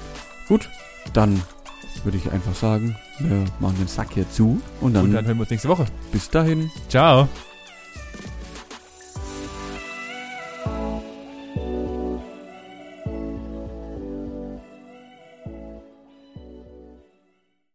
Gut, 0.48 0.70
dann 1.14 1.42
würde 2.04 2.18
ich 2.18 2.32
einfach 2.32 2.54
sagen, 2.54 2.96
wir 3.20 3.46
machen 3.60 3.78
den 3.80 3.88
Sack 3.88 4.10
hier 4.14 4.30
zu 4.30 4.62
und 4.82 4.94
dann, 4.94 5.06
Und 5.06 5.14
dann 5.14 5.26
hören 5.26 5.38
wir 5.38 5.42
uns 5.42 5.50
nächste 5.50 5.70
Woche. 5.70 5.86
bis 6.12 6.30
dahin. 6.30 6.70
Ciao. 6.90 7.28